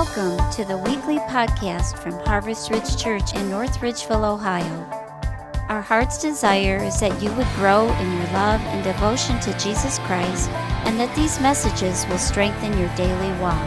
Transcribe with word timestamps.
Welcome 0.00 0.40
to 0.52 0.64
the 0.64 0.78
weekly 0.78 1.18
podcast 1.28 1.98
from 1.98 2.14
Harvest 2.24 2.70
Ridge 2.70 2.96
Church 2.96 3.34
in 3.34 3.50
North 3.50 3.80
Ridgeville, 3.80 4.24
Ohio. 4.24 4.88
Our 5.68 5.82
heart's 5.82 6.16
desire 6.16 6.82
is 6.82 6.98
that 7.00 7.22
you 7.22 7.30
would 7.34 7.46
grow 7.56 7.86
in 7.86 8.10
your 8.10 8.24
love 8.32 8.62
and 8.62 8.82
devotion 8.82 9.38
to 9.40 9.52
Jesus 9.58 9.98
Christ 9.98 10.48
and 10.86 10.98
that 10.98 11.14
these 11.14 11.38
messages 11.42 12.06
will 12.06 12.16
strengthen 12.16 12.78
your 12.78 12.88
daily 12.96 13.30
walk. 13.42 13.62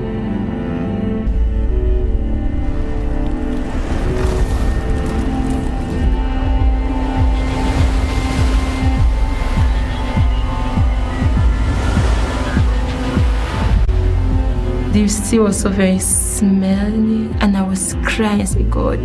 The 14.94 15.08
sea 15.08 15.40
was 15.40 15.60
so 15.60 15.70
very 15.70 15.98
smelly, 15.98 17.28
and 17.40 17.56
I 17.56 17.62
was 17.62 17.96
crying. 18.04 18.42
I 18.42 18.44
said, 18.44 18.70
God, 18.70 19.00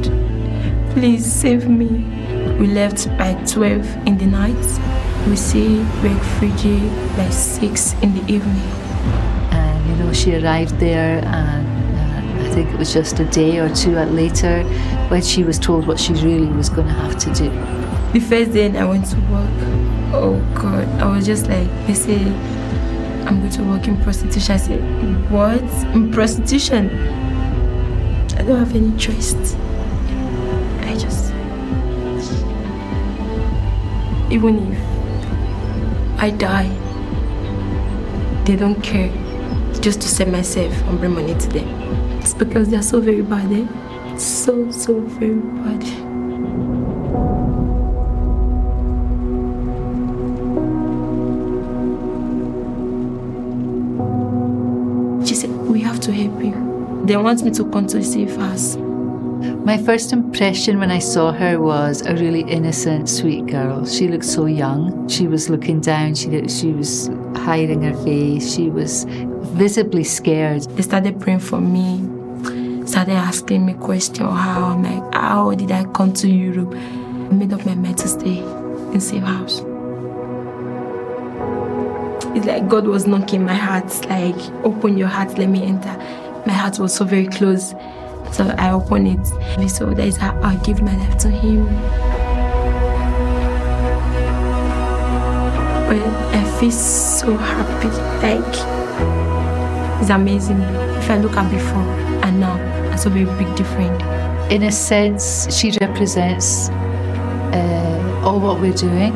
please 0.92 1.26
save 1.26 1.68
me. 1.68 2.06
We 2.60 2.68
left 2.68 3.08
by 3.18 3.34
12 3.48 4.06
in 4.06 4.16
the 4.20 4.28
night. 4.28 4.54
We 5.28 5.36
see 5.36 5.80
refugee 6.04 6.88
by 7.18 7.28
6 7.32 7.94
in 8.04 8.14
the 8.14 8.22
evening. 8.32 8.70
And, 9.50 9.90
you 9.90 9.96
know, 9.96 10.14
she 10.14 10.36
arrived 10.36 10.78
there, 10.80 11.26
and 11.26 11.68
uh, 11.98 12.46
I 12.46 12.54
think 12.54 12.70
it 12.70 12.78
was 12.78 12.94
just 12.94 13.20
a 13.20 13.26
day 13.26 13.58
or 13.58 13.74
two 13.74 13.96
later 13.96 14.62
when 15.10 15.24
she 15.24 15.44
was 15.44 15.58
told 15.58 15.88
what 15.88 16.00
she 16.00 16.14
really 16.14 16.50
was 16.50 16.70
going 16.70 16.86
to 16.86 16.94
have 16.94 17.18
to 17.18 17.34
do. 17.34 17.50
The 18.14 18.20
first 18.20 18.54
day 18.54 18.70
I 18.78 18.86
went 18.86 19.08
to 19.08 19.16
work, 19.32 20.14
oh 20.14 20.40
God, 20.54 20.88
I 21.02 21.10
was 21.10 21.26
just 21.26 21.48
like, 21.48 21.68
they 21.88 21.96
say, 21.96 22.20
I'm 23.30 23.42
going 23.42 23.52
to 23.52 23.64
work 23.64 23.88
in 23.88 23.96
prostitution. 24.02 24.56
I 24.56 24.58
said, 24.58 25.30
What? 25.30 25.62
In 25.94 26.12
prostitution? 26.12 26.90
I 28.36 28.42
don't 28.42 28.58
have 28.58 28.76
any 28.76 28.98
choice. 28.98 29.36
I 30.82 30.98
just. 30.98 31.32
Even 34.32 34.74
if 34.74 36.20
I 36.20 36.32
die, 36.32 36.70
they 38.46 38.56
don't 38.56 38.82
care 38.82 39.10
just 39.80 40.02
to 40.02 40.08
save 40.08 40.30
myself 40.30 40.74
and 40.88 40.98
bring 41.00 41.12
money 41.14 41.36
to 41.36 41.50
them. 41.50 41.68
It's 42.22 42.34
because 42.34 42.70
they're 42.70 42.82
so 42.82 43.00
very 43.00 43.22
bad, 43.22 43.52
eh? 43.52 44.18
So, 44.18 44.72
so 44.72 45.02
very 45.02 45.36
bad. 45.36 45.99
They 57.10 57.18
want 57.18 57.42
me 57.42 57.50
to 57.50 57.66
come 57.72 57.88
to 57.88 58.04
safe 58.04 58.36
house. 58.36 58.76
My 59.66 59.80
first 59.80 60.14
impression 60.14 60.78
when 60.78 60.92
I 60.92 61.00
saw 61.00 61.32
her 61.32 61.60
was 61.60 62.06
a 62.06 62.14
really 62.14 62.42
innocent, 62.42 63.10
sweet 63.10 63.48
girl. 63.48 63.84
She 63.84 64.08
looked 64.08 64.26
so 64.26 64.46
young. 64.46 65.08
She 65.08 65.26
was 65.26 65.50
looking 65.50 65.82
down. 65.82 66.14
She 66.14 66.48
she 66.48 66.72
was 66.72 67.10
hiding 67.36 67.82
her 67.82 67.96
face. 68.04 68.54
She 68.54 68.70
was 68.70 69.06
visibly 69.58 70.04
scared. 70.04 70.62
They 70.76 70.84
started 70.84 71.20
praying 71.20 71.40
for 71.40 71.60
me. 71.60 71.98
Started 72.86 73.16
asking 73.16 73.66
me 73.66 73.74
questions. 73.74 74.20
How 74.20 74.66
I'm 74.66 74.84
like, 74.84 75.16
how 75.16 75.56
did 75.56 75.72
I 75.72 75.86
come 75.86 76.14
to 76.14 76.30
Europe? 76.30 76.76
I 76.76 77.34
made 77.34 77.52
up 77.52 77.66
my 77.66 77.74
mind 77.74 77.98
to 77.98 78.08
stay 78.08 78.38
in 78.94 79.02
safe 79.02 79.24
house. 79.24 79.64
It's 82.36 82.46
like 82.46 82.70
God 82.70 82.86
was 82.86 83.08
knocking 83.08 83.44
my 83.44 83.56
heart, 83.56 83.90
like, 84.06 84.40
open 84.64 84.96
your 84.96 85.08
heart, 85.08 85.36
let 85.40 85.50
me 85.50 85.64
enter. 85.64 85.98
My 86.50 86.56
heart 86.56 86.80
was 86.80 86.96
so 86.96 87.06
very 87.06 87.28
close. 87.28 87.76
So 88.32 88.44
I 88.58 88.72
opened 88.72 89.08
it. 89.08 89.70
So 89.70 89.86
that 89.94 90.08
is 90.08 90.18
how 90.18 90.36
I 90.42 90.56
give 90.56 90.82
my 90.82 90.96
life 90.98 91.16
to 91.20 91.30
Him. 91.30 91.66
But 95.86 96.02
I 96.34 96.60
feel 96.60 96.72
so 96.72 97.38
happy. 97.38 97.90
Like, 98.26 100.02
it's 100.02 100.10
amazing. 100.10 100.60
If 100.98 101.12
I 101.12 101.20
look 101.20 101.38
at 101.38 101.52
before 101.52 101.88
and 102.26 102.40
now, 102.40 102.58
it's 102.92 103.06
a 103.06 103.12
very 103.12 103.26
big 103.26 103.56
difference. 103.56 104.02
In 104.52 104.64
a 104.64 104.72
sense, 104.72 105.56
she 105.56 105.78
represents 105.80 106.70
uh, 107.54 108.24
all 108.26 108.40
what 108.40 108.60
we're 108.60 108.74
doing 108.74 109.14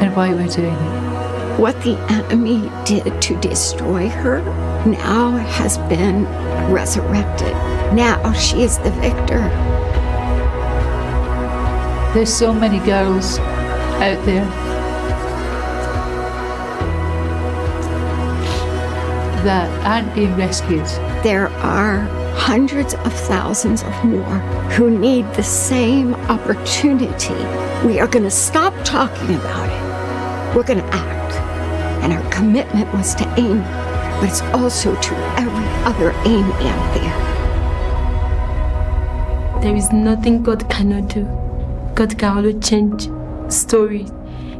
and 0.00 0.14
why 0.14 0.32
we're 0.32 0.46
doing 0.46 0.72
it. 0.72 1.05
What 1.56 1.80
the 1.82 1.96
enemy 2.10 2.70
did 2.84 3.22
to 3.22 3.40
destroy 3.40 4.10
her 4.10 4.42
now 4.86 5.30
has 5.38 5.78
been 5.88 6.24
resurrected. 6.70 7.52
Now 7.94 8.32
she 8.34 8.62
is 8.62 8.76
the 8.78 8.90
victor. 8.90 9.40
There's 12.12 12.32
so 12.32 12.52
many 12.52 12.78
girls 12.84 13.38
out 13.38 14.22
there 14.26 14.44
that 19.44 19.70
aren't 19.86 20.14
being 20.14 20.36
rescued. 20.36 20.84
There 21.22 21.48
are 21.48 22.00
hundreds 22.36 22.92
of 22.94 23.12
thousands 23.12 23.82
of 23.82 24.04
more 24.04 24.38
who 24.76 24.90
need 24.90 25.24
the 25.32 25.42
same 25.42 26.14
opportunity. 26.28 27.34
We 27.86 27.98
are 27.98 28.06
going 28.06 28.24
to 28.24 28.30
stop 28.30 28.74
talking 28.84 29.36
about 29.36 29.70
it. 29.70 30.54
We're 30.54 30.64
going 30.64 30.80
to 30.80 30.94
act 30.94 31.15
commitment 32.36 32.92
was 32.92 33.14
to 33.14 33.24
AIM, 33.40 33.62
but 34.20 34.28
it's 34.28 34.42
also 34.52 34.94
to 35.00 35.14
every 35.38 35.64
other 35.88 36.10
AIM 36.26 36.44
out 36.52 36.94
there. 36.94 37.14
There 39.62 39.74
is 39.74 39.90
nothing 39.90 40.42
God 40.42 40.68
cannot 40.68 41.08
do. 41.08 41.24
God 41.94 42.18
can 42.18 42.36
only 42.36 42.60
change 42.60 43.08
stories. 43.50 44.12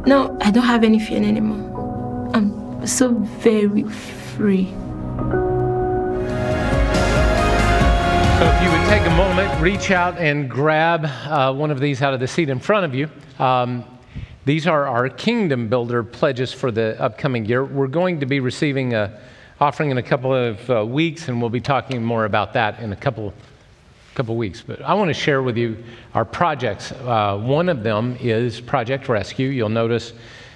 No, 0.07 0.35
I 0.41 0.49
don't 0.49 0.65
have 0.65 0.83
any 0.83 0.97
fear 0.99 1.21
anymore. 1.21 2.31
I'm 2.33 2.87
so 2.87 3.13
very 3.13 3.83
free. 3.83 4.65
So, 8.37 8.43
if 8.43 8.63
you 8.63 8.71
would 8.71 8.87
take 8.89 9.05
a 9.05 9.15
moment, 9.15 9.61
reach 9.61 9.91
out 9.91 10.17
and 10.17 10.49
grab 10.49 11.05
uh, 11.05 11.53
one 11.53 11.69
of 11.69 11.79
these 11.79 12.01
out 12.01 12.15
of 12.15 12.19
the 12.19 12.27
seat 12.27 12.49
in 12.49 12.59
front 12.59 12.85
of 12.85 12.95
you. 12.95 13.07
Um, 13.37 13.85
these 14.47 14.65
are 14.65 14.87
our 14.87 15.09
kingdom 15.09 15.67
builder 15.67 16.01
pledges 16.03 16.53
for 16.53 16.71
the 16.71 16.99
upcoming 17.01 17.43
year. 17.43 17.65
We're 17.65 17.87
going 17.87 18.21
to 18.21 18.25
be 18.25 18.39
receiving 18.39 18.93
a 18.93 19.19
offering 19.59 19.89
in 19.89 19.97
a 19.97 20.03
couple 20.03 20.33
of 20.33 20.69
uh, 20.69 20.85
weeks, 20.85 21.27
and 21.27 21.41
we'll 21.41 21.49
be 21.49 21.59
talking 21.59 22.01
more 22.01 22.23
about 22.23 22.53
that 22.53 22.79
in 22.79 22.93
a 22.93 22.95
couple 22.95 23.33
couple 24.15 24.37
weeks. 24.37 24.63
But 24.65 24.81
I 24.81 24.93
want 24.93 25.09
to 25.09 25.13
share 25.13 25.43
with 25.43 25.57
you 25.57 25.83
our 26.13 26.23
projects. 26.23 26.93
Uh, 26.93 27.37
one 27.37 27.67
of 27.67 27.83
them 27.83 28.15
is 28.21 28.61
Project 28.61 29.09
Rescue. 29.09 29.49
You'll 29.49 29.67
notice 29.67 30.13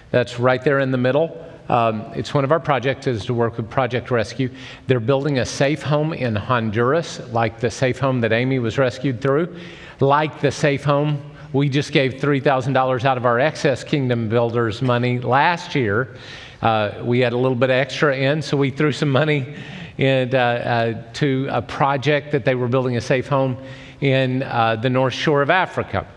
that's 0.09 0.39
right 0.39 0.63
there 0.63 0.79
in 0.79 0.91
the 0.91 0.97
middle. 0.97 1.45
Um, 1.67 2.01
it's 2.15 2.33
one 2.33 2.45
of 2.45 2.53
our 2.53 2.61
projects 2.61 3.07
is 3.07 3.25
to 3.25 3.33
work 3.33 3.57
with 3.57 3.69
Project 3.69 4.09
Rescue. 4.09 4.49
They're 4.87 5.01
building 5.01 5.39
a 5.39 5.45
safe 5.45 5.83
home 5.83 6.13
in 6.13 6.33
Honduras, 6.33 7.19
like 7.33 7.59
the 7.59 7.69
safe 7.69 7.99
home 7.99 8.21
that 8.21 8.31
Amy 8.31 8.59
was 8.59 8.77
rescued 8.77 9.19
through, 9.19 9.53
like 9.99 10.39
the 10.39 10.51
safe 10.51 10.85
home 10.85 11.30
we 11.53 11.67
just 11.67 11.91
gave 11.91 12.13
$3,000 12.13 13.05
out 13.05 13.17
of 13.17 13.25
our 13.25 13.39
excess 13.39 13.83
Kingdom 13.83 14.29
Builders 14.29 14.81
money 14.81 15.19
last 15.19 15.75
year. 15.75 16.15
Uh, 16.61 16.91
we 17.03 17.19
had 17.19 17.33
a 17.33 17.37
little 17.37 17.57
bit 17.57 17.69
extra 17.69 18.15
in, 18.15 18.41
so 18.41 18.55
we 18.55 18.69
threw 18.69 18.91
some 18.91 19.09
money 19.09 19.55
in, 19.97 20.33
uh, 20.33 20.37
uh, 20.37 21.13
to 21.13 21.47
a 21.51 21.61
project 21.61 22.31
that 22.31 22.45
they 22.45 22.55
were 22.55 22.67
building 22.67 22.95
a 22.95 23.01
safe 23.01 23.27
home 23.27 23.57
in 23.99 24.43
uh, 24.43 24.77
the 24.77 24.89
North 24.89 25.13
Shore 25.13 25.41
of 25.41 25.49
Africa. 25.49 26.07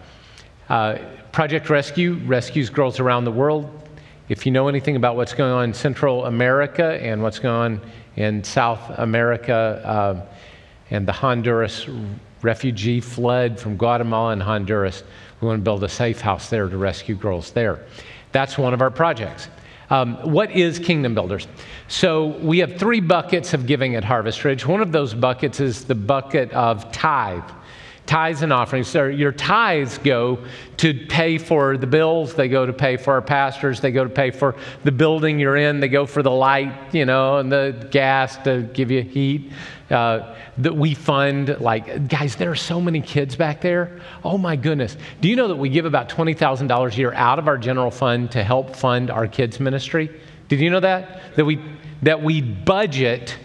Uh, 0.69 0.99
project 1.33 1.69
Rescue 1.69 2.15
rescues 2.27 2.71
girls 2.71 3.01
around 3.01 3.25
the 3.25 3.33
world. 3.33 3.69
If 4.29 4.47
you 4.47 4.53
know 4.53 4.69
anything 4.69 4.95
about 4.95 5.17
what's 5.17 5.35
going 5.35 5.53
on 5.53 5.65
in 5.65 5.75
Central 5.75 6.27
America 6.27 6.99
and 7.03 7.23
what's 7.23 7.41
going 7.41 7.55
on 7.55 7.91
in 8.17 8.45
South 8.45 8.81
America 8.99 9.83
uh, 9.85 10.27
and 10.91 11.09
the 11.09 11.13
Honduras 11.13 11.89
refugee 12.45 13.01
flood 13.01 13.59
from 13.59 13.77
Guatemala 13.77 14.33
and 14.33 14.43
Honduras. 14.43 15.03
We 15.45 15.49
want 15.49 15.61
to 15.61 15.65
build 15.65 15.85
a 15.85 15.91
safe 15.91 16.23
house 16.23 16.49
there 16.49 16.71
to 16.71 16.79
rescue 16.79 17.15
girls 17.15 17.51
there. 17.51 17.85
That's 18.33 18.57
one 18.57 18.73
of 18.73 18.81
our 18.81 18.91
projects. 18.91 19.49
Um, 19.91 20.15
what 20.33 20.51
is 20.53 20.79
Kingdom 20.79 21.13
Builders? 21.15 21.47
So 21.87 22.29
we 22.39 22.61
have 22.61 22.79
three 22.79 23.01
buckets 23.01 23.53
of 23.53 23.67
giving 23.67 23.95
at 23.95 24.05
Harvest 24.05 24.43
Ridge. 24.43 24.65
One 24.65 24.81
of 24.81 24.91
those 24.91 25.13
buckets 25.13 25.61
is 25.61 25.85
the 25.85 25.95
bucket 25.95 26.51
of 26.53 26.91
tithe. 26.93 27.45
Tithes 28.07 28.41
and 28.41 28.55
offerings. 28.55 28.89
So 28.89 29.05
your 29.05 29.33
tithes 29.33 29.99
go 29.99 30.43
to 30.79 31.07
pay 31.09 31.37
for 31.37 31.77
the 31.77 31.87
bills, 31.87 32.33
they 32.35 32.49
go 32.49 32.65
to 32.65 32.73
pay 32.73 32.97
for 32.97 33.13
our 33.13 33.23
pastors, 33.23 33.81
they 33.81 33.93
go 33.93 34.05
to 34.05 34.11
pay 34.11 34.31
for 34.31 34.57
the 34.83 34.93
building 34.93 35.39
you're 35.39 35.57
in, 35.57 35.79
they 35.79 35.89
go 35.89 36.07
for 36.07 36.23
the 36.23 36.31
light, 36.31 36.95
you 36.95 37.05
know, 37.05 37.37
and 37.37 37.53
the 37.53 37.87
gas 37.91 38.39
to 38.45 38.63
give 38.73 38.91
you 38.91 39.03
heat. 39.03 39.53
Uh, 39.95 40.35
that 40.59 40.75
we 40.75 40.93
fund, 40.93 41.57
like, 41.61 42.09
guys, 42.09 42.35
there 42.37 42.51
are 42.51 42.57
so 42.57 42.81
many 42.81 43.01
kids 43.01 43.37
back 43.37 43.61
there. 43.61 44.01
Oh 44.25 44.37
my 44.37 44.57
goodness. 44.57 44.97
Do 45.21 45.29
you 45.29 45.37
know 45.37 45.49
that 45.49 45.57
we 45.57 45.69
give 45.69 45.85
about 45.85 46.09
$20,000 46.09 46.93
a 46.93 46.97
year 46.97 47.13
out 47.13 47.39
of 47.39 47.47
our 47.47 47.57
general 47.57 47.91
fund 47.91 48.33
to 48.33 48.43
help 48.43 48.75
fund 48.75 49.11
our 49.11 49.29
kids' 49.29 49.61
ministry? 49.61 50.11
Did 50.49 50.61
you 50.61 50.71
know 50.71 50.81
that? 50.81 51.37
That 51.37 51.45
we, 51.45 51.61
that 52.03 52.23
we 52.23 52.43
budget 52.43 53.37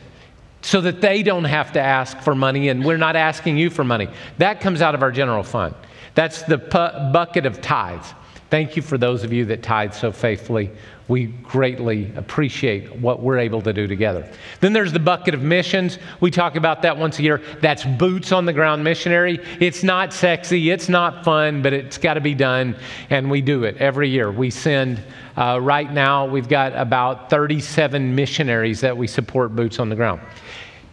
so 0.62 0.82
that 0.82 1.02
they 1.02 1.24
don't 1.24 1.46
have 1.46 1.72
to 1.74 1.80
ask 1.80 2.18
for 2.20 2.36
money 2.36 2.70
and 2.70 2.84
we're 2.84 2.98
not 2.98 3.16
asking 3.16 3.58
you 3.58 3.70
for 3.70 3.84
money. 3.84 4.10
That 4.40 4.60
comes 4.60 4.82
out 4.82 4.96
of 4.96 5.04
our 5.04 5.12
general 5.12 5.44
fund. 5.44 5.76
That's 6.16 6.42
the 6.44 6.58
pu- 6.58 7.12
bucket 7.14 7.46
of 7.46 7.62
tithes. 7.62 8.14
Thank 8.50 8.76
you 8.76 8.82
for 8.82 8.98
those 8.98 9.24
of 9.24 9.32
you 9.32 9.46
that 9.46 9.64
tithe 9.64 9.94
so 9.94 10.12
faithfully. 10.12 10.72
We 11.10 11.26
greatly 11.26 12.14
appreciate 12.16 12.96
what 12.98 13.22
we're 13.22 13.40
able 13.40 13.64
to 13.64 13.74
do 13.74 13.88
together. 13.88 14.32
Then 14.62 14.74
there's 14.74 14.94
the 14.94 15.00
bucket 15.00 15.34
of 15.34 15.42
missions. 15.42 15.98
We 16.22 16.30
talk 16.30 16.56
about 16.56 16.84
that 16.84 16.96
once 16.96 17.18
a 17.18 17.24
year. 17.24 17.42
That's 17.62 17.84
boots 17.84 18.32
on 18.32 18.46
the 18.46 18.54
ground 18.54 18.84
missionary. 18.84 19.40
It's 19.60 19.84
not 19.84 20.14
sexy, 20.14 20.70
it's 20.70 20.88
not 20.88 21.26
fun, 21.26 21.64
but 21.64 21.74
it's 21.74 21.98
got 21.98 22.14
to 22.14 22.22
be 22.22 22.36
done, 22.36 22.78
and 23.10 23.30
we 23.30 23.42
do 23.42 23.64
it 23.64 23.76
every 23.78 24.08
year. 24.08 24.32
We 24.32 24.52
send, 24.52 25.02
uh, 25.36 25.60
right 25.60 25.92
now, 25.92 26.28
we've 26.28 26.48
got 26.48 26.74
about 26.76 27.32
37 27.32 28.16
missionaries 28.16 28.80
that 28.82 28.96
we 28.96 29.08
support 29.08 29.56
boots 29.56 29.80
on 29.80 29.90
the 29.90 29.96
ground. 29.96 30.22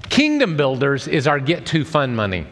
Kingdom 0.08 0.56
Builders 0.56 1.08
is 1.08 1.26
our 1.26 1.38
get 1.38 1.66
to 1.66 1.84
fun 1.84 2.16
money. 2.16 2.46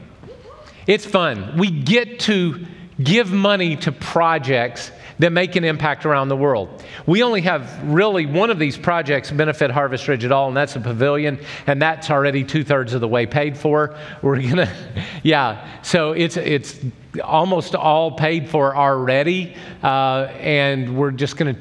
It's 0.86 1.06
fun. 1.06 1.56
We 1.56 1.70
get 1.70 2.20
to 2.20 2.66
give 3.02 3.32
money 3.32 3.76
to 3.76 3.92
projects 3.92 4.90
that 5.18 5.30
make 5.30 5.56
an 5.56 5.64
impact 5.64 6.04
around 6.04 6.28
the 6.28 6.36
world. 6.36 6.82
We 7.06 7.22
only 7.22 7.40
have 7.42 7.82
really 7.84 8.26
one 8.26 8.50
of 8.50 8.58
these 8.58 8.76
projects 8.76 9.30
benefit 9.30 9.70
Harvest 9.70 10.08
Ridge 10.08 10.24
at 10.24 10.32
all, 10.32 10.48
and 10.48 10.56
that's 10.56 10.76
a 10.76 10.80
pavilion, 10.80 11.38
and 11.66 11.80
that's 11.80 12.10
already 12.10 12.44
two 12.44 12.64
thirds 12.64 12.94
of 12.94 13.00
the 13.00 13.08
way 13.08 13.26
paid 13.26 13.56
for. 13.56 13.96
We're 14.22 14.40
gonna, 14.40 14.72
yeah, 15.22 15.82
so 15.82 16.12
it's 16.12 16.36
it's 16.36 16.80
almost 17.22 17.74
all 17.74 18.12
paid 18.12 18.48
for 18.48 18.76
already, 18.76 19.54
uh, 19.82 20.28
and 20.40 20.96
we're 20.96 21.12
just 21.12 21.36
gonna 21.36 21.56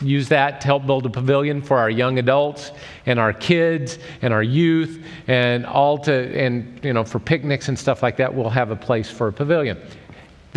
use 0.00 0.28
that 0.28 0.60
to 0.60 0.66
help 0.66 0.86
build 0.86 1.06
a 1.06 1.10
pavilion 1.10 1.60
for 1.60 1.76
our 1.76 1.90
young 1.90 2.20
adults 2.20 2.70
and 3.06 3.18
our 3.18 3.32
kids 3.32 3.98
and 4.22 4.32
our 4.32 4.44
youth 4.44 5.02
and 5.26 5.66
all 5.66 5.98
to 5.98 6.12
and 6.38 6.78
you 6.84 6.92
know 6.92 7.02
for 7.02 7.18
picnics 7.18 7.68
and 7.68 7.76
stuff 7.76 8.00
like 8.00 8.16
that 8.16 8.32
we'll 8.32 8.48
have 8.48 8.70
a 8.70 8.76
place 8.76 9.10
for 9.10 9.26
a 9.26 9.32
pavilion 9.32 9.76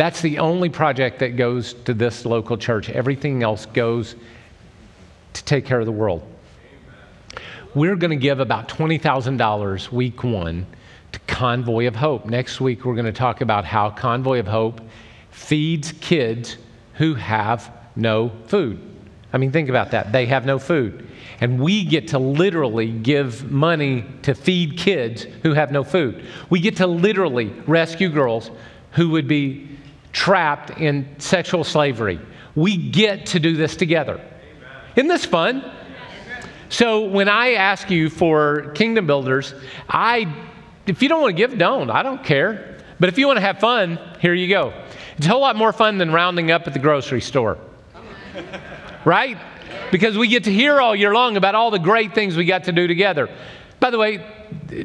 that's 0.02 0.20
the 0.20 0.40
only 0.40 0.68
project 0.68 1.20
that 1.20 1.36
goes 1.36 1.74
to 1.74 1.94
this 1.94 2.26
local 2.26 2.56
church 2.56 2.90
everything 2.90 3.44
else 3.44 3.66
goes 3.66 4.16
to 5.32 5.44
take 5.44 5.64
care 5.64 5.78
of 5.78 5.86
the 5.86 5.92
world 5.92 6.26
we're 7.76 7.94
going 7.94 8.10
to 8.10 8.16
give 8.16 8.40
about 8.40 8.68
$20000 8.68 9.92
week 9.92 10.24
one 10.24 10.66
to 11.12 11.20
convoy 11.20 11.86
of 11.86 11.94
hope 11.94 12.26
next 12.26 12.60
week 12.60 12.84
we're 12.84 12.96
going 12.96 13.04
to 13.04 13.12
talk 13.12 13.42
about 13.42 13.64
how 13.64 13.90
convoy 13.90 14.40
of 14.40 14.46
hope 14.48 14.80
feeds 15.30 15.92
kids 16.00 16.56
who 16.94 17.14
have 17.14 17.70
no 17.94 18.32
food 18.46 18.80
I 19.34 19.38
mean, 19.38 19.50
think 19.50 19.70
about 19.70 19.92
that. 19.92 20.12
They 20.12 20.26
have 20.26 20.44
no 20.44 20.58
food. 20.58 21.08
And 21.40 21.58
we 21.58 21.86
get 21.86 22.08
to 22.08 22.18
literally 22.18 22.92
give 22.92 23.50
money 23.50 24.04
to 24.24 24.34
feed 24.34 24.76
kids 24.76 25.22
who 25.42 25.54
have 25.54 25.72
no 25.72 25.84
food. 25.84 26.22
We 26.50 26.60
get 26.60 26.76
to 26.76 26.86
literally 26.86 27.46
rescue 27.66 28.10
girls 28.10 28.50
who 28.90 29.08
would 29.08 29.26
be 29.26 29.71
trapped 30.12 30.70
in 30.80 31.08
sexual 31.18 31.64
slavery. 31.64 32.20
We 32.54 32.76
get 32.76 33.26
to 33.26 33.40
do 33.40 33.56
this 33.56 33.76
together. 33.76 34.20
Isn't 34.96 35.08
this 35.08 35.24
fun? 35.24 35.64
So 36.68 37.06
when 37.06 37.28
I 37.28 37.52
ask 37.52 37.90
you 37.90 38.08
for 38.08 38.72
kingdom 38.72 39.06
builders, 39.06 39.54
I 39.88 40.32
if 40.86 41.02
you 41.02 41.08
don't 41.08 41.20
want 41.20 41.36
to 41.36 41.36
give, 41.36 41.56
don't. 41.58 41.90
I 41.90 42.02
don't 42.02 42.24
care. 42.24 42.78
But 42.98 43.08
if 43.08 43.18
you 43.18 43.26
want 43.26 43.36
to 43.36 43.40
have 43.42 43.58
fun, 43.58 43.98
here 44.20 44.34
you 44.34 44.48
go. 44.48 44.72
It's 45.16 45.26
a 45.26 45.28
whole 45.28 45.40
lot 45.40 45.56
more 45.56 45.72
fun 45.72 45.98
than 45.98 46.12
rounding 46.12 46.50
up 46.50 46.66
at 46.66 46.72
the 46.72 46.78
grocery 46.78 47.20
store 47.20 47.58
right? 49.04 49.38
Because 49.90 50.16
we 50.16 50.28
get 50.28 50.44
to 50.44 50.52
hear 50.52 50.80
all 50.80 50.94
year 50.96 51.12
long 51.12 51.36
about 51.36 51.54
all 51.54 51.70
the 51.70 51.78
great 51.78 52.14
things 52.14 52.36
we 52.36 52.44
got 52.44 52.64
to 52.64 52.72
do 52.72 52.86
together. 52.86 53.28
By 53.80 53.90
the 53.90 53.98
way, 53.98 54.24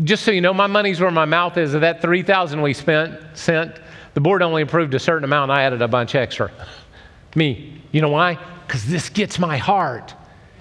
just 0.04 0.24
so 0.24 0.32
you 0.32 0.42
know, 0.42 0.54
my 0.54 0.68
money's 0.68 1.00
where 1.00 1.12
my 1.12 1.26
mouth 1.26 1.58
is. 1.58 1.74
Of 1.74 1.82
that 1.82 2.02
3000 2.02 2.62
we 2.62 2.74
spent, 2.74 3.20
sent, 3.38 3.80
the 4.18 4.22
board 4.22 4.42
only 4.42 4.64
approved 4.64 4.96
a 4.96 5.00
certain 5.00 5.24
amount. 5.24 5.52
I 5.52 5.62
added 5.62 5.84
a 5.84 5.88
bunch 5.88 6.16
extra. 6.16 6.52
Me. 7.36 7.80
You 7.92 8.02
know 8.02 8.10
why? 8.10 8.40
Because 8.66 8.84
this 8.84 9.10
gets 9.10 9.38
my 9.38 9.58
heart. 9.58 10.16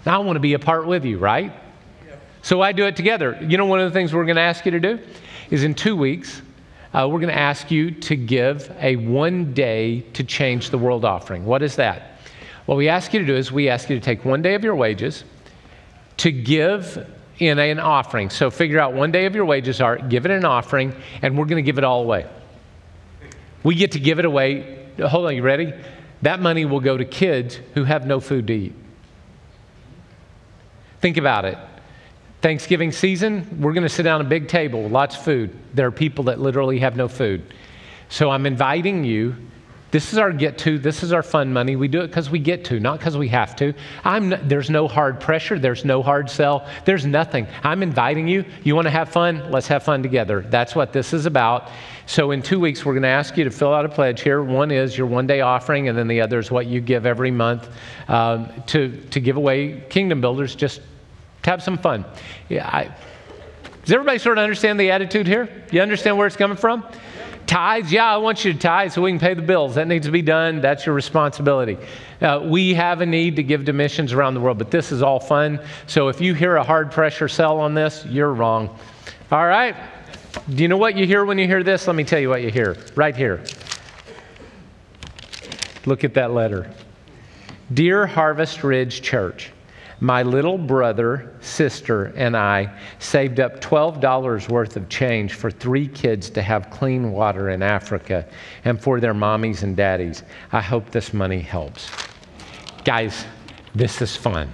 I 0.05 0.19
want 0.19 0.37
to 0.37 0.41
be 0.41 0.53
a 0.53 0.59
part 0.59 0.87
with 0.87 1.07
you, 1.07 1.17
right? 1.17 1.55
So 2.43 2.61
I 2.61 2.73
do 2.73 2.85
it 2.85 2.97
together. 2.97 3.35
You 3.41 3.57
know, 3.57 3.65
one 3.65 3.81
of 3.81 3.91
the 3.91 3.99
things 3.99 4.13
we're 4.13 4.27
going 4.27 4.37
to 4.37 4.43
ask 4.43 4.67
you 4.67 4.73
to 4.73 4.79
do 4.79 4.99
is 5.49 5.65
in 5.65 5.73
two 5.73 5.97
weeks, 5.97 6.43
uh, 6.93 7.09
we're 7.11 7.19
going 7.19 7.33
to 7.33 7.39
ask 7.39 7.71
you 7.71 7.93
to 7.93 8.15
give 8.15 8.71
a 8.79 8.97
one 8.97 9.55
day 9.55 10.01
to 10.13 10.23
change 10.23 10.69
the 10.69 10.77
world 10.77 11.07
offering. 11.07 11.47
What 11.47 11.63
is 11.63 11.77
that? 11.77 12.19
What 12.67 12.77
we 12.77 12.91
ask 12.91 13.15
you 13.15 13.21
to 13.21 13.27
do 13.27 13.37
is 13.37 13.51
we 13.51 13.71
ask 13.71 13.89
you 13.89 13.99
to 13.99 14.05
take 14.05 14.27
one 14.27 14.43
day 14.43 14.55
of 14.55 14.65
your 14.65 14.77
wages 14.77 15.25
to 16.19 16.31
give 16.31 17.11
in 17.39 17.59
an 17.59 17.79
offering. 17.79 18.29
So 18.29 18.51
figure 18.51 18.81
out 18.81 18.93
one 18.93 19.11
day 19.11 19.25
of 19.25 19.35
your 19.35 19.47
wages 19.47 19.81
are, 19.81 19.97
give 19.97 20.27
it 20.27 20.31
an 20.31 20.45
offering, 20.45 20.95
and 21.23 21.39
we're 21.39 21.47
going 21.47 21.65
to 21.65 21.67
give 21.67 21.79
it 21.79 21.85
all 21.85 22.03
away. 22.03 22.27
We 23.67 23.75
get 23.75 23.91
to 23.93 23.99
give 23.99 24.21
it 24.21 24.25
away. 24.25 24.87
Hold 25.05 25.27
on, 25.27 25.35
you 25.35 25.43
ready? 25.43 25.75
That 26.23 26.39
money 26.39 26.65
will 26.65 26.79
go 26.79 26.97
to 26.97 27.05
kids 27.05 27.59
who 27.75 27.83
have 27.83 28.07
no 28.07 28.21
food 28.21 28.47
to 28.47 28.53
eat. 28.53 28.75
Think 31.01 31.17
about 31.17 31.45
it. 31.47 31.59
Thanksgiving 32.43 32.93
season, 32.93 33.61
we're 33.61 33.73
going 33.73 33.83
to 33.83 33.89
sit 33.89 34.05
down 34.05 34.21
a 34.21 34.25
big 34.25 34.47
table 34.47 34.85
with 34.85 34.93
lots 34.93 35.17
of 35.17 35.25
food. 35.25 35.51
There 35.75 35.85
are 35.85 35.91
people 35.91 36.23
that 36.27 36.39
literally 36.39 36.79
have 36.79 36.95
no 36.95 37.09
food. 37.09 37.43
So 38.09 38.31
I'm 38.31 38.47
inviting 38.47 39.03
you 39.03 39.35
this 39.93 40.13
is 40.13 40.19
our 40.19 40.33
get 40.33 40.59
to. 40.59 40.79
This 40.79 41.03
is 41.03 41.13
our 41.13 41.23
fun 41.23 41.53
money. 41.53 41.75
We 41.75 41.89
do 41.89 42.01
it 42.01 42.09
because 42.09 42.29
we 42.29 42.39
get 42.39 42.65
to, 42.67 42.81
not 42.81 42.99
because 42.99 43.17
we 43.17 43.29
have 43.29 43.55
to. 43.57 43.73
I'm, 44.05 44.35
there's 44.47 44.69
no 44.69 44.89
hard 44.89 45.21
pressure. 45.21 45.59
There's 45.59 45.85
no 45.85 46.03
hard 46.03 46.29
sell. 46.29 46.69
There's 46.85 47.07
nothing. 47.07 47.47
I'm 47.63 47.83
inviting 47.83 48.27
you. 48.29 48.45
You 48.65 48.75
want 48.75 48.87
to 48.87 48.91
have 48.91 49.09
fun? 49.09 49.51
Let's 49.51 49.69
have 49.69 49.85
fun 49.85 50.03
together. 50.03 50.43
That's 50.43 50.75
what 50.75 50.93
this 50.93 51.13
is 51.13 51.25
about. 51.25 51.71
So, 52.09 52.31
in 52.31 52.41
two 52.41 52.61
weeks, 52.61 52.85
we're 52.85 52.93
going 52.93 53.03
to 53.03 53.09
ask 53.09 53.37
you 53.37 53.43
to 53.45 53.51
fill 53.51 53.75
out 53.75 53.85
a 53.85 53.89
pledge 53.89 54.23
here. 54.23 54.41
One 54.43 54.71
is 54.71 54.97
your 54.97 55.09
one 55.09 55.27
day 55.27 55.41
offering, 55.41 55.89
and 55.89 55.99
then 55.99 56.07
the 56.07 56.21
other 56.21 56.39
is 56.39 56.53
what 56.53 56.67
you 56.67 56.81
give 56.81 57.05
every 57.05 57.33
month 57.33 57.69
um, 58.07 58.49
to, 58.69 58.97
to 59.11 59.21
give 59.21 59.37
away 59.37 59.83
Kingdom 59.91 60.21
Builders. 60.21 60.55
Just 60.55 60.83
to 61.43 61.51
have 61.51 61.63
some 61.63 61.79
fun. 61.79 62.05
Yeah, 62.49 62.69
I, 62.69 62.95
does 63.83 63.93
everybody 63.93 64.19
sort 64.19 64.39
of 64.39 64.43
understand 64.43 64.79
the 64.79 64.91
attitude 64.91 65.27
here? 65.27 65.49
You 65.71 65.81
understand 65.81 66.17
where 66.17 66.27
it's 66.27 66.37
coming 66.37 66.57
from? 66.57 66.85
Tithes, 67.47 67.93
yeah, 67.93 68.13
I 68.13 68.17
want 68.17 68.45
you 68.45 68.53
to 68.53 68.59
tithe 68.59 68.93
so 68.93 69.03
we 69.03 69.13
can 69.13 69.21
pay 69.21 69.35
the 69.35 69.43
bills. 69.43 69.77
That 69.77 69.87
needs 69.87 70.07
to 70.07 70.13
be 70.13 70.23
done. 70.23 70.61
That's 70.61 70.85
your 70.85 70.95
responsibility. 70.97 71.79
Uh, 72.21 72.41
we 72.45 72.75
have 72.75 73.01
a 73.01 73.07
need 73.07 73.37
to 73.37 73.45
give 73.45 73.65
to 73.67 73.73
missions 73.73 74.13
around 74.13 74.35
the 74.35 74.41
world, 74.41 74.59
but 74.59 74.73
this 74.73 74.91
is 74.91 75.03
all 75.03 75.21
fun. 75.21 75.61
So 75.87 76.09
if 76.09 76.21
you 76.21 76.35
hear 76.35 76.57
a 76.57 76.65
hard 76.65 76.91
pressure 76.91 77.29
sell 77.29 77.61
on 77.61 77.75
this, 77.75 78.05
you're 78.07 78.33
wrong. 78.33 78.77
All 79.31 79.47
right? 79.47 79.77
Do 80.55 80.63
you 80.63 80.69
know 80.69 80.77
what 80.77 80.97
you 80.97 81.07
hear 81.07 81.25
when 81.25 81.39
you 81.39 81.47
hear 81.47 81.63
this? 81.63 81.87
Let 81.87 81.97
me 81.97 82.05
tell 82.05 82.21
you 82.21 82.29
what 82.29 82.43
you 82.43 82.51
hear 82.51 82.77
right 82.95 83.17
here. 83.17 83.43
Look 85.87 86.05
at 86.05 86.15
that 86.15 86.33
letter. 86.33 86.71
Dear 87.75 88.07
Harvest 88.07 88.63
Ridge 88.63 89.03
Church, 89.03 89.51
my 89.99 90.23
little 90.23 90.59
brother, 90.59 91.35
sister, 91.41 92.13
and 92.17 92.37
I 92.37 92.79
saved 92.99 93.41
up 93.41 93.61
$12 93.61 94.49
worth 94.49 94.77
of 94.77 94.89
change 94.89 95.35
for 95.35 95.51
three 95.51 95.89
kids 95.89 96.31
to 96.31 96.43
have 96.43 96.71
clean 96.71 97.11
water 97.11 97.51
in 97.51 97.63
Africa 97.63 98.29
and 98.65 98.81
for 98.81 99.01
their 99.01 99.15
mommies 99.15 99.63
and 99.63 99.77
daddies. 99.77 100.23
I 100.53 100.61
hope 100.61 100.91
this 100.91 101.13
money 101.13 101.41
helps. 101.41 101.91
Guys, 102.85 103.25
this 103.75 104.01
is 104.01 104.15
fun. 104.15 104.53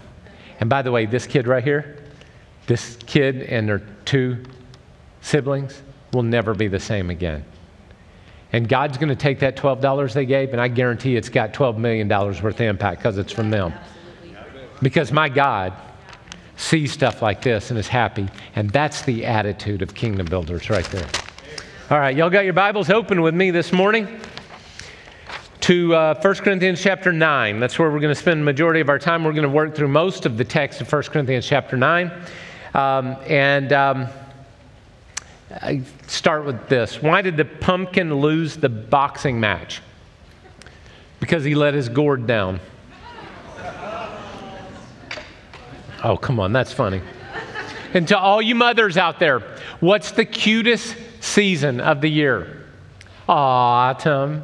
And 0.60 0.70
by 0.70 0.80
the 0.80 0.92
way, 0.92 1.06
this 1.06 1.26
kid 1.26 1.46
right 1.46 1.64
here, 1.64 1.98
this 2.66 2.96
kid 3.06 3.42
and 3.42 3.68
their 3.68 3.82
two 4.04 4.42
siblings 5.22 5.80
will 6.12 6.22
never 6.22 6.54
be 6.54 6.68
the 6.68 6.80
same 6.80 7.08
again. 7.08 7.44
And 8.52 8.68
God's 8.68 8.98
going 8.98 9.08
to 9.08 9.16
take 9.16 9.40
that 9.40 9.56
$12 9.56 10.12
they 10.12 10.26
gave, 10.26 10.52
and 10.52 10.60
I 10.60 10.68
guarantee 10.68 11.16
it's 11.16 11.30
got 11.30 11.54
$12 11.54 11.78
million 11.78 12.06
worth 12.06 12.44
of 12.44 12.60
impact 12.60 13.00
because 13.00 13.16
it's 13.16 13.32
from 13.32 13.48
them. 13.48 13.72
Because 14.82 15.10
my 15.10 15.30
God 15.30 15.72
sees 16.56 16.92
stuff 16.92 17.22
like 17.22 17.40
this 17.40 17.70
and 17.70 17.78
is 17.78 17.88
happy. 17.88 18.28
And 18.54 18.68
that's 18.68 19.02
the 19.02 19.24
attitude 19.24 19.80
of 19.80 19.94
kingdom 19.94 20.26
builders 20.26 20.68
right 20.68 20.84
there. 20.86 21.08
All 21.90 21.98
right, 21.98 22.14
y'all 22.14 22.30
got 22.30 22.44
your 22.44 22.52
Bibles 22.52 22.90
open 22.90 23.22
with 23.22 23.34
me 23.34 23.50
this 23.50 23.72
morning 23.72 24.20
to 25.60 25.94
uh, 25.94 26.20
1 26.20 26.34
Corinthians 26.36 26.82
chapter 26.82 27.12
9. 27.12 27.60
That's 27.60 27.78
where 27.78 27.90
we're 27.90 28.00
going 28.00 28.14
to 28.14 28.20
spend 28.20 28.40
the 28.40 28.44
majority 28.44 28.80
of 28.80 28.88
our 28.88 28.98
time. 28.98 29.24
We're 29.24 29.32
going 29.32 29.42
to 29.44 29.48
work 29.48 29.74
through 29.74 29.88
most 29.88 30.26
of 30.26 30.36
the 30.36 30.44
text 30.44 30.80
of 30.80 30.92
1 30.92 31.04
Corinthians 31.04 31.46
chapter 31.46 31.76
9. 31.76 32.10
Um, 32.74 33.16
and 33.28 33.72
um, 33.72 34.08
I 35.60 35.82
start 36.06 36.44
with 36.44 36.68
this 36.68 37.02
Why 37.02 37.22
did 37.22 37.36
the 37.36 37.44
pumpkin 37.44 38.14
lose 38.14 38.56
the 38.56 38.68
boxing 38.68 39.40
match? 39.40 39.82
Because 41.20 41.44
he 41.44 41.54
let 41.54 41.74
his 41.74 41.88
gourd 41.88 42.26
down. 42.26 42.60
Oh, 46.04 46.16
come 46.16 46.40
on, 46.40 46.52
that's 46.52 46.72
funny. 46.72 47.00
And 47.94 48.08
to 48.08 48.18
all 48.18 48.42
you 48.42 48.56
mothers 48.56 48.96
out 48.96 49.20
there, 49.20 49.40
what's 49.78 50.10
the 50.10 50.24
cutest 50.24 50.96
season 51.20 51.80
of 51.80 52.00
the 52.00 52.08
year? 52.08 52.66
Autumn. 53.28 54.42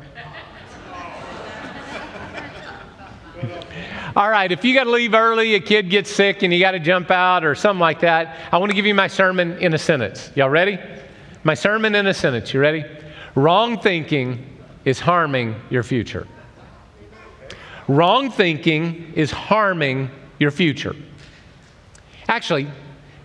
All 4.19 4.29
right, 4.29 4.51
if 4.51 4.65
you 4.65 4.75
got 4.75 4.85
to 4.85 4.91
leave 4.91 5.15
early, 5.15 5.55
a 5.55 5.61
kid 5.61 5.91
gets 5.91 6.11
sick 6.11 6.43
and 6.43 6.53
you 6.53 6.59
got 6.59 6.73
to 6.73 6.81
jump 6.81 7.09
out 7.09 7.45
or 7.45 7.55
something 7.55 7.79
like 7.79 8.01
that, 8.01 8.37
I 8.51 8.59
want 8.59 8.69
to 8.69 8.75
give 8.75 8.85
you 8.85 8.93
my 8.93 9.07
sermon 9.07 9.57
in 9.59 9.75
a 9.75 9.79
sentence. 9.79 10.33
Y'all 10.35 10.51
ready? 10.51 10.77
My 11.45 11.55
sermon 11.55 11.95
in 11.95 12.05
a 12.09 12.13
sentence. 12.13 12.53
You 12.53 12.59
ready? 12.59 12.85
Wrong 13.37 13.79
thinking 13.79 14.45
is 14.85 14.99
harming 14.99 15.55
your 15.71 15.85
future. 15.85 16.27
Wrong 17.87 18.29
thinking 18.29 19.13
is 19.15 19.31
harming 19.31 20.11
your 20.41 20.51
future. 20.51 20.97
Actually, 22.27 22.67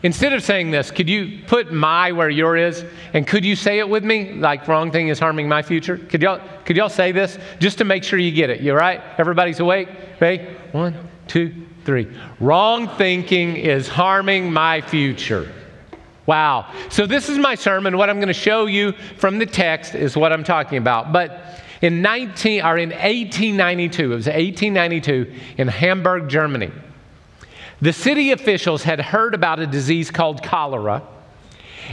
Instead 0.04 0.34
of 0.34 0.44
saying 0.44 0.70
this, 0.70 0.92
could 0.92 1.10
you 1.10 1.40
put 1.48 1.72
my 1.72 2.12
where 2.12 2.30
your 2.30 2.58
is? 2.58 2.84
And 3.14 3.26
could 3.26 3.46
you 3.46 3.56
say 3.56 3.80
it 3.80 3.88
with 3.88 4.04
me? 4.04 4.34
Like 4.34 4.68
wrong 4.68 4.92
thing 4.92 5.08
is 5.08 5.18
harming 5.18 5.48
my 5.48 5.62
future? 5.62 5.98
Could 5.98 6.22
y'all, 6.22 6.42
could 6.66 6.76
y'all 6.76 6.90
say 6.90 7.14
this 7.14 7.40
just 7.60 7.78
to 7.78 7.86
make 7.86 8.04
sure 8.04 8.20
you 8.20 8.32
get 8.32 8.50
it? 8.50 8.60
You 8.60 8.72
all 8.72 8.78
right? 8.78 9.02
Everybody's 9.18 9.62
awake? 9.62 9.88
Ready? 10.20 10.44
One, 10.74 11.10
two, 11.28 11.54
three. 11.86 12.14
Wrong 12.42 12.90
thinking 12.98 13.56
is 13.56 13.88
harming 13.88 14.52
my 14.52 14.82
future. 14.82 15.50
Wow. 16.26 16.72
So 16.90 17.06
this 17.06 17.30
is 17.30 17.38
my 17.38 17.56
sermon. 17.56 17.98
What 17.98 18.10
I'm 18.10 18.18
going 18.18 18.28
to 18.28 18.34
show 18.34 18.66
you 18.66 18.92
from 19.18 19.40
the 19.40 19.46
text 19.46 19.96
is 19.96 20.18
what 20.18 20.34
I'm 20.34 20.44
talking 20.44 20.78
about. 20.78 21.14
But 21.14 21.62
in 21.82 22.02
19 22.02 22.62
or 22.62 22.78
in 22.78 22.90
1892, 22.90 24.04
it 24.04 24.08
was 24.08 24.28
1892 24.28 25.34
in 25.58 25.68
Hamburg, 25.70 26.28
Germany. 26.28 26.72
The 27.84 27.92
city 27.92 28.32
officials 28.32 28.82
had 28.82 29.02
heard 29.02 29.36
about 29.36 29.60
a 29.60 29.68
disease 29.68 30.10
called 30.10 30.42
cholera. 30.42 31.04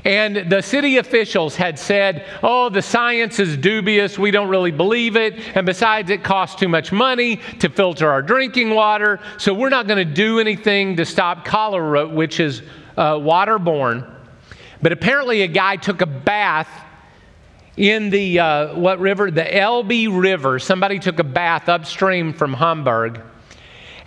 And 0.04 0.49
the 0.49 0.61
city 0.61 0.99
officials 0.99 1.56
had 1.56 1.80
said, 1.80 2.26
Oh, 2.44 2.68
the 2.68 2.80
science 2.80 3.40
is 3.40 3.56
dubious. 3.56 4.16
We 4.16 4.30
don't 4.30 4.49
really 4.49 4.70
believe 4.70 5.16
it. 5.16 5.35
And 5.56 5.66
besides, 5.66 6.09
it 6.11 6.23
costs 6.23 6.61
too 6.61 6.68
much 6.68 6.92
money 6.92 7.40
to 7.59 7.68
filter 7.68 8.09
our 8.09 8.23
drinking 8.23 8.70
water. 8.70 9.18
So 9.37 9.52
we're 9.52 9.68
not 9.68 9.88
going 9.88 9.99
to 9.99 10.14
do 10.14 10.38
anything 10.38 10.97
to 10.97 11.04
stop 11.04 11.44
cholera, 11.44 12.06
which 12.06 12.38
is 12.38 12.62
uh, 12.97 13.14
waterborne. 13.14 14.09
But 14.80 14.92
apparently, 14.92 15.42
a 15.42 15.49
guy 15.49 15.75
took 15.75 16.02
a 16.02 16.06
bath 16.06 16.70
in 17.76 18.11
the, 18.11 18.38
uh, 18.38 18.76
what 18.76 19.00
river? 19.00 19.28
The 19.32 19.56
Elbe 19.59 20.06
River. 20.09 20.61
Somebody 20.61 21.00
took 21.00 21.18
a 21.18 21.25
bath 21.25 21.68
upstream 21.68 22.32
from 22.32 22.54
Hamburg 22.54 23.23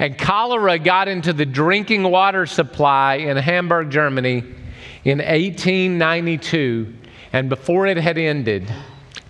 and 0.03 0.17
cholera 0.17 0.77
got 0.77 1.07
into 1.07 1.31
the 1.31 1.45
drinking 1.45 2.03
water 2.03 2.45
supply 2.45 3.15
in 3.15 3.37
Hamburg, 3.37 3.89
Germany 3.89 4.39
in 5.05 5.19
1892. 5.19 6.93
And 7.31 7.47
before 7.47 7.87
it 7.87 7.95
had 7.95 8.17
ended, 8.17 8.69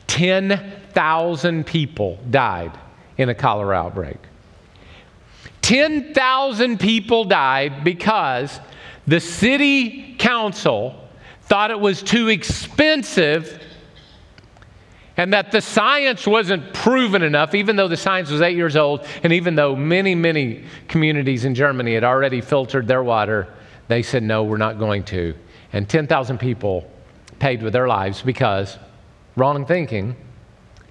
10,000 0.07 1.65
people 1.67 2.17
died 2.31 2.71
in 3.19 3.29
a 3.29 3.35
cholera 3.35 3.77
outbreak. 3.77 4.17
10,000 5.61 6.79
people 6.79 7.25
died 7.25 7.83
because 7.83 8.59
the 9.05 9.19
city 9.19 10.15
council 10.17 11.07
thought 11.43 11.69
it 11.69 11.79
was 11.79 12.01
too 12.01 12.29
expensive 12.29 13.62
and 15.17 15.33
that 15.33 15.51
the 15.51 15.61
science 15.61 16.25
wasn't 16.25 16.73
proven 16.73 17.21
enough, 17.21 17.53
even 17.53 17.75
though 17.75 17.87
the 17.87 17.97
science 17.97 18.31
was 18.31 18.41
eight 18.41 18.55
years 18.55 18.75
old, 18.75 19.05
and 19.21 19.31
even 19.31 19.55
though 19.55 19.75
many, 19.75 20.15
many 20.15 20.63
communities 20.87 21.45
in 21.45 21.53
Germany 21.53 21.93
had 21.93 22.03
already 22.03 22.41
filtered 22.41 22.87
their 22.87 23.03
water, 23.03 23.47
they 23.87 24.01
said, 24.01 24.23
no, 24.23 24.43
we're 24.43 24.57
not 24.57 24.79
going 24.79 25.03
to. 25.03 25.35
And 25.71 25.87
10,000 25.87 26.39
people 26.39 26.89
paid 27.39 27.61
with 27.61 27.73
their 27.73 27.87
lives 27.87 28.21
because 28.21 28.77
wrong 29.35 29.65
thinking 29.65 30.15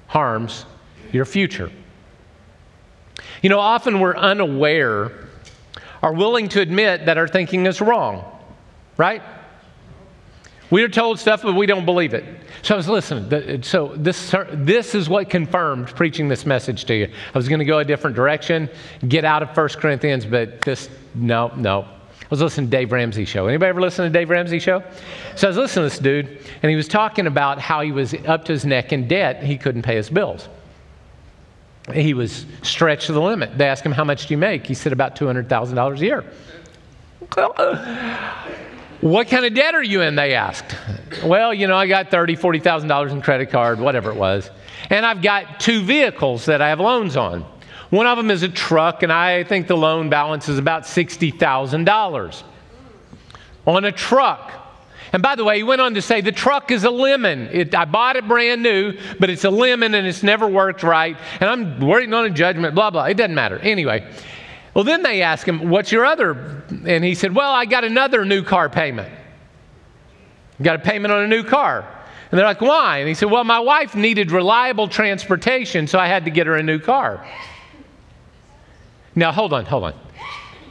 harms 0.06 0.66
your 1.10 1.24
future. 1.24 1.70
You 3.42 3.48
know, 3.48 3.58
often 3.58 3.98
we're 3.98 4.16
unaware 4.16 5.10
are 6.02 6.12
willing 6.12 6.48
to 6.50 6.60
admit 6.60 7.06
that 7.06 7.16
our 7.18 7.28
thinking 7.28 7.66
is 7.66 7.80
wrong, 7.80 8.24
right? 8.96 9.22
We 10.72 10.82
are 10.84 10.88
told 10.88 11.20
stuff, 11.20 11.42
but 11.42 11.52
we 11.52 11.66
don't 11.66 11.84
believe 11.84 12.14
it. 12.14 12.24
So 12.62 12.72
I 12.72 12.78
was 12.78 12.88
listening. 12.88 13.62
So 13.62 13.88
this, 13.94 14.34
this 14.52 14.94
is 14.94 15.06
what 15.06 15.28
confirmed 15.28 15.88
preaching 15.88 16.28
this 16.28 16.46
message 16.46 16.86
to 16.86 16.94
you. 16.94 17.08
I 17.34 17.36
was 17.36 17.46
going 17.46 17.58
to 17.58 17.66
go 17.66 17.80
a 17.80 17.84
different 17.84 18.16
direction, 18.16 18.70
get 19.06 19.26
out 19.26 19.42
of 19.42 19.54
1 19.54 19.68
Corinthians, 19.68 20.24
but 20.24 20.62
this, 20.62 20.88
no, 21.14 21.52
no. 21.56 21.82
I 21.82 22.26
was 22.30 22.40
listening 22.40 22.70
to 22.70 22.76
Dave 22.78 22.90
Ramsey 22.90 23.26
show. 23.26 23.48
Anybody 23.48 23.68
ever 23.68 23.82
listen 23.82 24.06
to 24.06 24.10
Dave 24.10 24.30
Ramsey 24.30 24.58
show? 24.58 24.82
So 25.36 25.46
I 25.46 25.50
was 25.50 25.58
listening 25.58 25.90
to 25.90 25.94
this 25.94 25.98
dude, 25.98 26.40
and 26.62 26.70
he 26.70 26.76
was 26.76 26.88
talking 26.88 27.26
about 27.26 27.58
how 27.58 27.82
he 27.82 27.92
was 27.92 28.14
up 28.26 28.46
to 28.46 28.52
his 28.52 28.64
neck 28.64 28.94
in 28.94 29.06
debt. 29.06 29.42
He 29.42 29.58
couldn't 29.58 29.82
pay 29.82 29.96
his 29.96 30.08
bills. 30.08 30.48
He 31.92 32.14
was 32.14 32.46
stretched 32.62 33.08
to 33.08 33.12
the 33.12 33.20
limit. 33.20 33.58
They 33.58 33.68
asked 33.68 33.84
him, 33.84 33.92
how 33.92 34.04
much 34.04 34.26
do 34.26 34.32
you 34.32 34.38
make? 34.38 34.66
He 34.66 34.72
said, 34.72 34.94
about 34.94 35.16
$200,000 35.16 35.98
a 35.98 36.00
year. 36.00 36.24
What 39.02 39.26
kind 39.26 39.44
of 39.44 39.52
debt 39.52 39.74
are 39.74 39.82
you 39.82 40.00
in? 40.02 40.14
They 40.14 40.32
asked. 40.34 40.76
Well, 41.24 41.52
you 41.52 41.66
know, 41.66 41.76
I 41.76 41.88
got 41.88 42.12
$30,000, 42.12 42.38
$40,000 42.62 43.10
in 43.10 43.20
credit 43.20 43.50
card, 43.50 43.80
whatever 43.80 44.12
it 44.12 44.16
was. 44.16 44.48
And 44.90 45.04
I've 45.04 45.20
got 45.20 45.58
two 45.58 45.82
vehicles 45.82 46.46
that 46.46 46.62
I 46.62 46.68
have 46.68 46.78
loans 46.78 47.16
on. 47.16 47.44
One 47.90 48.06
of 48.06 48.16
them 48.16 48.30
is 48.30 48.44
a 48.44 48.48
truck, 48.48 49.02
and 49.02 49.12
I 49.12 49.42
think 49.42 49.66
the 49.66 49.76
loan 49.76 50.08
balance 50.08 50.48
is 50.48 50.56
about 50.56 50.84
$60,000 50.84 52.42
on 53.66 53.84
a 53.84 53.90
truck. 53.90 54.52
And 55.12 55.20
by 55.20 55.34
the 55.34 55.44
way, 55.44 55.56
he 55.56 55.64
went 55.64 55.80
on 55.80 55.94
to 55.94 56.00
say 56.00 56.20
the 56.20 56.30
truck 56.30 56.70
is 56.70 56.84
a 56.84 56.90
lemon. 56.90 57.48
It, 57.50 57.74
I 57.74 57.84
bought 57.84 58.14
it 58.14 58.28
brand 58.28 58.62
new, 58.62 58.96
but 59.18 59.30
it's 59.30 59.42
a 59.42 59.50
lemon 59.50 59.94
and 59.94 60.06
it's 60.06 60.22
never 60.22 60.46
worked 60.46 60.84
right. 60.84 61.16
And 61.40 61.50
I'm 61.50 61.80
waiting 61.80 62.14
on 62.14 62.24
a 62.24 62.30
judgment, 62.30 62.76
blah, 62.76 62.90
blah. 62.90 63.06
It 63.06 63.16
doesn't 63.16 63.34
matter. 63.34 63.58
Anyway, 63.58 64.08
well, 64.74 64.84
then 64.84 65.02
they 65.02 65.22
asked 65.22 65.46
him, 65.46 65.68
What's 65.68 65.92
your 65.92 66.04
other? 66.04 66.62
And 66.86 67.04
he 67.04 67.14
said, 67.14 67.34
Well, 67.34 67.52
I 67.52 67.66
got 67.66 67.84
another 67.84 68.24
new 68.24 68.42
car 68.42 68.68
payment. 68.68 69.12
Got 70.60 70.76
a 70.76 70.78
payment 70.78 71.12
on 71.12 71.22
a 71.22 71.28
new 71.28 71.44
car. 71.44 71.80
And 72.30 72.38
they're 72.38 72.46
like, 72.46 72.60
Why? 72.60 72.98
And 72.98 73.08
he 73.08 73.14
said, 73.14 73.30
Well, 73.30 73.44
my 73.44 73.60
wife 73.60 73.94
needed 73.94 74.30
reliable 74.30 74.88
transportation, 74.88 75.86
so 75.86 75.98
I 75.98 76.06
had 76.06 76.24
to 76.24 76.30
get 76.30 76.46
her 76.46 76.56
a 76.56 76.62
new 76.62 76.78
car. 76.78 77.26
Now, 79.14 79.30
hold 79.30 79.52
on, 79.52 79.66
hold 79.66 79.84
on. 79.84 79.94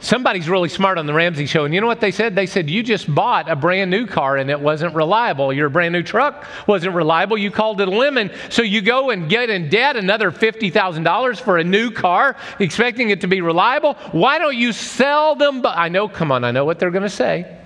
Somebody's 0.02 0.48
really 0.48 0.68
smart 0.68 0.98
on 0.98 1.06
the 1.06 1.14
Ramsey 1.14 1.46
show. 1.46 1.64
And 1.64 1.72
you 1.72 1.80
know 1.80 1.86
what 1.86 2.00
they 2.00 2.10
said? 2.10 2.34
They 2.34 2.46
said, 2.46 2.68
You 2.68 2.82
just 2.82 3.12
bought 3.14 3.48
a 3.48 3.54
brand 3.54 3.88
new 3.88 4.04
car 4.04 4.36
and 4.36 4.50
it 4.50 4.58
wasn't 4.58 4.96
reliable. 4.96 5.52
Your 5.52 5.68
brand 5.68 5.92
new 5.92 6.02
truck 6.02 6.44
wasn't 6.66 6.96
reliable. 6.96 7.38
You 7.38 7.52
called 7.52 7.80
it 7.80 7.86
a 7.86 7.90
lemon. 7.92 8.32
So 8.50 8.62
you 8.62 8.82
go 8.82 9.10
and 9.10 9.30
get 9.30 9.48
in 9.48 9.68
debt 9.68 9.94
another 9.94 10.32
$50,000 10.32 11.40
for 11.40 11.58
a 11.58 11.62
new 11.62 11.92
car, 11.92 12.36
expecting 12.58 13.10
it 13.10 13.20
to 13.20 13.28
be 13.28 13.42
reliable. 13.42 13.94
Why 14.10 14.38
don't 14.38 14.56
you 14.56 14.72
sell 14.72 15.36
them? 15.36 15.62
Bo- 15.62 15.68
I 15.68 15.88
know, 15.88 16.08
come 16.08 16.32
on, 16.32 16.42
I 16.42 16.50
know 16.50 16.64
what 16.64 16.80
they're 16.80 16.90
going 16.90 17.04
to 17.04 17.08
say. 17.08 17.58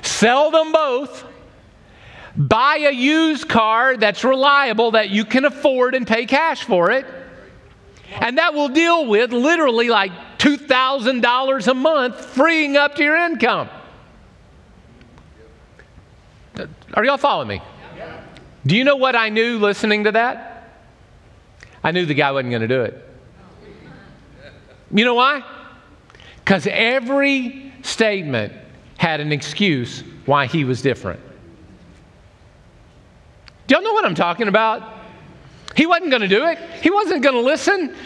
Sell 0.00 0.50
them 0.50 0.72
both. 0.72 1.26
Buy 2.34 2.78
a 2.78 2.92
used 2.92 3.46
car 3.46 3.98
that's 3.98 4.24
reliable 4.24 4.92
that 4.92 5.10
you 5.10 5.26
can 5.26 5.44
afford 5.44 5.94
and 5.94 6.06
pay 6.06 6.24
cash 6.24 6.64
for 6.64 6.90
it. 6.90 7.04
And 8.20 8.38
that 8.38 8.54
will 8.54 8.68
deal 8.68 9.06
with 9.06 9.32
literally 9.32 9.88
like 9.88 10.12
$2,000 10.44 11.68
a 11.68 11.74
month 11.74 12.22
freeing 12.22 12.76
up 12.76 12.94
to 12.96 13.02
your 13.02 13.16
income. 13.16 13.70
Are 16.92 17.02
y'all 17.02 17.16
following 17.16 17.48
me? 17.48 17.62
Do 18.66 18.76
you 18.76 18.84
know 18.84 18.96
what 18.96 19.16
I 19.16 19.30
knew 19.30 19.58
listening 19.58 20.04
to 20.04 20.12
that? 20.12 20.70
I 21.82 21.92
knew 21.92 22.04
the 22.04 22.12
guy 22.12 22.30
wasn't 22.30 22.50
going 22.50 22.60
to 22.60 22.68
do 22.68 22.82
it. 22.82 23.08
You 24.92 25.06
know 25.06 25.14
why? 25.14 25.42
Because 26.36 26.66
every 26.66 27.72
statement 27.82 28.52
had 28.98 29.20
an 29.20 29.32
excuse 29.32 30.04
why 30.26 30.46
he 30.46 30.64
was 30.64 30.82
different. 30.82 31.20
Do 33.66 33.74
y'all 33.74 33.82
know 33.82 33.94
what 33.94 34.04
I'm 34.04 34.14
talking 34.14 34.48
about? 34.48 34.92
He 35.74 35.86
wasn't 35.86 36.10
going 36.10 36.22
to 36.22 36.28
do 36.28 36.44
it. 36.44 36.58
He 36.82 36.90
wasn't 36.90 37.22
going 37.22 37.34
to 37.34 37.40
listen. 37.40 37.96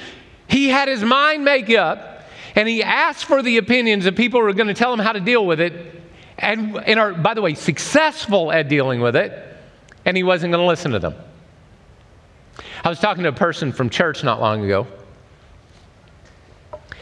He 0.47 0.69
had 0.69 0.87
his 0.87 1.03
mind 1.03 1.45
make 1.45 1.69
up, 1.71 2.18
and 2.55 2.69
he 2.69 2.83
asked 2.83 3.25
for 3.25 3.43
the 3.43 3.59
opinions 3.59 4.07
of 4.07 4.17
people 4.17 4.41
who 4.41 4.47
were 4.47 4.53
going 4.53 4.69
to 4.69 4.75
tell 4.75 4.93
him 4.93 4.99
how 4.99 5.13
to 5.13 5.21
deal 5.21 5.45
with 5.45 5.61
it, 5.61 6.03
and, 6.39 6.77
and 6.79 7.01
are, 7.01 7.15
by 7.15 7.35
the 7.35 7.43
way, 7.43 7.55
successful 7.55 8.53
at 8.53 8.69
dealing 8.69 9.01
with 9.01 9.17
it. 9.17 9.33
and 10.05 10.17
he 10.17 10.23
wasn't 10.23 10.51
going 10.51 10.63
to 10.63 10.67
listen 10.67 10.93
to 10.93 10.99
them. 10.99 11.15
I 12.83 12.89
was 12.89 12.99
talking 12.99 13.25
to 13.25 13.29
a 13.29 13.33
person 13.33 13.73
from 13.73 13.91
church 13.91 14.25
not 14.25 14.41
long 14.41 14.65
ago, 14.65 14.87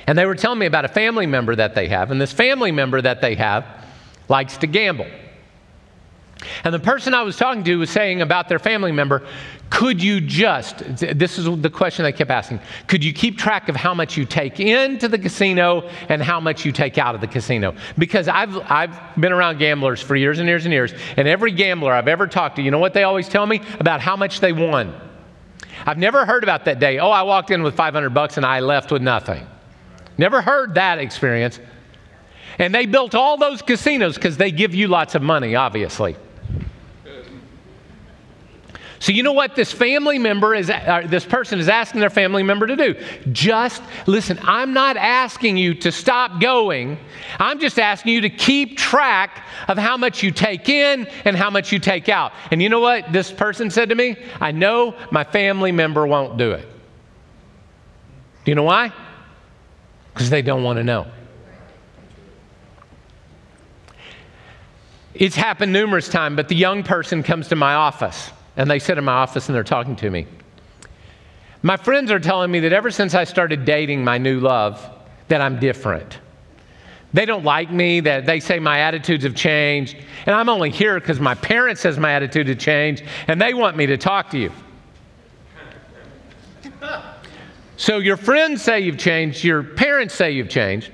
and 0.07 0.19
they 0.19 0.27
were 0.27 0.35
telling 0.35 0.59
me 0.59 0.67
about 0.67 0.85
a 0.85 0.89
family 0.89 1.27
member 1.27 1.55
that 1.55 1.75
they 1.75 1.89
have, 1.89 2.11
and 2.11 2.21
this 2.21 2.33
family 2.33 2.73
member 2.73 3.01
that 3.01 3.21
they 3.21 3.35
have 3.37 3.65
likes 4.29 4.57
to 4.59 4.67
gamble. 4.67 5.07
And 6.65 6.75
the 6.75 6.81
person 6.81 7.15
I 7.15 7.23
was 7.23 7.37
talking 7.37 7.65
to 7.65 7.77
was 7.77 7.91
saying 7.91 8.23
about 8.23 8.49
their 8.49 8.59
family 8.59 8.93
member, 8.93 9.27
could 9.71 10.03
you 10.03 10.21
just, 10.21 10.79
this 10.97 11.39
is 11.39 11.45
the 11.61 11.71
question 11.71 12.05
I 12.05 12.13
kept 12.13 12.31
asking, 12.31 12.61
could 12.87 13.05
you 13.05 13.13
keep 13.13 13.37
track 13.37 13.69
of 13.69 13.75
how 13.77 13.95
much 13.95 14.17
you 14.17 14.25
take 14.25 14.61
into 14.61 15.09
the 15.09 15.19
casino 15.19 15.89
and 16.09 16.23
how 16.23 16.39
much 16.39 16.65
you 16.65 16.73
take 16.73 16.99
out 16.99 17.15
of 17.15 17.21
the 17.21 17.27
casino? 17.27 17.75
Because 17.99 18.29
I've, 18.29 18.57
I've 18.71 18.97
been 19.21 19.33
around 19.33 19.59
gamblers 19.59 20.01
for 20.01 20.15
years 20.15 20.39
and 20.39 20.49
years 20.49 20.65
and 20.67 20.73
years, 20.73 20.95
and 21.17 21.27
every 21.27 21.51
gambler 21.51 21.93
I've 21.93 22.09
ever 22.09 22.27
talked 22.27 22.57
to, 22.57 22.63
you 22.63 22.71
know 22.71 22.79
what 22.79 22.95
they 22.95 23.03
always 23.03 23.29
tell 23.29 23.47
me? 23.47 23.61
About 23.81 24.01
how 24.01 24.17
much 24.17 24.41
they 24.41 24.53
won. 24.53 24.95
I've 25.85 25.99
never 25.99 26.25
heard 26.25 26.43
about 26.43 26.65
that 26.67 26.79
day, 26.79 26.99
oh, 26.99 27.11
I 27.11 27.23
walked 27.23 27.51
in 27.51 27.63
with 27.63 27.75
500 27.75 28.11
bucks 28.11 28.37
and 28.37 28.47
I 28.47 28.61
left 28.61 28.93
with 28.93 29.03
nothing. 29.03 29.47
Never 30.17 30.41
heard 30.41 30.75
that 30.77 30.99
experience. 30.99 31.61
And 32.59 32.75
they 32.75 32.87
built 32.87 33.15
all 33.15 33.37
those 33.37 33.63
casinos 33.63 34.15
because 34.15 34.37
they 34.37 34.51
give 34.51 34.75
you 34.75 34.89
lots 34.89 35.15
of 35.15 35.23
money, 35.23 35.55
obviously. 35.57 36.17
So, 39.07 39.13
you 39.13 39.23
know 39.23 39.31
what 39.31 39.55
this 39.55 39.71
family 39.71 40.19
member 40.19 40.53
is, 40.53 40.69
uh, 40.69 41.03
this 41.07 41.25
person 41.25 41.61
is 41.61 41.69
asking 41.69 42.01
their 42.01 42.11
family 42.11 42.43
member 42.43 42.67
to 42.67 42.75
do? 42.75 42.97
Just 43.31 43.81
listen, 44.09 44.37
I'm 44.43 44.73
not 44.73 44.97
asking 44.97 45.59
you 45.59 45.75
to 45.75 45.93
stop 45.93 46.41
going. 46.41 46.99
I'm 47.39 47.61
just 47.61 47.79
asking 47.79 48.15
you 48.15 48.23
to 48.23 48.31
keep 48.31 48.77
track 48.77 49.45
of 49.69 49.79
how 49.79 49.97
much 49.97 50.25
you 50.25 50.33
take 50.33 50.69
in 50.69 51.07
and 51.25 51.37
how 51.37 51.51
much 51.51 51.71
you 51.71 51.79
take 51.79 52.09
out. 52.09 52.33
And 52.51 52.61
you 52.61 52.69
know 52.69 52.81
what 52.81 53.13
this 53.13 53.31
person 53.31 53.71
said 53.71 53.91
to 53.91 53.95
me? 53.95 54.17
I 54.41 54.51
know 54.51 54.97
my 55.13 55.23
family 55.23 55.71
member 55.71 56.05
won't 56.05 56.37
do 56.37 56.51
it. 56.51 56.69
Do 58.45 58.51
you 58.51 58.57
know 58.57 58.65
why? 58.65 58.93
Because 60.15 60.31
they 60.31 60.43
don't 60.43 60.65
want 60.65 60.79
to 60.79 60.83
know. 60.83 61.07
It's 65.15 65.37
happened 65.37 65.73
numerous 65.73 66.09
times, 66.09 66.35
but 66.35 66.49
the 66.49 66.57
young 66.57 66.83
person 66.83 67.23
comes 67.23 67.47
to 67.51 67.55
my 67.55 67.75
office 67.75 68.33
and 68.57 68.71
they 68.71 68.79
sit 68.79 68.99
in 68.99 69.05
my 69.05 69.13
office 69.13 69.49
and 69.49 69.55
they're 69.55 69.65
talking 69.65 69.97
to 69.97 70.11
me. 70.11 70.27
My 71.63 71.77
friends 71.77 72.11
are 72.11 72.21
telling 72.21 72.51
me 72.51 72.61
that 72.61 72.73
ever 72.73 72.91
since 72.91 73.15
I 73.15 73.25
started 73.25 73.65
dating 73.65 74.05
my 74.05 74.19
new 74.19 74.41
love, 74.41 74.89
that 75.29 75.41
I'm 75.41 75.59
different. 75.59 76.19
They 77.13 77.25
don't 77.25 77.45
like 77.45 77.71
me, 77.71 78.01
that 78.01 78.27
they 78.27 78.41
say 78.41 78.59
my 78.59 78.81
attitudes 78.81 79.25
have 79.25 79.35
changed, 79.35 79.97
and 80.27 80.35
I'm 80.35 80.49
only 80.49 80.71
here 80.71 81.01
because 81.01 81.19
my 81.19 81.35
parents 81.35 81.81
says 81.81 81.99
my 81.99 82.13
attitude 82.13 82.49
has 82.49 82.59
changed, 82.59 83.05
and 83.27 83.41
they 83.41 83.55
want 83.55 83.77
me 83.77 83.87
to 83.87 83.97
talk 83.97 84.31
to 84.31 84.39
you. 84.39 84.53
So 87.79 87.99
your 87.99 88.17
friends 88.17 88.63
say 88.63 88.81
you've 88.81 88.99
changed, 88.99 89.45
your 89.45 89.63
parents 89.63 90.15
say 90.15 90.31
you've 90.31 90.49
changed. 90.49 90.93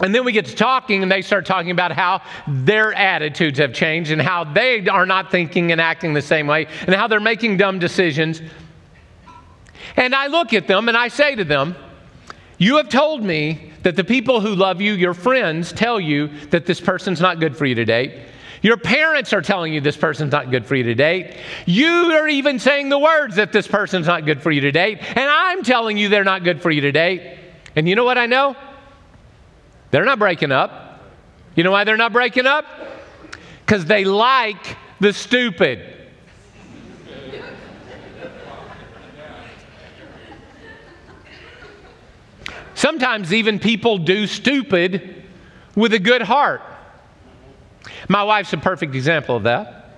And 0.00 0.12
then 0.14 0.24
we 0.24 0.32
get 0.32 0.46
to 0.46 0.56
talking, 0.56 1.02
and 1.02 1.12
they 1.12 1.22
start 1.22 1.46
talking 1.46 1.70
about 1.70 1.92
how 1.92 2.22
their 2.48 2.92
attitudes 2.92 3.58
have 3.60 3.72
changed 3.72 4.10
and 4.10 4.20
how 4.20 4.42
they 4.42 4.86
are 4.88 5.06
not 5.06 5.30
thinking 5.30 5.70
and 5.70 5.80
acting 5.80 6.14
the 6.14 6.22
same 6.22 6.46
way 6.48 6.66
and 6.86 6.94
how 6.94 7.06
they're 7.06 7.20
making 7.20 7.58
dumb 7.58 7.78
decisions. 7.78 8.42
And 9.96 10.14
I 10.14 10.26
look 10.26 10.52
at 10.52 10.66
them 10.66 10.88
and 10.88 10.96
I 10.96 11.08
say 11.08 11.36
to 11.36 11.44
them, 11.44 11.76
You 12.58 12.78
have 12.78 12.88
told 12.88 13.22
me 13.22 13.72
that 13.82 13.94
the 13.94 14.02
people 14.02 14.40
who 14.40 14.56
love 14.56 14.80
you, 14.80 14.94
your 14.94 15.14
friends, 15.14 15.72
tell 15.72 16.00
you 16.00 16.28
that 16.50 16.66
this 16.66 16.80
person's 16.80 17.20
not 17.20 17.38
good 17.38 17.56
for 17.56 17.64
you 17.64 17.76
to 17.76 17.84
date. 17.84 18.14
Your 18.62 18.78
parents 18.78 19.32
are 19.34 19.42
telling 19.42 19.74
you 19.74 19.80
this 19.82 19.96
person's 19.96 20.32
not 20.32 20.50
good 20.50 20.64
for 20.64 20.74
you 20.74 20.84
to 20.84 20.94
date. 20.94 21.36
You 21.66 22.12
are 22.14 22.26
even 22.26 22.58
saying 22.58 22.88
the 22.88 22.98
words 22.98 23.36
that 23.36 23.52
this 23.52 23.68
person's 23.68 24.06
not 24.06 24.24
good 24.24 24.42
for 24.42 24.50
you 24.50 24.62
to 24.62 24.72
date. 24.72 24.98
And 25.02 25.30
I'm 25.30 25.62
telling 25.62 25.98
you 25.98 26.08
they're 26.08 26.24
not 26.24 26.44
good 26.44 26.62
for 26.62 26.70
you 26.70 26.80
to 26.80 26.90
date. 26.90 27.38
And 27.76 27.86
you 27.86 27.94
know 27.94 28.04
what 28.04 28.16
I 28.16 28.24
know? 28.24 28.56
They're 29.94 30.04
not 30.04 30.18
breaking 30.18 30.50
up. 30.50 31.04
You 31.54 31.62
know 31.62 31.70
why 31.70 31.84
they're 31.84 31.96
not 31.96 32.12
breaking 32.12 32.46
up? 32.46 32.64
Because 33.64 33.84
they 33.84 34.04
like 34.04 34.76
the 34.98 35.12
stupid. 35.12 36.08
Sometimes 42.74 43.32
even 43.32 43.60
people 43.60 43.98
do 43.98 44.26
stupid 44.26 45.22
with 45.76 45.94
a 45.94 46.00
good 46.00 46.22
heart. 46.22 46.60
My 48.08 48.24
wife's 48.24 48.52
a 48.52 48.56
perfect 48.56 48.96
example 48.96 49.36
of 49.36 49.44
that. 49.44 49.96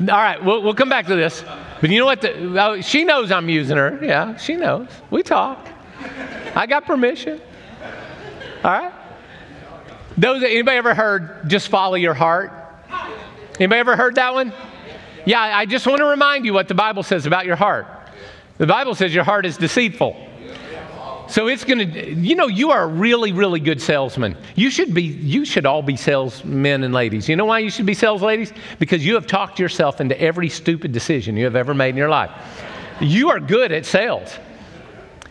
All 0.00 0.06
right, 0.08 0.44
we'll, 0.44 0.64
we'll 0.64 0.74
come 0.74 0.88
back 0.88 1.06
to 1.06 1.14
this. 1.14 1.44
But 1.80 1.90
you 1.90 2.00
know 2.00 2.06
what? 2.06 2.22
The, 2.22 2.60
oh, 2.60 2.80
she 2.80 3.04
knows 3.04 3.30
I'm 3.30 3.48
using 3.48 3.76
her. 3.76 4.00
Yeah, 4.02 4.36
she 4.36 4.56
knows. 4.56 4.88
We 5.12 5.22
talk. 5.22 5.74
I 6.54 6.66
got 6.68 6.86
permission. 6.86 7.40
All 8.64 8.70
right? 8.70 8.92
Those, 10.18 10.42
anybody 10.42 10.78
ever 10.78 10.94
heard 10.94 11.48
just 11.48 11.68
follow 11.68 11.94
your 11.94 12.14
heart? 12.14 12.52
Anybody 13.58 13.80
ever 13.80 13.96
heard 13.96 14.14
that 14.16 14.32
one? 14.32 14.52
Yeah, 15.24 15.40
I 15.40 15.66
just 15.66 15.86
want 15.86 15.98
to 15.98 16.06
remind 16.06 16.46
you 16.46 16.54
what 16.54 16.68
the 16.68 16.74
Bible 16.74 17.02
says 17.02 17.26
about 17.26 17.46
your 17.46 17.56
heart. 17.56 17.86
The 18.58 18.66
Bible 18.66 18.94
says 18.94 19.14
your 19.14 19.24
heart 19.24 19.44
is 19.44 19.56
deceitful. 19.56 20.16
So 21.28 21.48
it's 21.48 21.64
going 21.64 21.92
to, 21.92 22.14
you 22.14 22.36
know, 22.36 22.46
you 22.46 22.70
are 22.70 22.84
a 22.84 22.86
really, 22.86 23.32
really 23.32 23.58
good 23.58 23.82
salesman. 23.82 24.36
You 24.54 24.70
should 24.70 24.94
be, 24.94 25.02
you 25.02 25.44
should 25.44 25.66
all 25.66 25.82
be 25.82 25.96
salesmen 25.96 26.84
and 26.84 26.94
ladies. 26.94 27.28
You 27.28 27.34
know 27.34 27.44
why 27.44 27.58
you 27.58 27.70
should 27.70 27.86
be 27.86 27.94
sales 27.94 28.22
ladies? 28.22 28.52
Because 28.78 29.04
you 29.04 29.14
have 29.14 29.26
talked 29.26 29.58
yourself 29.58 30.00
into 30.00 30.18
every 30.20 30.48
stupid 30.48 30.92
decision 30.92 31.36
you 31.36 31.44
have 31.44 31.56
ever 31.56 31.74
made 31.74 31.90
in 31.90 31.96
your 31.96 32.08
life. 32.08 32.30
You 33.00 33.30
are 33.30 33.40
good 33.40 33.72
at 33.72 33.84
sales. 33.84 34.38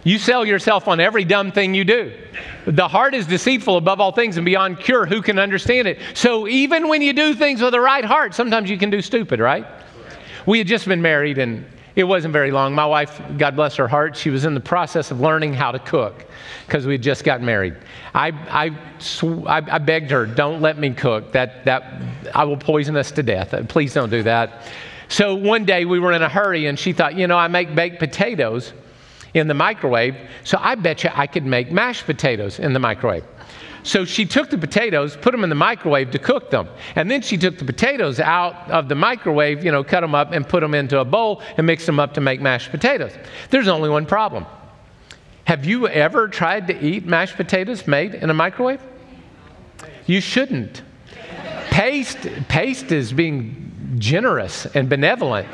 You 0.06 0.20
sell 0.20 0.46
yourself 0.46 0.88
on 0.88 1.00
every 1.00 1.26
dumb 1.26 1.52
thing 1.52 1.74
you 1.74 1.84
do. 1.84 2.13
The 2.68 2.88
heart 2.88 3.15
is 3.15 3.26
deceitful 3.26 3.76
above 3.76 4.00
all 4.00 4.12
things 4.12 4.38
and 4.38 4.46
beyond 4.46 4.80
cure. 4.80 5.08
Who 5.08 5.20
can 5.24 5.39
understand 5.39 5.88
it? 5.88 6.00
So 6.13 6.48
even 6.48 6.88
when 6.88 7.02
you 7.02 7.12
do 7.12 7.34
things 7.34 7.60
with 7.60 7.72
the 7.72 7.82
right 7.82 8.06
heart, 8.06 8.36
sometimes 8.36 8.70
you 8.70 8.78
can 8.78 8.91
do 8.91 9.02
stupid, 9.02 9.39
right? 9.39 9.65
We 10.46 10.60
had 10.60 10.68
just 10.68 10.88
been 10.88 11.02
married 11.02 11.39
and 11.39 11.65
it 11.96 12.04
wasn't 12.04 12.34
very 12.34 12.52
long. 12.52 12.76
My 12.76 12.86
wife, 12.86 13.20
God 13.39 13.56
bless 13.56 13.76
her 13.78 13.88
heart, 13.88 14.15
she 14.15 14.30
was 14.30 14.46
in 14.46 14.54
the 14.54 14.60
process 14.60 15.10
of 15.10 15.22
learning 15.22 15.56
how 15.56 15.72
to 15.72 15.80
cook 15.80 16.26
because 16.68 16.86
we 16.86 16.94
had 16.94 17.02
just 17.02 17.24
gotten 17.24 17.44
married. 17.44 17.76
I, 18.13 18.28
I, 18.28 18.78
sw- 19.00 19.48
I, 19.48 19.63
I 19.72 19.80
begged 19.80 20.12
her, 20.12 20.28
don't 20.28 20.62
let 20.62 20.78
me 20.78 20.91
cook. 20.91 21.32
That, 21.32 21.65
that, 21.65 22.00
I 22.36 22.44
will 22.44 22.58
poison 22.58 22.96
us 22.96 23.10
to 23.13 23.24
death. 23.24 23.56
Please 23.70 23.96
don't 23.96 24.12
do 24.12 24.22
that. 24.22 24.68
So 25.08 25.34
one 25.34 25.65
day 25.65 25.86
we 25.86 26.00
were 26.00 26.12
in 26.12 26.22
a 26.22 26.30
hurry 26.30 26.68
and 26.68 26.78
she 26.78 26.94
thought, 26.94 27.15
you 27.15 27.26
know, 27.26 27.38
I 27.38 27.48
make 27.48 27.74
baked 27.74 27.98
potatoes 27.98 28.72
in 29.36 29.48
the 29.48 29.54
microwave, 29.54 30.15
so 30.43 30.58
I 30.60 30.76
bet 30.76 31.04
you 31.04 31.12
I 31.13 31.28
could 31.28 31.45
make 31.45 31.71
mashed 31.71 32.06
potatoes 32.06 32.58
in 32.58 32.74
the 32.74 32.80
microwave. 32.80 33.24
So 33.84 34.04
she 34.04 34.26
took 34.26 34.50
the 34.50 34.58
potatoes, 34.58 35.15
put 35.15 35.32
them 35.32 35.43
in 35.43 35.50
the 35.50 35.56
microwave 35.56 36.10
to 36.12 36.17
cook 36.17 36.50
them. 36.50 36.67
And 36.95 37.12
then 37.12 37.21
she 37.21 37.38
took 37.38 37.60
the 37.60 37.65
potatoes 37.65 38.19
out 38.19 38.71
of 38.71 38.89
the 38.89 38.95
microwave, 38.95 39.63
you 39.63 39.71
know, 39.71 39.84
cut 39.84 40.02
them 40.02 40.15
up 40.15 40.32
and 40.32 40.48
put 40.48 40.62
them 40.62 40.74
into 40.74 41.00
a 41.00 41.06
bowl 41.06 41.43
and 41.58 41.67
mix 41.67 41.86
them 41.86 42.00
up 42.00 42.15
to 42.15 42.21
make 42.21 42.41
mashed 42.41 42.71
potatoes. 42.71 43.12
There's 43.52 43.67
only 43.67 43.89
one 43.89 44.08
problem. 44.08 44.48
Have 45.43 45.65
you 45.65 45.88
ever 45.88 46.28
tried 46.28 46.65
to 46.67 46.84
eat 46.84 47.06
mashed 47.06 47.36
potatoes 47.36 47.86
made 47.86 48.15
in 48.15 48.32
a 48.32 48.34
microwave? 48.34 48.82
You 50.08 50.19
shouldn't. 50.19 50.82
Paste, 51.69 52.28
paste 52.48 52.91
is 52.91 53.13
being 53.13 53.98
generous 54.00 54.65
and 54.65 54.89
benevolent. 54.89 55.48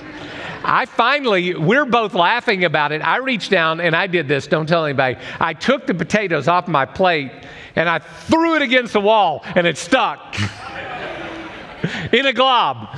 I 0.63 0.85
finally, 0.85 1.55
we're 1.55 1.85
both 1.85 2.13
laughing 2.13 2.63
about 2.63 2.91
it. 2.91 3.01
I 3.01 3.17
reached 3.17 3.51
down 3.51 3.79
and 3.79 3.95
I 3.95 4.07
did 4.07 4.27
this, 4.27 4.47
don't 4.47 4.67
tell 4.67 4.85
anybody. 4.85 5.17
I 5.39 5.53
took 5.53 5.87
the 5.87 5.93
potatoes 5.93 6.47
off 6.47 6.67
my 6.67 6.85
plate 6.85 7.31
and 7.75 7.89
I 7.89 7.99
threw 7.99 8.55
it 8.55 8.61
against 8.61 8.93
the 8.93 9.01
wall 9.01 9.41
and 9.43 9.65
it 9.65 9.77
stuck 9.77 10.35
in 12.11 12.25
a 12.25 12.33
glob. 12.33 12.97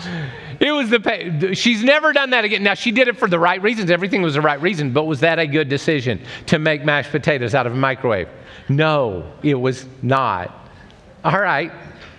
It 0.60 0.71
was 0.71 0.89
the, 0.89 1.52
she's 1.56 1.84
never 1.84 2.13
done 2.13 2.30
that 2.32 2.45
again. 2.45 2.63
Now, 2.63 2.73
she 2.73 2.91
did 2.91 3.08
it 3.08 3.17
for 3.17 3.28
the 3.28 3.39
right 3.39 3.62
reasons. 3.62 3.91
Everything 3.91 4.21
was 4.21 4.36
the 4.36 4.41
right 4.41 4.62
reason, 4.62 4.93
but 4.93 5.06
was 5.06 5.19
that 5.21 5.39
a 5.39 5.47
good 5.47 5.69
decision 5.69 6.21
to 6.47 6.60
make 6.60 6.86
mashed 6.86 7.12
potatoes 7.12 7.56
out 7.56 7.67
of 7.67 7.73
a 7.73 7.78
microwave? 7.78 8.30
No, 8.69 9.32
it 9.41 9.56
was 9.56 9.86
not. 10.02 10.54
All 11.23 11.39
right. 11.39 11.71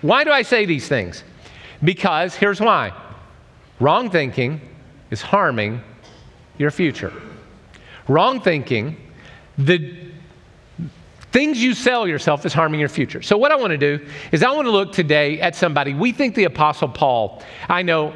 Why 0.02 0.24
do 0.24 0.30
I 0.30 0.42
say 0.42 0.66
these 0.66 0.88
things? 0.88 1.24
Because 1.82 2.34
here's 2.34 2.60
why 2.60 2.92
wrong 3.80 4.08
thinking 4.10 4.60
is 5.10 5.22
harming 5.22 5.82
your 6.58 6.70
future. 6.70 7.12
Wrong 8.08 8.40
thinking, 8.40 8.96
the 9.58 9.94
things 11.32 11.62
you 11.62 11.74
sell 11.74 12.06
yourself 12.06 12.46
is 12.46 12.52
harming 12.52 12.80
your 12.80 12.88
future. 12.88 13.22
So, 13.22 13.36
what 13.36 13.50
I 13.50 13.56
want 13.56 13.70
to 13.70 13.78
do 13.78 14.06
is 14.30 14.42
I 14.42 14.50
want 14.52 14.66
to 14.66 14.70
look 14.70 14.92
today 14.92 15.40
at 15.40 15.56
somebody. 15.56 15.94
We 15.94 16.12
think 16.12 16.34
the 16.34 16.44
Apostle 16.44 16.88
Paul, 16.88 17.42
I 17.68 17.82
know 17.82 18.12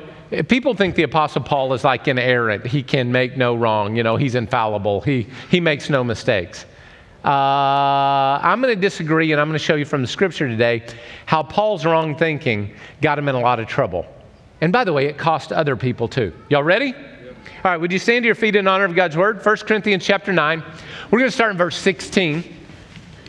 people 0.49 0.75
think 0.75 0.95
the 0.95 1.03
Apostle 1.03 1.43
Paul 1.43 1.73
is 1.73 1.85
like 1.85 2.07
inerrant. 2.07 2.67
He 2.67 2.83
can 2.83 3.11
make 3.11 3.37
no 3.37 3.55
wrong. 3.55 3.97
You 3.97 4.03
know, 4.03 4.17
he's 4.17 4.35
infallible. 4.35 5.01
He, 5.01 5.27
he 5.51 5.61
makes 5.61 5.91
no 5.91 6.05
mistakes. 6.05 6.65
Uh, 7.25 8.39
I'm 8.41 8.61
going 8.63 8.75
to 8.75 8.81
disagree, 8.81 9.33
and 9.33 9.41
I'm 9.41 9.49
going 9.49 9.59
to 9.59 9.65
show 9.65 9.75
you 9.75 9.85
from 9.85 10.03
the 10.03 10.09
scripture 10.09 10.49
today 10.49 10.87
how 11.27 11.43
Paul's 11.43 11.85
wrong 11.85 12.17
thinking 12.17 12.75
got 13.03 13.19
him 13.19 13.29
in 13.29 13.35
a 13.35 13.41
lot 13.41 13.59
of 13.59 13.67
trouble. 13.67 14.07
And 14.61 14.73
by 14.73 14.85
the 14.85 14.93
way, 14.93 15.07
it 15.07 15.19
cost 15.19 15.53
other 15.53 15.77
people 15.77 16.09
too. 16.09 16.33
Y'all 16.49 16.63
ready? 16.63 16.95
All 16.95 17.73
right, 17.73 17.77
would 17.77 17.93
you 17.93 17.99
stand 17.99 18.23
to 18.23 18.27
your 18.27 18.35
feet 18.35 18.57
in 18.57 18.69
honor 18.69 18.85
of 18.85 18.95
God's 18.95 19.17
word? 19.17 19.45
1 19.45 19.57
Corinthians 19.59 20.05
chapter 20.05 20.33
9. 20.33 20.63
We're 21.11 21.19
going 21.19 21.31
to 21.31 21.35
start 21.35 21.51
in 21.51 21.57
verse 21.57 21.77
16. 21.77 22.57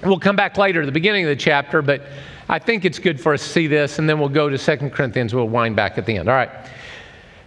We'll 0.03 0.19
come 0.19 0.35
back 0.35 0.57
later 0.57 0.81
to 0.81 0.85
the 0.85 0.91
beginning 0.91 1.25
of 1.25 1.29
the 1.29 1.35
chapter, 1.35 1.81
but 1.81 2.03
I 2.47 2.59
think 2.59 2.85
it's 2.85 2.99
good 2.99 3.19
for 3.19 3.33
us 3.33 3.43
to 3.43 3.49
see 3.49 3.67
this, 3.67 3.99
and 3.99 4.09
then 4.09 4.19
we'll 4.19 4.29
go 4.29 4.49
to 4.49 4.57
2 4.57 4.89
Corinthians. 4.89 5.33
We'll 5.33 5.49
wind 5.49 5.75
back 5.75 5.97
at 5.97 6.05
the 6.05 6.17
end. 6.17 6.29
All 6.29 6.35
right. 6.35 6.49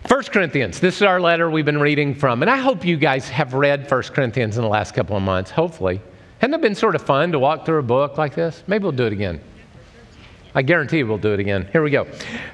1 0.08 0.22
Corinthians, 0.24 0.80
this 0.80 0.96
is 0.96 1.02
our 1.02 1.20
letter 1.20 1.48
we've 1.50 1.64
been 1.64 1.80
reading 1.80 2.14
from. 2.14 2.42
And 2.42 2.50
I 2.50 2.56
hope 2.56 2.84
you 2.84 2.96
guys 2.96 3.28
have 3.28 3.54
read 3.54 3.88
1 3.88 4.02
Corinthians 4.02 4.56
in 4.56 4.62
the 4.62 4.68
last 4.68 4.94
couple 4.94 5.16
of 5.16 5.22
months, 5.22 5.50
hopefully. 5.50 6.00
Hasn't 6.38 6.54
it 6.54 6.60
been 6.60 6.74
sort 6.74 6.96
of 6.96 7.02
fun 7.02 7.30
to 7.32 7.38
walk 7.38 7.64
through 7.64 7.78
a 7.78 7.84
book 7.84 8.18
like 8.18 8.34
this? 8.34 8.64
Maybe 8.66 8.82
we'll 8.82 8.92
do 8.92 9.06
it 9.06 9.12
again. 9.12 9.40
I 10.54 10.62
guarantee 10.62 11.02
we'll 11.02 11.18
do 11.18 11.32
it 11.32 11.40
again. 11.40 11.68
Here 11.72 11.82
we 11.82 11.90
go. 11.90 12.06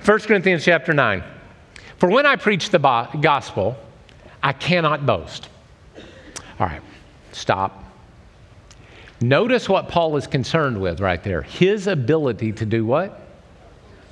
1 0.04 0.18
Corinthians 0.20 0.64
chapter 0.64 0.92
9. 0.92 1.22
For 1.98 2.08
when 2.08 2.26
I 2.26 2.36
preach 2.36 2.70
the 2.70 2.78
gospel, 2.78 3.76
I 4.42 4.52
cannot 4.52 5.04
boast. 5.04 5.48
All 6.60 6.66
right, 6.66 6.82
stop. 7.32 7.84
Notice 9.20 9.68
what 9.68 9.88
Paul 9.88 10.16
is 10.16 10.28
concerned 10.28 10.80
with 10.80 11.00
right 11.00 11.22
there 11.22 11.42
his 11.42 11.88
ability 11.88 12.52
to 12.52 12.66
do 12.66 12.84
what? 12.84 13.20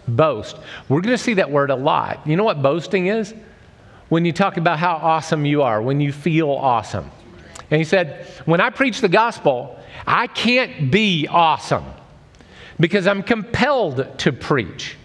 Boast. 0.08 0.56
We're 0.88 1.00
going 1.00 1.16
to 1.16 1.22
see 1.22 1.34
that 1.34 1.50
word 1.50 1.70
a 1.70 1.76
lot. 1.76 2.26
You 2.26 2.36
know 2.36 2.44
what 2.44 2.62
boasting 2.62 3.06
is? 3.06 3.34
When 4.08 4.24
you 4.24 4.32
talk 4.32 4.56
about 4.56 4.78
how 4.78 4.96
awesome 4.96 5.44
you 5.44 5.62
are, 5.62 5.80
when 5.80 6.00
you 6.00 6.12
feel 6.12 6.50
awesome. 6.50 7.10
And 7.70 7.78
he 7.78 7.84
said, 7.84 8.26
When 8.46 8.60
I 8.60 8.70
preach 8.70 9.00
the 9.00 9.08
gospel, 9.08 9.78
I 10.06 10.26
can't 10.26 10.90
be 10.90 11.28
awesome 11.28 11.84
because 12.78 13.06
I'm 13.06 13.22
compelled 13.22 14.18
to 14.18 14.32
preach. 14.32 14.96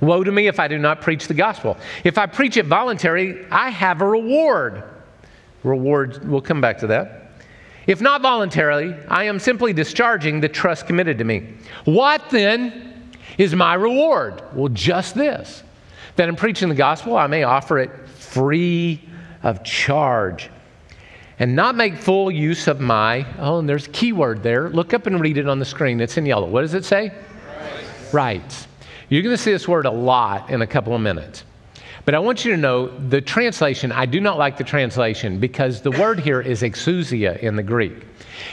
Woe 0.00 0.24
to 0.24 0.32
me 0.32 0.48
if 0.48 0.58
I 0.58 0.68
do 0.68 0.78
not 0.78 1.00
preach 1.00 1.28
the 1.28 1.34
gospel. 1.34 1.76
If 2.02 2.18
I 2.18 2.26
preach 2.26 2.56
it 2.56 2.66
voluntary, 2.66 3.46
I 3.50 3.70
have 3.70 4.00
a 4.00 4.06
reward. 4.06 4.82
Reward, 5.62 6.28
we'll 6.28 6.40
come 6.40 6.60
back 6.60 6.78
to 6.78 6.86
that. 6.88 7.32
If 7.86 8.00
not 8.00 8.22
voluntarily, 8.22 8.94
I 9.08 9.24
am 9.24 9.38
simply 9.38 9.72
discharging 9.72 10.40
the 10.40 10.48
trust 10.48 10.86
committed 10.86 11.18
to 11.18 11.24
me. 11.24 11.54
What 11.84 12.30
then 12.30 13.12
is 13.36 13.54
my 13.54 13.74
reward? 13.74 14.42
Well, 14.54 14.68
just 14.68 15.14
this 15.14 15.62
that 16.16 16.28
in 16.28 16.36
preaching 16.36 16.68
the 16.68 16.74
gospel, 16.74 17.16
I 17.16 17.26
may 17.26 17.42
offer 17.42 17.78
it 17.78 17.90
free 18.08 19.00
of 19.42 19.64
charge 19.64 20.48
and 21.38 21.56
not 21.56 21.74
make 21.74 21.96
full 21.96 22.30
use 22.30 22.68
of 22.68 22.80
my, 22.80 23.26
oh, 23.38 23.58
and 23.58 23.68
there's 23.68 23.86
a 23.86 23.90
key 23.90 24.12
word 24.12 24.42
there. 24.42 24.68
Look 24.70 24.94
up 24.94 25.06
and 25.06 25.20
read 25.20 25.36
it 25.36 25.48
on 25.48 25.58
the 25.58 25.64
screen. 25.64 26.00
It's 26.00 26.16
in 26.16 26.26
yellow. 26.26 26.46
What 26.46 26.60
does 26.60 26.74
it 26.74 26.84
say? 26.84 27.12
Rights. 27.12 28.14
rights. 28.14 28.68
You're 29.08 29.22
going 29.22 29.36
to 29.36 29.42
see 29.42 29.52
this 29.52 29.68
word 29.68 29.86
a 29.86 29.90
lot 29.90 30.50
in 30.50 30.62
a 30.62 30.66
couple 30.66 30.94
of 30.94 31.00
minutes. 31.00 31.44
But 32.04 32.14
I 32.14 32.18
want 32.18 32.44
you 32.44 32.50
to 32.52 32.56
know 32.56 32.88
the 33.08 33.20
translation, 33.20 33.90
I 33.90 34.06
do 34.06 34.20
not 34.20 34.36
like 34.36 34.58
the 34.58 34.64
translation 34.64 35.38
because 35.38 35.80
the 35.80 35.90
word 35.90 36.20
here 36.20 36.40
is 36.40 36.62
exousia 36.62 37.38
in 37.38 37.56
the 37.56 37.62
Greek. 37.62 38.04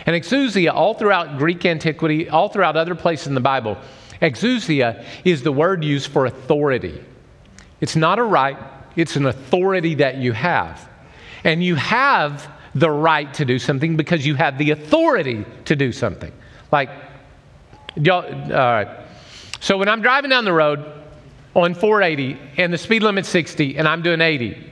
And 0.05 0.15
exousia, 0.15 0.73
all 0.73 0.93
throughout 0.93 1.37
Greek 1.37 1.65
antiquity, 1.65 2.29
all 2.29 2.47
throughout 2.47 2.77
other 2.77 2.95
places 2.95 3.27
in 3.27 3.33
the 3.33 3.41
Bible, 3.41 3.77
exousia 4.21 5.03
is 5.25 5.43
the 5.43 5.51
word 5.51 5.83
used 5.83 6.11
for 6.11 6.25
authority. 6.27 7.03
It's 7.81 7.95
not 7.95 8.19
a 8.19 8.23
right, 8.23 8.57
it's 8.95 9.15
an 9.17 9.25
authority 9.25 9.95
that 9.95 10.17
you 10.17 10.31
have. 10.31 10.87
And 11.43 11.63
you 11.63 11.75
have 11.75 12.49
the 12.73 12.89
right 12.89 13.33
to 13.35 13.45
do 13.45 13.59
something 13.59 13.97
because 13.97 14.25
you 14.25 14.35
have 14.35 14.57
the 14.57 14.71
authority 14.71 15.45
to 15.65 15.75
do 15.75 15.91
something. 15.91 16.31
Like, 16.71 16.89
y'all, 17.95 18.25
all 18.25 18.49
right. 18.49 18.87
So 19.59 19.77
when 19.77 19.89
I'm 19.89 20.01
driving 20.01 20.29
down 20.29 20.45
the 20.45 20.53
road 20.53 20.83
on 21.53 21.73
480 21.73 22.39
and 22.57 22.73
the 22.73 22.77
speed 22.77 23.03
limit's 23.03 23.29
60 23.29 23.77
and 23.77 23.87
I'm 23.87 24.01
doing 24.01 24.21
80, 24.21 24.69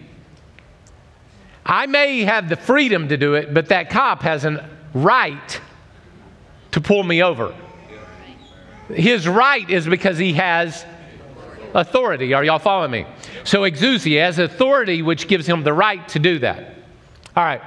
I 1.66 1.86
may 1.86 2.22
have 2.22 2.50
the 2.50 2.56
freedom 2.56 3.10
to 3.10 3.18
do 3.18 3.36
it, 3.36 3.54
but 3.54 3.68
that 3.68 3.90
cop 3.90 4.24
has 4.24 4.46
a 4.46 4.68
right 4.94 5.62
to 6.72 6.82
pull 6.82 7.04
me 7.04 7.22
over. 7.22 7.54
His 8.88 9.28
right 9.28 9.70
is 9.70 9.86
because 9.88 10.18
he 10.18 10.34
has 10.34 10.84
authority. 11.76 12.34
Are 12.34 12.44
y'all 12.44 12.58
following 12.58 12.92
me? 12.92 13.06
So 13.44 13.62
exousia 13.62 14.22
has 14.22 14.40
authority, 14.40 15.02
which 15.04 15.28
gives 15.28 15.46
him 15.46 15.64
the 15.64 15.74
right 15.74 16.08
to 16.10 16.20
do 16.20 16.40
that. 16.40 16.76
All 17.36 17.44
right. 17.44 17.62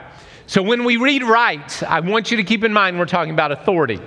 So 0.53 0.63
when 0.63 0.85
we 0.85 0.99
read 0.99 1.23
rights, 1.23 1.83
I 1.83 2.01
want 2.01 2.31
you 2.31 2.37
to 2.37 2.45
keep 2.45 2.63
in 2.63 2.75
mind 2.75 2.99
we're 2.99 3.07
talking 3.07 3.33
about 3.33 3.53
authority. 3.53 3.97
All 3.97 4.05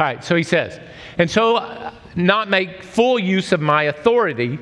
right, 0.00 0.24
so 0.24 0.34
he 0.34 0.42
says, 0.42 0.80
and 1.16 1.30
so 1.30 1.58
uh, 1.58 1.92
not 2.16 2.50
make 2.50 2.82
full 2.82 3.20
use 3.20 3.52
of 3.52 3.60
my 3.60 3.84
authority 3.84 4.58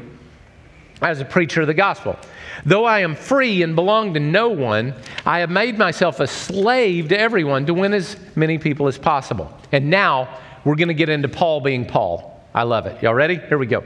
as 1.00 1.22
a 1.22 1.24
preacher 1.24 1.62
of 1.62 1.66
the 1.66 1.72
gospel. 1.72 2.18
Though 2.66 2.84
I 2.84 3.00
am 3.00 3.16
free 3.16 3.62
and 3.62 3.74
belong 3.74 4.12
to 4.12 4.20
no 4.20 4.50
one, 4.50 4.92
I 5.24 5.38
have 5.38 5.48
made 5.48 5.78
myself 5.78 6.20
a 6.20 6.26
slave 6.26 7.08
to 7.08 7.18
everyone 7.18 7.64
to 7.64 7.72
win 7.72 7.94
as 7.94 8.18
many 8.36 8.58
people 8.58 8.86
as 8.86 8.98
possible. 8.98 9.50
And 9.72 9.88
now 9.88 10.28
we're 10.66 10.76
going 10.76 10.88
to 10.88 10.94
get 10.94 11.08
into 11.08 11.28
Paul 11.28 11.62
being 11.62 11.86
Paul. 11.86 12.38
I 12.52 12.64
love 12.64 12.84
it. 12.84 13.02
Y'all 13.02 13.14
ready? 13.14 13.36
Here 13.36 13.56
we 13.56 13.64
go. 13.64 13.82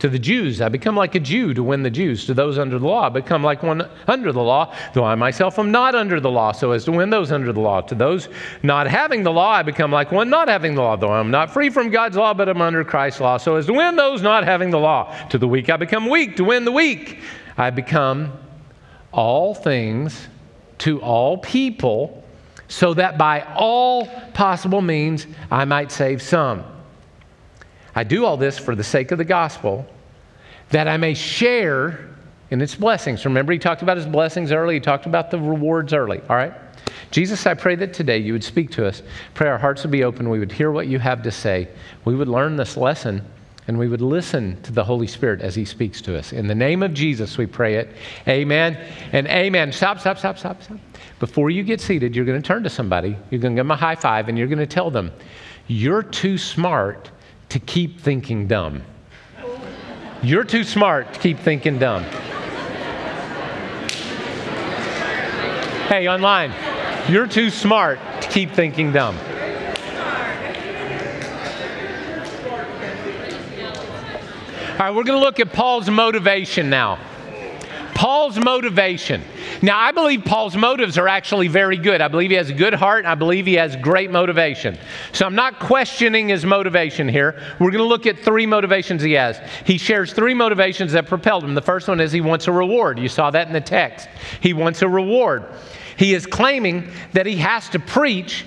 To 0.00 0.08
the 0.08 0.18
Jews, 0.18 0.60
I 0.60 0.68
become 0.68 0.96
like 0.96 1.14
a 1.14 1.20
Jew 1.20 1.54
to 1.54 1.62
win 1.62 1.82
the 1.82 1.90
Jews. 1.90 2.26
To 2.26 2.34
those 2.34 2.58
under 2.58 2.78
the 2.78 2.86
law, 2.86 3.06
I 3.06 3.08
become 3.10 3.44
like 3.44 3.62
one 3.62 3.88
under 4.08 4.32
the 4.32 4.42
law, 4.42 4.74
though 4.92 5.04
I 5.04 5.14
myself 5.14 5.58
am 5.58 5.70
not 5.70 5.94
under 5.94 6.20
the 6.20 6.30
law, 6.30 6.52
so 6.52 6.72
as 6.72 6.84
to 6.86 6.92
win 6.92 7.10
those 7.10 7.30
under 7.30 7.52
the 7.52 7.60
law. 7.60 7.80
To 7.80 7.94
those 7.94 8.28
not 8.62 8.88
having 8.88 9.22
the 9.22 9.30
law, 9.30 9.52
I 9.52 9.62
become 9.62 9.92
like 9.92 10.10
one 10.10 10.28
not 10.28 10.48
having 10.48 10.74
the 10.74 10.82
law, 10.82 10.96
though 10.96 11.12
I'm 11.12 11.30
not 11.30 11.52
free 11.52 11.70
from 11.70 11.90
God's 11.90 12.16
law, 12.16 12.34
but 12.34 12.48
I'm 12.48 12.60
under 12.60 12.84
Christ's 12.84 13.20
law, 13.20 13.36
so 13.36 13.54
as 13.54 13.66
to 13.66 13.72
win 13.72 13.94
those 13.94 14.20
not 14.20 14.44
having 14.44 14.70
the 14.70 14.80
law. 14.80 15.14
To 15.28 15.38
the 15.38 15.48
weak, 15.48 15.70
I 15.70 15.76
become 15.76 16.10
weak 16.10 16.36
to 16.36 16.44
win 16.44 16.64
the 16.64 16.72
weak. 16.72 17.20
I 17.56 17.70
become 17.70 18.32
all 19.12 19.54
things 19.54 20.28
to 20.78 21.00
all 21.00 21.38
people, 21.38 22.24
so 22.66 22.94
that 22.94 23.16
by 23.16 23.42
all 23.54 24.06
possible 24.34 24.82
means 24.82 25.28
I 25.52 25.64
might 25.64 25.92
save 25.92 26.20
some. 26.20 26.64
I 27.94 28.04
do 28.04 28.24
all 28.24 28.36
this 28.36 28.58
for 28.58 28.74
the 28.74 28.84
sake 28.84 29.12
of 29.12 29.18
the 29.18 29.24
gospel 29.24 29.86
that 30.70 30.88
I 30.88 30.96
may 30.96 31.14
share 31.14 32.08
in 32.50 32.60
its 32.60 32.74
blessings. 32.74 33.24
Remember, 33.24 33.52
he 33.52 33.58
talked 33.58 33.82
about 33.82 33.96
his 33.96 34.06
blessings 34.06 34.52
early, 34.52 34.74
he 34.74 34.80
talked 34.80 35.06
about 35.06 35.30
the 35.30 35.38
rewards 35.38 35.92
early, 35.92 36.20
all 36.28 36.36
right? 36.36 36.52
Jesus, 37.10 37.46
I 37.46 37.54
pray 37.54 37.74
that 37.76 37.94
today 37.94 38.18
you 38.18 38.32
would 38.32 38.44
speak 38.44 38.70
to 38.72 38.86
us. 38.86 39.02
Pray 39.34 39.48
our 39.48 39.58
hearts 39.58 39.82
would 39.82 39.92
be 39.92 40.04
open, 40.04 40.28
we 40.28 40.38
would 40.38 40.52
hear 40.52 40.70
what 40.70 40.86
you 40.86 40.98
have 40.98 41.22
to 41.22 41.30
say, 41.30 41.68
we 42.04 42.14
would 42.14 42.28
learn 42.28 42.56
this 42.56 42.76
lesson, 42.76 43.24
and 43.66 43.78
we 43.78 43.88
would 43.88 44.02
listen 44.02 44.60
to 44.62 44.72
the 44.72 44.84
Holy 44.84 45.06
Spirit 45.06 45.40
as 45.40 45.54
he 45.54 45.64
speaks 45.64 46.02
to 46.02 46.18
us. 46.18 46.32
In 46.32 46.46
the 46.46 46.54
name 46.54 46.82
of 46.82 46.92
Jesus, 46.92 47.38
we 47.38 47.46
pray 47.46 47.76
it. 47.76 47.88
Amen 48.28 48.76
and 49.12 49.26
amen. 49.26 49.72
Stop, 49.72 50.00
stop, 50.00 50.18
stop, 50.18 50.38
stop, 50.38 50.62
stop. 50.62 50.76
Before 51.18 51.48
you 51.48 51.62
get 51.62 51.80
seated, 51.80 52.14
you're 52.14 52.26
going 52.26 52.40
to 52.40 52.46
turn 52.46 52.62
to 52.64 52.70
somebody, 52.70 53.16
you're 53.30 53.40
going 53.40 53.54
to 53.54 53.60
give 53.60 53.66
them 53.66 53.70
a 53.70 53.76
high 53.76 53.94
five, 53.94 54.28
and 54.28 54.36
you're 54.36 54.48
going 54.48 54.58
to 54.58 54.66
tell 54.66 54.90
them, 54.90 55.12
You're 55.66 56.02
too 56.02 56.36
smart 56.36 57.10
to 57.48 57.58
keep 57.58 58.00
thinking 58.00 58.46
dumb. 58.46 58.82
You're 60.22 60.44
too 60.44 60.64
smart 60.64 61.12
to 61.14 61.20
keep 61.20 61.38
thinking 61.38 61.78
dumb. 61.78 62.04
Hey, 65.88 66.08
online, 66.08 66.52
you're 67.08 67.26
too 67.26 67.50
smart 67.50 67.98
to 68.22 68.28
keep 68.28 68.50
thinking 68.52 68.90
dumb. 68.92 69.18
All 74.74 74.80
right, 74.80 74.90
we're 74.90 75.04
going 75.04 75.18
to 75.18 75.24
look 75.24 75.38
at 75.38 75.52
Paul's 75.52 75.88
motivation 75.88 76.68
now. 76.68 76.98
Paul's 77.94 78.38
motivation. 78.38 79.22
Now, 79.64 79.78
I 79.78 79.92
believe 79.92 80.26
Paul's 80.26 80.58
motives 80.58 80.98
are 80.98 81.08
actually 81.08 81.48
very 81.48 81.78
good. 81.78 82.02
I 82.02 82.08
believe 82.08 82.28
he 82.28 82.36
has 82.36 82.50
a 82.50 82.54
good 82.54 82.74
heart. 82.74 83.06
I 83.06 83.14
believe 83.14 83.46
he 83.46 83.54
has 83.54 83.76
great 83.76 84.10
motivation. 84.10 84.76
So 85.12 85.24
I'm 85.24 85.34
not 85.34 85.58
questioning 85.58 86.28
his 86.28 86.44
motivation 86.44 87.08
here. 87.08 87.40
We're 87.58 87.70
going 87.70 87.82
to 87.82 87.88
look 87.88 88.04
at 88.04 88.18
three 88.18 88.44
motivations 88.44 89.00
he 89.00 89.14
has. 89.14 89.40
He 89.64 89.78
shares 89.78 90.12
three 90.12 90.34
motivations 90.34 90.92
that 90.92 91.06
propelled 91.06 91.44
him. 91.44 91.54
The 91.54 91.62
first 91.62 91.88
one 91.88 91.98
is 91.98 92.12
he 92.12 92.20
wants 92.20 92.46
a 92.46 92.52
reward. 92.52 92.98
You 92.98 93.08
saw 93.08 93.30
that 93.30 93.46
in 93.46 93.54
the 93.54 93.60
text. 93.62 94.06
He 94.40 94.52
wants 94.52 94.82
a 94.82 94.88
reward. 94.88 95.46
He 95.96 96.12
is 96.12 96.26
claiming 96.26 96.90
that 97.14 97.24
he 97.24 97.36
has 97.36 97.66
to 97.70 97.78
preach, 97.78 98.44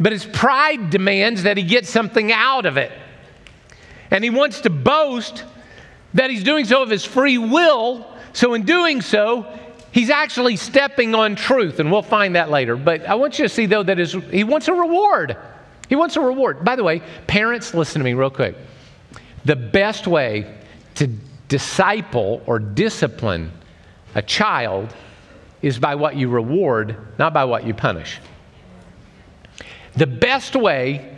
but 0.00 0.12
his 0.12 0.24
pride 0.24 0.88
demands 0.88 1.42
that 1.42 1.58
he 1.58 1.62
get 1.62 1.84
something 1.84 2.32
out 2.32 2.64
of 2.64 2.78
it. 2.78 2.92
And 4.10 4.24
he 4.24 4.30
wants 4.30 4.62
to 4.62 4.70
boast 4.70 5.44
that 6.14 6.30
he's 6.30 6.42
doing 6.42 6.64
so 6.64 6.82
of 6.82 6.88
his 6.88 7.04
free 7.04 7.36
will. 7.36 8.14
So, 8.32 8.54
in 8.54 8.62
doing 8.62 9.02
so, 9.02 9.46
He's 9.90 10.10
actually 10.10 10.56
stepping 10.56 11.14
on 11.14 11.34
truth, 11.34 11.80
and 11.80 11.90
we'll 11.90 12.02
find 12.02 12.36
that 12.36 12.50
later. 12.50 12.76
But 12.76 13.06
I 13.06 13.14
want 13.14 13.38
you 13.38 13.44
to 13.44 13.48
see, 13.48 13.66
though, 13.66 13.82
that 13.82 13.98
his, 13.98 14.12
he 14.12 14.44
wants 14.44 14.68
a 14.68 14.74
reward. 14.74 15.36
He 15.88 15.96
wants 15.96 16.16
a 16.16 16.20
reward. 16.20 16.64
By 16.64 16.76
the 16.76 16.84
way, 16.84 17.02
parents, 17.26 17.74
listen 17.74 18.00
to 18.00 18.04
me 18.04 18.14
real 18.14 18.30
quick. 18.30 18.54
The 19.44 19.56
best 19.56 20.06
way 20.06 20.54
to 20.96 21.06
disciple 21.48 22.42
or 22.46 22.58
discipline 22.58 23.50
a 24.14 24.22
child 24.22 24.94
is 25.62 25.78
by 25.78 25.94
what 25.94 26.16
you 26.16 26.28
reward, 26.28 26.96
not 27.18 27.32
by 27.32 27.44
what 27.44 27.66
you 27.66 27.74
punish. 27.74 28.20
The 29.96 30.06
best 30.06 30.54
way 30.54 31.17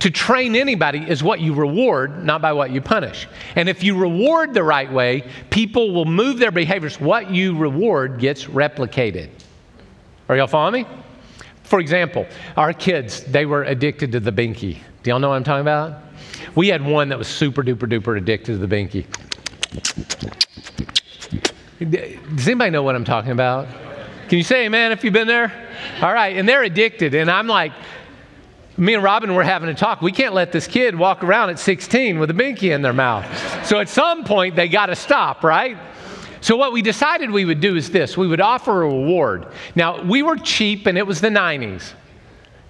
to 0.00 0.10
train 0.10 0.56
anybody 0.56 1.04
is 1.06 1.22
what 1.22 1.40
you 1.40 1.54
reward, 1.54 2.24
not 2.24 2.42
by 2.42 2.52
what 2.52 2.70
you 2.70 2.80
punish. 2.80 3.28
And 3.54 3.68
if 3.68 3.82
you 3.82 3.96
reward 3.96 4.54
the 4.54 4.62
right 4.62 4.90
way, 4.90 5.24
people 5.50 5.92
will 5.92 6.06
move 6.06 6.38
their 6.38 6.50
behaviors. 6.50 6.98
What 6.98 7.30
you 7.30 7.56
reward 7.56 8.18
gets 8.18 8.46
replicated. 8.46 9.28
Are 10.28 10.36
y'all 10.36 10.46
following 10.46 10.84
me? 10.84 10.90
For 11.64 11.80
example, 11.80 12.26
our 12.56 12.72
kids, 12.72 13.24
they 13.24 13.46
were 13.46 13.64
addicted 13.64 14.10
to 14.12 14.20
the 14.20 14.32
binky. 14.32 14.78
Do 15.02 15.10
y'all 15.10 15.20
know 15.20 15.28
what 15.28 15.36
I'm 15.36 15.44
talking 15.44 15.60
about? 15.60 16.02
We 16.54 16.68
had 16.68 16.84
one 16.84 17.10
that 17.10 17.18
was 17.18 17.28
super 17.28 17.62
duper 17.62 17.88
duper 17.88 18.16
addicted 18.16 18.58
to 18.58 18.66
the 18.66 18.66
binky. 18.66 19.06
Does 21.78 22.48
anybody 22.48 22.70
know 22.70 22.82
what 22.82 22.94
I'm 22.94 23.04
talking 23.04 23.32
about? 23.32 23.68
Can 24.28 24.38
you 24.38 24.44
say 24.44 24.66
amen 24.66 24.92
if 24.92 25.04
you've 25.04 25.12
been 25.12 25.26
there? 25.26 25.52
All 26.02 26.12
right, 26.12 26.36
and 26.36 26.48
they're 26.48 26.62
addicted. 26.62 27.14
And 27.14 27.30
I'm 27.30 27.46
like, 27.46 27.72
me 28.80 28.94
and 28.94 29.02
Robin 29.02 29.34
were 29.34 29.44
having 29.44 29.68
a 29.68 29.74
talk. 29.74 30.00
We 30.00 30.10
can't 30.10 30.32
let 30.32 30.52
this 30.52 30.66
kid 30.66 30.98
walk 30.98 31.22
around 31.22 31.50
at 31.50 31.58
16 31.58 32.18
with 32.18 32.30
a 32.30 32.34
binky 32.34 32.74
in 32.74 32.80
their 32.80 32.94
mouth. 32.94 33.26
So 33.66 33.78
at 33.78 33.90
some 33.90 34.24
point, 34.24 34.56
they 34.56 34.68
got 34.68 34.86
to 34.86 34.96
stop, 34.96 35.44
right? 35.44 35.76
So 36.40 36.56
what 36.56 36.72
we 36.72 36.80
decided 36.80 37.30
we 37.30 37.44
would 37.44 37.60
do 37.60 37.76
is 37.76 37.90
this 37.90 38.16
we 38.16 38.26
would 38.26 38.40
offer 38.40 38.82
a 38.82 38.88
reward. 38.88 39.48
Now, 39.74 40.02
we 40.02 40.22
were 40.22 40.36
cheap 40.36 40.86
and 40.86 40.96
it 40.96 41.06
was 41.06 41.20
the 41.20 41.28
90s. 41.28 41.92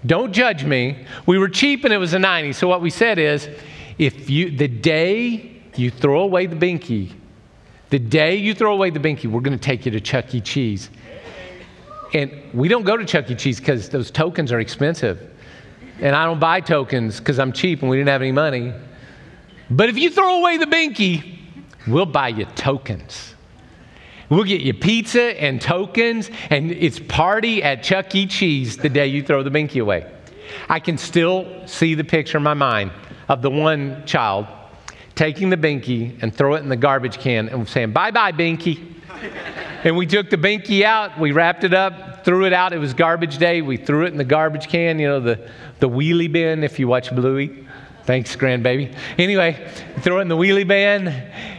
Don't 0.04 0.32
judge 0.32 0.64
me. 0.64 1.06
We 1.26 1.38
were 1.38 1.48
cheap 1.48 1.84
and 1.84 1.94
it 1.94 1.98
was 1.98 2.10
the 2.10 2.18
90s. 2.18 2.56
So 2.56 2.66
what 2.66 2.80
we 2.80 2.90
said 2.90 3.18
is 3.20 3.48
if 3.98 4.28
you 4.28 4.50
the 4.50 4.66
day 4.66 5.62
you 5.76 5.92
throw 5.92 6.22
away 6.22 6.46
the 6.46 6.56
binky, 6.56 7.12
the 7.90 8.00
day 8.00 8.34
you 8.34 8.52
throw 8.52 8.72
away 8.72 8.90
the 8.90 8.98
binky, 8.98 9.26
we're 9.26 9.42
going 9.42 9.56
to 9.56 9.64
take 9.64 9.84
you 9.86 9.92
to 9.92 10.00
Chuck 10.00 10.34
E. 10.34 10.40
Cheese. 10.40 10.90
And 12.12 12.32
we 12.52 12.66
don't 12.66 12.82
go 12.82 12.96
to 12.96 13.04
Chuck 13.04 13.30
E. 13.30 13.36
Cheese 13.36 13.60
because 13.60 13.88
those 13.88 14.10
tokens 14.10 14.50
are 14.50 14.58
expensive. 14.58 15.29
And 16.00 16.16
I 16.16 16.24
don't 16.24 16.40
buy 16.40 16.60
tokens 16.60 17.18
because 17.18 17.38
I'm 17.38 17.52
cheap 17.52 17.82
and 17.82 17.90
we 17.90 17.96
didn't 17.96 18.08
have 18.08 18.22
any 18.22 18.32
money. 18.32 18.72
But 19.70 19.88
if 19.88 19.98
you 19.98 20.10
throw 20.10 20.40
away 20.40 20.56
the 20.56 20.66
binky, 20.66 21.38
we'll 21.86 22.06
buy 22.06 22.28
you 22.28 22.46
tokens. 22.56 23.34
We'll 24.30 24.44
get 24.44 24.60
you 24.60 24.72
pizza 24.74 25.40
and 25.42 25.60
tokens, 25.60 26.30
and 26.50 26.70
it's 26.70 27.00
party 27.00 27.64
at 27.64 27.82
Chuck 27.82 28.14
E. 28.14 28.26
Cheese 28.26 28.76
the 28.76 28.88
day 28.88 29.08
you 29.08 29.24
throw 29.24 29.42
the 29.42 29.50
binky 29.50 29.82
away. 29.82 30.10
I 30.68 30.78
can 30.78 30.96
still 30.98 31.66
see 31.66 31.94
the 31.94 32.04
picture 32.04 32.38
in 32.38 32.44
my 32.44 32.54
mind 32.54 32.92
of 33.28 33.42
the 33.42 33.50
one 33.50 34.04
child 34.06 34.46
taking 35.16 35.50
the 35.50 35.56
binky 35.56 36.16
and 36.22 36.34
throw 36.34 36.54
it 36.54 36.60
in 36.60 36.68
the 36.68 36.76
garbage 36.76 37.18
can 37.18 37.48
and 37.48 37.68
saying, 37.68 37.92
Bye 37.92 38.10
bye, 38.10 38.32
binky. 38.32 38.99
And 39.84 39.96
we 39.96 40.06
took 40.06 40.30
the 40.30 40.36
binky 40.36 40.82
out, 40.82 41.18
we 41.18 41.32
wrapped 41.32 41.64
it 41.64 41.74
up, 41.74 42.24
threw 42.24 42.46
it 42.46 42.52
out. 42.52 42.72
It 42.72 42.78
was 42.78 42.94
garbage 42.94 43.38
day. 43.38 43.62
We 43.62 43.76
threw 43.76 44.04
it 44.04 44.08
in 44.08 44.16
the 44.16 44.24
garbage 44.24 44.68
can, 44.68 44.98
you 44.98 45.08
know, 45.08 45.20
the, 45.20 45.48
the 45.78 45.88
wheelie 45.88 46.30
bin 46.30 46.64
if 46.64 46.78
you 46.78 46.88
watch 46.88 47.14
Bluey. 47.14 47.66
Thanks, 48.04 48.34
grandbaby. 48.34 48.94
Anyway, 49.18 49.70
throw 50.00 50.18
it 50.18 50.22
in 50.22 50.28
the 50.28 50.36
wheelie 50.36 50.66
bin, 50.66 51.08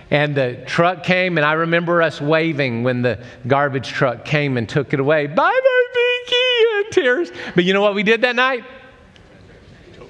and 0.10 0.36
the 0.36 0.62
truck 0.66 1.04
came, 1.04 1.38
and 1.38 1.46
I 1.46 1.54
remember 1.54 2.02
us 2.02 2.20
waving 2.20 2.84
when 2.84 3.02
the 3.02 3.24
garbage 3.48 3.88
truck 3.88 4.26
came 4.26 4.58
and 4.58 4.68
took 4.68 4.94
it 4.94 5.00
away. 5.00 5.28
Bye 5.28 5.36
bye, 5.36 5.84
Binky, 5.96 6.80
and 6.80 6.92
tears. 6.92 7.32
But 7.56 7.64
you 7.64 7.74
know 7.74 7.82
what 7.82 7.96
we 7.96 8.04
did 8.04 8.22
that 8.22 8.36
night? 8.36 8.64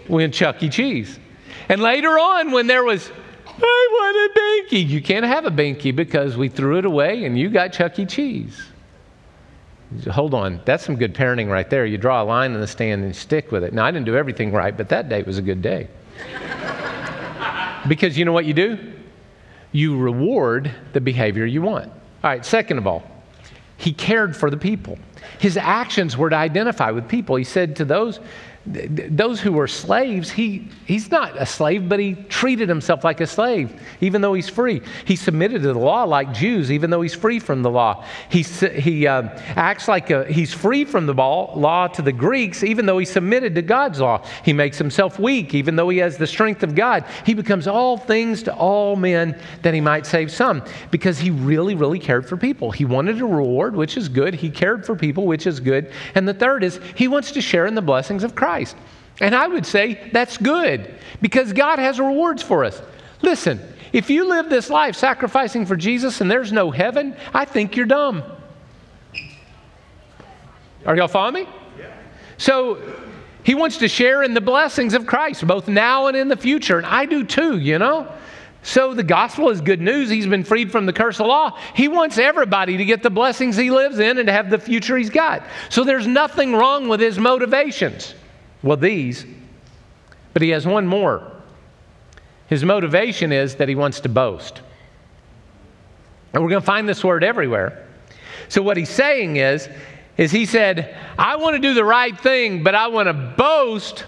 We 0.07 0.15
went 0.15 0.33
Chuck 0.33 0.63
E. 0.63 0.69
Cheese. 0.69 1.19
And 1.69 1.81
later 1.81 2.17
on, 2.17 2.51
when 2.51 2.67
there 2.67 2.83
was, 2.83 3.11
I 3.63 3.87
want 3.91 4.71
a 4.71 4.75
Binky, 4.75 4.87
you 4.87 5.01
can't 5.01 5.25
have 5.25 5.45
a 5.45 5.51
Binky 5.51 5.95
because 5.95 6.37
we 6.37 6.49
threw 6.49 6.77
it 6.77 6.85
away 6.85 7.25
and 7.25 7.37
you 7.37 7.49
got 7.49 7.73
Chuck 7.73 7.97
E. 7.99 8.05
Cheese. 8.05 8.61
Hold 10.09 10.33
on, 10.33 10.61
that's 10.63 10.85
some 10.85 10.95
good 10.95 11.13
parenting 11.13 11.49
right 11.49 11.69
there. 11.69 11.85
You 11.85 11.97
draw 11.97 12.21
a 12.21 12.25
line 12.25 12.53
in 12.53 12.61
the 12.61 12.67
stand 12.67 13.03
and 13.03 13.13
stick 13.15 13.51
with 13.51 13.63
it. 13.63 13.73
Now, 13.73 13.85
I 13.85 13.91
didn't 13.91 14.05
do 14.05 14.15
everything 14.15 14.51
right, 14.51 14.75
but 14.75 14.87
that 14.89 15.09
day 15.09 15.21
was 15.23 15.37
a 15.37 15.41
good 15.41 15.61
day. 15.61 15.89
because 17.87 18.17
you 18.17 18.23
know 18.23 18.31
what 18.31 18.45
you 18.45 18.53
do? 18.53 18.77
You 19.73 19.97
reward 19.97 20.71
the 20.93 21.01
behavior 21.01 21.45
you 21.45 21.61
want. 21.61 21.87
All 21.87 22.29
right, 22.29 22.45
second 22.45 22.77
of 22.77 22.87
all, 22.87 23.03
he 23.77 23.91
cared 23.91 24.35
for 24.35 24.49
the 24.49 24.57
people. 24.57 24.97
His 25.39 25.57
actions 25.57 26.15
were 26.15 26.29
to 26.29 26.35
identify 26.35 26.91
with 26.91 27.07
people. 27.07 27.35
He 27.35 27.43
said 27.43 27.75
to 27.77 27.85
those 27.85 28.19
those 28.63 29.41
who 29.41 29.53
were 29.53 29.67
slaves, 29.67 30.29
he, 30.29 30.67
he's 30.85 31.09
not 31.09 31.35
a 31.35 31.47
slave, 31.47 31.89
but 31.89 31.99
he 31.99 32.13
treated 32.13 32.69
himself 32.69 33.03
like 33.03 33.19
a 33.19 33.25
slave, 33.25 33.81
even 34.01 34.21
though 34.21 34.35
he's 34.35 34.49
free. 34.49 34.83
He 35.05 35.15
submitted 35.15 35.63
to 35.63 35.73
the 35.73 35.79
law 35.79 36.03
like 36.03 36.31
Jews, 36.31 36.71
even 36.71 36.91
though 36.91 37.01
he's 37.01 37.15
free 37.15 37.39
from 37.39 37.63
the 37.63 37.71
law. 37.71 38.05
He, 38.29 38.43
he 38.43 39.07
uh, 39.07 39.29
acts 39.55 39.87
like 39.87 40.11
a, 40.11 40.31
he's 40.31 40.53
free 40.53 40.85
from 40.85 41.07
the 41.07 41.13
law 41.13 41.87
to 41.87 42.03
the 42.03 42.11
Greeks, 42.11 42.63
even 42.63 42.85
though 42.85 42.99
he 42.99 43.05
submitted 43.05 43.55
to 43.55 43.63
God's 43.63 43.99
law. 43.99 44.23
He 44.45 44.53
makes 44.53 44.77
himself 44.77 45.17
weak, 45.17 45.55
even 45.55 45.75
though 45.75 45.89
he 45.89 45.97
has 45.97 46.17
the 46.17 46.27
strength 46.27 46.61
of 46.61 46.75
God. 46.75 47.03
He 47.25 47.33
becomes 47.33 47.67
all 47.67 47.97
things 47.97 48.43
to 48.43 48.53
all 48.53 48.95
men 48.95 49.39
that 49.63 49.73
he 49.73 49.81
might 49.81 50.05
save 50.05 50.31
some, 50.31 50.63
because 50.91 51.17
he 51.17 51.31
really, 51.31 51.73
really 51.73 51.99
cared 51.99 52.29
for 52.29 52.37
people. 52.37 52.69
He 52.69 52.85
wanted 52.85 53.21
a 53.21 53.25
reward, 53.25 53.75
which 53.75 53.97
is 53.97 54.07
good. 54.07 54.35
He 54.35 54.51
cared 54.51 54.85
for 54.85 54.95
people, 54.95 55.25
which 55.25 55.47
is 55.47 55.59
good. 55.59 55.91
And 56.13 56.27
the 56.27 56.33
third 56.35 56.63
is 56.63 56.79
he 56.93 57.07
wants 57.07 57.31
to 57.31 57.41
share 57.41 57.65
in 57.65 57.73
the 57.73 57.81
blessings 57.81 58.23
of 58.23 58.35
Christ. 58.35 58.50
Christ. 58.51 58.75
And 59.21 59.33
I 59.33 59.47
would 59.47 59.65
say 59.65 60.09
that's 60.11 60.37
good 60.37 60.93
because 61.21 61.53
God 61.53 61.79
has 61.79 61.99
rewards 61.99 62.43
for 62.43 62.65
us. 62.65 62.81
Listen, 63.21 63.61
if 63.93 64.09
you 64.09 64.27
live 64.27 64.49
this 64.49 64.69
life 64.69 64.97
sacrificing 64.97 65.65
for 65.65 65.77
Jesus 65.77 66.19
and 66.19 66.29
there's 66.29 66.51
no 66.51 66.69
heaven, 66.69 67.15
I 67.33 67.45
think 67.45 67.77
you're 67.77 67.85
dumb. 67.85 68.23
Are 70.85 70.97
y'all 70.97 71.07
following 71.07 71.45
me? 71.45 71.47
So 72.37 72.81
he 73.43 73.55
wants 73.55 73.77
to 73.77 73.87
share 73.87 74.23
in 74.23 74.33
the 74.33 74.41
blessings 74.41 74.93
of 74.93 75.05
Christ, 75.05 75.47
both 75.47 75.69
now 75.69 76.07
and 76.07 76.17
in 76.17 76.27
the 76.27 76.35
future. 76.35 76.77
And 76.77 76.85
I 76.85 77.05
do 77.05 77.23
too, 77.23 77.57
you 77.57 77.79
know? 77.79 78.11
So 78.63 78.93
the 78.93 79.03
gospel 79.03 79.49
is 79.49 79.61
good 79.61 79.79
news. 79.79 80.09
He's 80.09 80.27
been 80.27 80.43
freed 80.43 80.73
from 80.73 80.85
the 80.85 80.93
curse 80.93 81.21
of 81.21 81.27
law. 81.27 81.57
He 81.73 81.87
wants 81.87 82.17
everybody 82.17 82.75
to 82.75 82.83
get 82.83 83.01
the 83.01 83.09
blessings 83.09 83.55
he 83.55 83.71
lives 83.71 83.99
in 83.99 84.17
and 84.17 84.27
to 84.27 84.33
have 84.33 84.49
the 84.49 84.59
future 84.59 84.97
he's 84.97 85.09
got. 85.09 85.43
So 85.69 85.85
there's 85.85 86.05
nothing 86.05 86.53
wrong 86.53 86.89
with 86.89 86.99
his 86.99 87.17
motivations. 87.17 88.13
Well, 88.63 88.77
these, 88.77 89.25
but 90.33 90.41
he 90.41 90.49
has 90.49 90.65
one 90.65 90.87
more. 90.87 91.31
His 92.47 92.63
motivation 92.63 93.31
is 93.31 93.55
that 93.55 93.69
he 93.69 93.75
wants 93.75 94.01
to 94.01 94.09
boast. 94.09 94.61
And 96.33 96.43
we're 96.43 96.49
going 96.49 96.61
to 96.61 96.65
find 96.65 96.87
this 96.87 97.03
word 97.03 97.23
everywhere. 97.23 97.87
So 98.49 98.61
what 98.61 98.77
he's 98.77 98.89
saying 98.89 99.37
is, 99.37 99.69
is 100.17 100.31
he 100.31 100.45
said, 100.45 100.95
I 101.17 101.37
want 101.37 101.55
to 101.55 101.61
do 101.61 101.73
the 101.73 101.85
right 101.85 102.17
thing, 102.19 102.63
but 102.63 102.75
I 102.75 102.87
want 102.87 103.07
to 103.07 103.13
boast. 103.13 104.05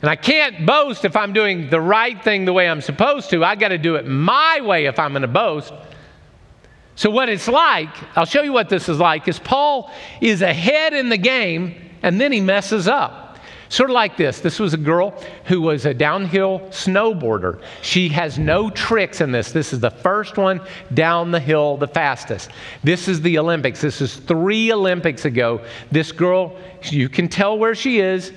And 0.00 0.10
I 0.10 0.16
can't 0.16 0.66
boast 0.66 1.04
if 1.04 1.16
I'm 1.16 1.32
doing 1.32 1.70
the 1.70 1.80
right 1.80 2.22
thing 2.22 2.44
the 2.44 2.52
way 2.52 2.68
I'm 2.68 2.80
supposed 2.80 3.30
to. 3.30 3.44
I 3.44 3.54
got 3.54 3.68
to 3.68 3.78
do 3.78 3.96
it 3.96 4.06
my 4.06 4.60
way 4.60 4.86
if 4.86 4.98
I'm 4.98 5.12
going 5.12 5.22
to 5.22 5.28
boast. 5.28 5.72
So, 6.94 7.10
what 7.10 7.28
it's 7.28 7.48
like, 7.48 7.88
I'll 8.16 8.26
show 8.26 8.42
you 8.42 8.52
what 8.52 8.68
this 8.68 8.88
is 8.88 8.98
like, 8.98 9.26
is 9.26 9.38
Paul 9.38 9.90
is 10.20 10.42
ahead 10.42 10.92
in 10.92 11.08
the 11.08 11.16
game 11.16 11.91
and 12.02 12.20
then 12.20 12.32
he 12.32 12.40
messes 12.40 12.88
up. 12.88 13.32
Sort 13.72 13.88
of 13.88 13.94
like 13.94 14.18
this. 14.18 14.40
This 14.40 14.60
was 14.60 14.74
a 14.74 14.76
girl 14.76 15.18
who 15.46 15.62
was 15.62 15.86
a 15.86 15.94
downhill 15.94 16.60
snowboarder. 16.68 17.62
She 17.80 18.10
has 18.10 18.38
no 18.38 18.68
tricks 18.68 19.22
in 19.22 19.32
this. 19.32 19.50
This 19.50 19.72
is 19.72 19.80
the 19.80 19.90
first 19.90 20.36
one 20.36 20.60
down 20.92 21.30
the 21.30 21.40
hill 21.40 21.78
the 21.78 21.88
fastest. 21.88 22.50
This 22.84 23.08
is 23.08 23.22
the 23.22 23.38
Olympics. 23.38 23.80
This 23.80 24.02
is 24.02 24.16
three 24.16 24.70
Olympics 24.70 25.24
ago. 25.24 25.64
This 25.90 26.12
girl, 26.12 26.54
you 26.82 27.08
can 27.08 27.28
tell 27.28 27.58
where 27.58 27.74
she 27.74 28.00
is. 28.00 28.32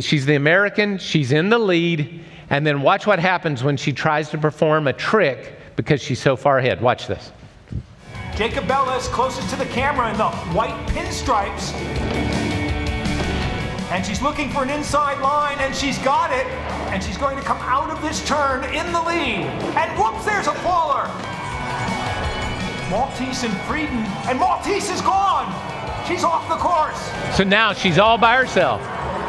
She's 0.00 0.26
the 0.26 0.34
American, 0.34 0.98
she's 0.98 1.30
in 1.30 1.48
the 1.48 1.60
lead. 1.60 2.24
And 2.50 2.66
then 2.66 2.82
watch 2.82 3.06
what 3.06 3.20
happens 3.20 3.62
when 3.62 3.76
she 3.76 3.92
tries 3.92 4.30
to 4.30 4.38
perform 4.38 4.88
a 4.88 4.92
trick 4.92 5.60
because 5.76 6.02
she's 6.02 6.20
so 6.20 6.34
far 6.34 6.58
ahead. 6.58 6.80
Watch 6.80 7.06
this. 7.06 7.30
Jacobellis 8.32 9.02
is 9.02 9.08
closest 9.08 9.48
to 9.50 9.56
the 9.56 9.66
camera 9.66 10.10
in 10.10 10.16
the 10.16 10.28
white 10.56 10.76
pinstripes. 10.88 11.72
And 13.92 14.06
she's 14.06 14.22
looking 14.22 14.48
for 14.48 14.62
an 14.62 14.70
inside 14.70 15.20
line, 15.20 15.58
and 15.58 15.76
she's 15.76 15.98
got 15.98 16.32
it. 16.32 16.46
And 16.90 17.04
she's 17.04 17.18
going 17.18 17.36
to 17.36 17.42
come 17.42 17.58
out 17.60 17.90
of 17.90 18.00
this 18.00 18.26
turn 18.26 18.64
in 18.72 18.90
the 18.90 19.02
lead. 19.02 19.44
And 19.76 19.98
whoops, 19.98 20.24
there's 20.24 20.46
a 20.46 20.54
faller. 20.64 21.04
Maltais 22.88 23.44
and 23.44 23.52
Frieden, 23.68 23.98
and 24.28 24.40
Maltais 24.40 24.90
is 24.90 25.02
gone. 25.02 25.46
She's 26.08 26.24
off 26.24 26.48
the 26.48 26.56
course. 26.56 27.36
So 27.36 27.44
now 27.44 27.74
she's 27.74 27.98
all 27.98 28.16
by 28.16 28.34
herself. 28.34 28.80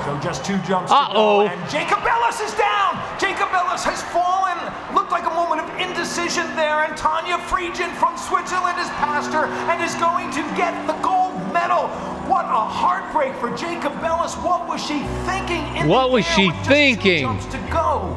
So 0.03 0.19
just 0.19 0.43
two 0.43 0.57
jumps 0.67 0.91
Uh-oh. 0.91 1.43
to 1.43 1.47
go, 1.47 1.53
and 1.55 1.61
Jacobellis 1.71 2.43
is 2.43 2.53
down. 2.59 2.99
Jacobellis 3.23 3.83
has 3.87 4.03
fallen. 4.11 4.59
Looked 4.93 5.11
like 5.11 5.25
a 5.25 5.33
moment 5.33 5.61
of 5.61 5.69
indecision 5.79 6.43
there, 6.59 6.83
and 6.83 6.93
Tanja 6.93 7.39
Frieden 7.47 7.89
from 7.95 8.17
Switzerland 8.17 8.77
is 8.79 8.89
past 8.99 9.31
her 9.31 9.45
and 9.71 9.81
is 9.81 9.95
going 9.95 10.29
to 10.31 10.41
get 10.59 10.75
the 10.87 10.93
gold 10.99 11.39
medal. 11.53 11.87
What 12.27 12.43
a 12.45 12.67
heartbreak 12.67 13.33
for 13.35 13.55
Jacob 13.55 13.93
Ellis. 14.03 14.35
What 14.35 14.67
was 14.67 14.83
she 14.83 14.99
thinking? 15.23 15.63
In 15.77 15.87
what 15.87 16.11
was 16.11 16.25
she 16.25 16.51
thinking? 16.65 17.23
to 17.49 17.57
go. 17.71 18.11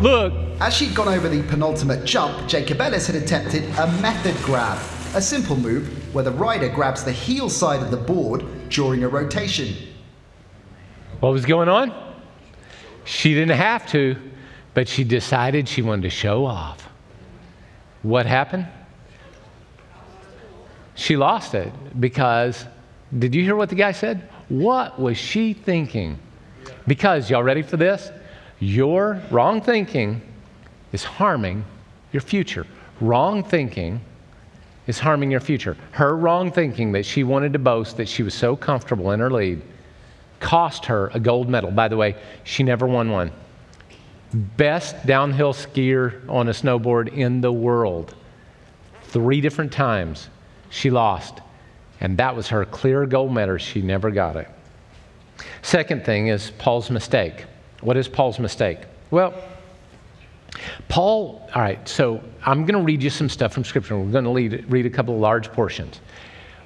Look. 0.00 0.32
As 0.60 0.74
she'd 0.74 0.94
gone 0.94 1.08
over 1.08 1.28
the 1.28 1.42
penultimate 1.42 2.04
jump, 2.06 2.48
Jacobellis 2.48 3.06
had 3.08 3.16
attempted 3.16 3.64
a 3.78 3.90
method 4.00 4.36
grab, 4.44 4.78
a 5.14 5.20
simple 5.20 5.56
move 5.56 6.14
where 6.14 6.24
the 6.24 6.30
rider 6.30 6.68
grabs 6.68 7.04
the 7.04 7.12
heel 7.12 7.50
side 7.50 7.82
of 7.82 7.90
the 7.90 7.96
board 7.96 8.68
during 8.70 9.04
a 9.04 9.08
rotation. 9.08 9.74
What 11.22 11.32
was 11.32 11.46
going 11.46 11.68
on? 11.68 11.94
She 13.04 13.32
didn't 13.32 13.56
have 13.56 13.86
to, 13.92 14.16
but 14.74 14.88
she 14.88 15.04
decided 15.04 15.68
she 15.68 15.80
wanted 15.80 16.02
to 16.02 16.10
show 16.10 16.44
off. 16.44 16.88
What 18.02 18.26
happened? 18.26 18.66
She 20.96 21.16
lost 21.16 21.54
it 21.54 21.72
because, 22.00 22.66
did 23.16 23.36
you 23.36 23.44
hear 23.44 23.54
what 23.54 23.68
the 23.68 23.76
guy 23.76 23.92
said? 23.92 24.28
What 24.48 24.98
was 24.98 25.16
she 25.16 25.52
thinking? 25.52 26.18
Because, 26.88 27.30
y'all 27.30 27.44
ready 27.44 27.62
for 27.62 27.76
this? 27.76 28.10
Your 28.58 29.22
wrong 29.30 29.60
thinking 29.60 30.20
is 30.92 31.04
harming 31.04 31.64
your 32.10 32.22
future. 32.22 32.66
Wrong 33.00 33.44
thinking 33.44 34.00
is 34.88 34.98
harming 34.98 35.30
your 35.30 35.38
future. 35.40 35.76
Her 35.92 36.16
wrong 36.16 36.50
thinking 36.50 36.90
that 36.92 37.06
she 37.06 37.22
wanted 37.22 37.52
to 37.52 37.60
boast 37.60 37.96
that 37.98 38.08
she 38.08 38.24
was 38.24 38.34
so 38.34 38.56
comfortable 38.56 39.12
in 39.12 39.20
her 39.20 39.30
lead 39.30 39.62
cost 40.42 40.86
her 40.86 41.10
a 41.14 41.20
gold 41.20 41.48
medal. 41.48 41.70
By 41.70 41.88
the 41.88 41.96
way, 41.96 42.16
she 42.44 42.62
never 42.62 42.86
won 42.86 43.10
one. 43.10 43.30
Best 44.34 45.06
downhill 45.06 45.54
skier 45.54 46.28
on 46.28 46.48
a 46.48 46.52
snowboard 46.52 47.14
in 47.14 47.40
the 47.40 47.52
world. 47.52 48.14
Three 49.04 49.40
different 49.40 49.72
times 49.72 50.28
she 50.68 50.90
lost. 50.90 51.40
And 52.00 52.18
that 52.18 52.34
was 52.34 52.48
her 52.48 52.64
clear 52.64 53.06
gold 53.06 53.32
medal. 53.32 53.56
She 53.58 53.80
never 53.80 54.10
got 54.10 54.36
it. 54.36 54.48
Second 55.62 56.04
thing 56.04 56.26
is 56.26 56.50
Paul's 56.58 56.90
mistake. 56.90 57.44
What 57.80 57.96
is 57.96 58.08
Paul's 58.08 58.38
mistake? 58.38 58.78
Well, 59.10 59.34
Paul, 60.88 61.48
all 61.54 61.62
right, 61.62 61.88
so 61.88 62.20
I'm 62.44 62.66
going 62.66 62.78
to 62.78 62.84
read 62.84 63.02
you 63.02 63.10
some 63.10 63.28
stuff 63.28 63.52
from 63.52 63.64
Scripture. 63.64 63.98
We're 63.98 64.10
going 64.10 64.24
to 64.24 64.64
read, 64.68 64.86
a 64.86 64.90
couple 64.90 65.14
of 65.14 65.20
large 65.20 65.52
portions. 65.52 66.00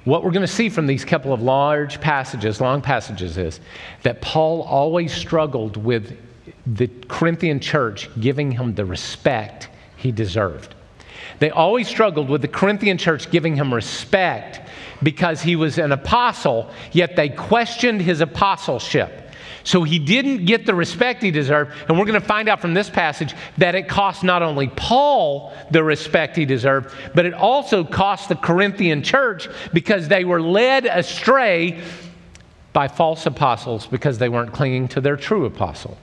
What 0.07 0.23
we're 0.23 0.31
going 0.31 0.47
to 0.47 0.47
see 0.47 0.69
from 0.69 0.87
these 0.87 1.03
couple 1.03 1.33
of 1.33 1.41
large 1.41 1.99
passages, 1.99 2.61
long 2.61 2.81
passages, 2.81 3.37
is 3.37 3.59
that 4.03 4.21
Paul 4.21 4.61
always 4.61 5.13
struggled 5.13 5.75
with 5.75 6.17
the 6.65 6.87
Corinthian 7.09 7.59
church 7.59 8.09
giving 8.17 8.53
him 8.53 8.73
the 8.73 8.85
respect 8.85 9.67
he 9.97 10.13
deserved. 10.13 10.75
They 11.39 11.49
always 11.49 11.89
struggled 11.89 12.29
with 12.29 12.41
the 12.41 12.47
Corinthian 12.47 12.97
church 12.97 13.29
giving 13.31 13.57
him 13.57 13.73
respect 13.73 14.61
because 15.03 15.41
he 15.41 15.57
was 15.57 15.77
an 15.77 15.91
apostle, 15.91 16.71
yet 16.93 17.17
they 17.17 17.27
questioned 17.27 18.01
his 18.01 18.21
apostleship. 18.21 19.26
So 19.67 19.83
he 19.83 19.99
didn't 19.99 20.45
get 20.45 20.65
the 20.65 20.73
respect 20.73 21.21
he 21.21 21.29
deserved. 21.29 21.73
And 21.89 21.99
we're 21.99 22.05
going 22.05 22.19
to 22.19 22.25
find 22.25 22.47
out 22.47 22.61
from 22.61 22.73
this 22.73 22.89
passage 22.89 23.35
that 23.57 23.75
it 23.75 23.89
cost 23.89 24.23
not 24.23 24.41
only 24.41 24.69
Paul 24.69 25.53
the 25.71 25.83
respect 25.83 26.37
he 26.37 26.45
deserved, 26.45 26.95
but 27.13 27.25
it 27.25 27.33
also 27.33 27.83
cost 27.83 28.29
the 28.29 28.37
Corinthian 28.37 29.03
church 29.03 29.49
because 29.73 30.07
they 30.07 30.23
were 30.23 30.41
led 30.41 30.85
astray 30.85 31.81
by 32.71 32.87
false 32.87 33.25
apostles 33.25 33.87
because 33.87 34.17
they 34.19 34.29
weren't 34.29 34.53
clinging 34.53 34.87
to 34.87 35.01
their 35.01 35.17
true 35.17 35.43
apostle. 35.43 35.97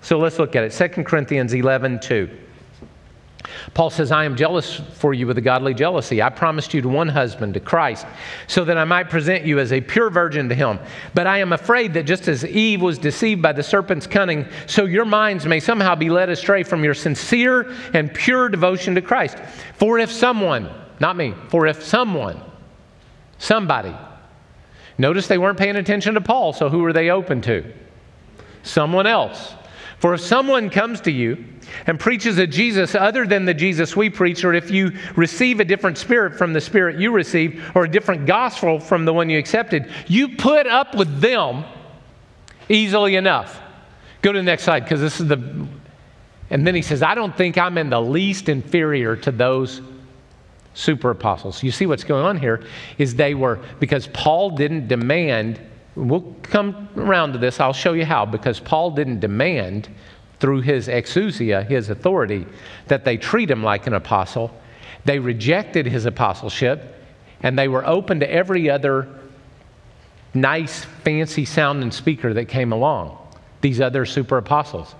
So 0.00 0.18
let's 0.18 0.38
look 0.38 0.56
at 0.56 0.64
it. 0.64 0.70
2 0.70 1.04
Corinthians 1.04 1.52
11 1.52 2.00
2. 2.00 2.38
Paul 3.74 3.90
says, 3.90 4.12
I 4.12 4.24
am 4.24 4.36
jealous 4.36 4.80
for 4.94 5.14
you 5.14 5.26
with 5.26 5.38
a 5.38 5.42
godly 5.42 5.74
jealousy. 5.74 6.20
I 6.20 6.28
promised 6.28 6.74
you 6.74 6.82
to 6.82 6.88
one 6.88 7.08
husband, 7.08 7.54
to 7.54 7.60
Christ, 7.60 8.06
so 8.46 8.64
that 8.64 8.76
I 8.76 8.84
might 8.84 9.08
present 9.08 9.44
you 9.44 9.58
as 9.58 9.72
a 9.72 9.80
pure 9.80 10.10
virgin 10.10 10.48
to 10.48 10.54
him. 10.54 10.78
But 11.14 11.26
I 11.26 11.38
am 11.38 11.52
afraid 11.52 11.94
that 11.94 12.04
just 12.04 12.28
as 12.28 12.44
Eve 12.44 12.82
was 12.82 12.98
deceived 12.98 13.40
by 13.40 13.52
the 13.52 13.62
serpent's 13.62 14.06
cunning, 14.06 14.46
so 14.66 14.84
your 14.84 15.04
minds 15.04 15.46
may 15.46 15.60
somehow 15.60 15.94
be 15.94 16.10
led 16.10 16.28
astray 16.28 16.62
from 16.62 16.84
your 16.84 16.94
sincere 16.94 17.74
and 17.94 18.12
pure 18.12 18.48
devotion 18.48 18.94
to 18.94 19.02
Christ. 19.02 19.38
For 19.74 19.98
if 19.98 20.10
someone, 20.10 20.68
not 21.00 21.16
me, 21.16 21.34
for 21.48 21.66
if 21.66 21.82
someone, 21.82 22.40
somebody, 23.38 23.94
notice 24.98 25.28
they 25.28 25.38
weren't 25.38 25.58
paying 25.58 25.76
attention 25.76 26.14
to 26.14 26.20
Paul, 26.20 26.52
so 26.52 26.68
who 26.68 26.80
were 26.80 26.92
they 26.92 27.10
open 27.10 27.40
to? 27.42 27.72
Someone 28.62 29.06
else. 29.06 29.54
For 30.00 30.14
if 30.14 30.20
someone 30.22 30.70
comes 30.70 31.00
to 31.02 31.12
you, 31.12 31.44
and 31.86 32.00
preaches 32.00 32.38
a 32.38 32.46
Jesus 32.46 32.94
other 32.94 33.26
than 33.26 33.44
the 33.44 33.54
Jesus 33.54 33.94
we 33.94 34.10
preach, 34.10 34.44
or 34.44 34.54
if 34.54 34.70
you 34.70 34.92
receive 35.14 35.60
a 35.60 35.64
different 35.64 35.98
spirit 35.98 36.36
from 36.36 36.52
the 36.52 36.60
spirit 36.60 36.98
you 36.98 37.12
received, 37.12 37.62
or 37.74 37.84
a 37.84 37.88
different 37.88 38.26
gospel 38.26 38.80
from 38.80 39.04
the 39.04 39.12
one 39.12 39.30
you 39.30 39.38
accepted, 39.38 39.90
you 40.08 40.36
put 40.36 40.66
up 40.66 40.94
with 40.94 41.20
them 41.20 41.64
easily 42.68 43.16
enough. 43.16 43.60
Go 44.22 44.32
to 44.32 44.38
the 44.38 44.42
next 44.42 44.64
slide 44.64 44.80
because 44.80 45.00
this 45.00 45.20
is 45.20 45.28
the. 45.28 45.66
And 46.48 46.66
then 46.66 46.74
he 46.74 46.82
says, 46.82 47.02
I 47.02 47.14
don't 47.14 47.36
think 47.36 47.58
I'm 47.58 47.78
in 47.78 47.90
the 47.90 48.00
least 48.00 48.48
inferior 48.48 49.16
to 49.16 49.30
those 49.30 49.82
super 50.74 51.10
apostles. 51.10 51.62
You 51.62 51.70
see 51.70 51.86
what's 51.86 52.04
going 52.04 52.24
on 52.24 52.38
here 52.38 52.64
is 52.98 53.14
they 53.14 53.34
were, 53.34 53.60
because 53.78 54.08
Paul 54.08 54.50
didn't 54.50 54.88
demand, 54.88 55.60
we'll 56.08 56.34
come 56.42 56.88
around 56.96 57.32
to 57.32 57.38
this, 57.38 57.60
I'll 57.60 57.72
show 57.72 57.92
you 57.92 58.04
how, 58.04 58.24
because 58.24 58.58
Paul 58.58 58.92
didn't 58.92 59.20
demand 59.20 59.88
through 60.38 60.62
his 60.62 60.88
exousia, 60.88 61.66
his 61.68 61.90
authority, 61.90 62.46
that 62.86 63.04
they 63.04 63.16
treat 63.16 63.50
him 63.50 63.62
like 63.62 63.86
an 63.86 63.92
apostle. 63.92 64.50
They 65.04 65.18
rejected 65.18 65.86
his 65.86 66.06
apostleship, 66.06 66.94
and 67.42 67.58
they 67.58 67.68
were 67.68 67.86
open 67.86 68.20
to 68.20 68.30
every 68.30 68.70
other 68.70 69.08
nice, 70.32 70.84
fancy 71.04 71.44
sounding 71.44 71.90
speaker 71.90 72.32
that 72.34 72.46
came 72.46 72.72
along, 72.72 73.18
these 73.60 73.80
other 73.80 74.06
super 74.06 74.38
apostles. 74.38 74.94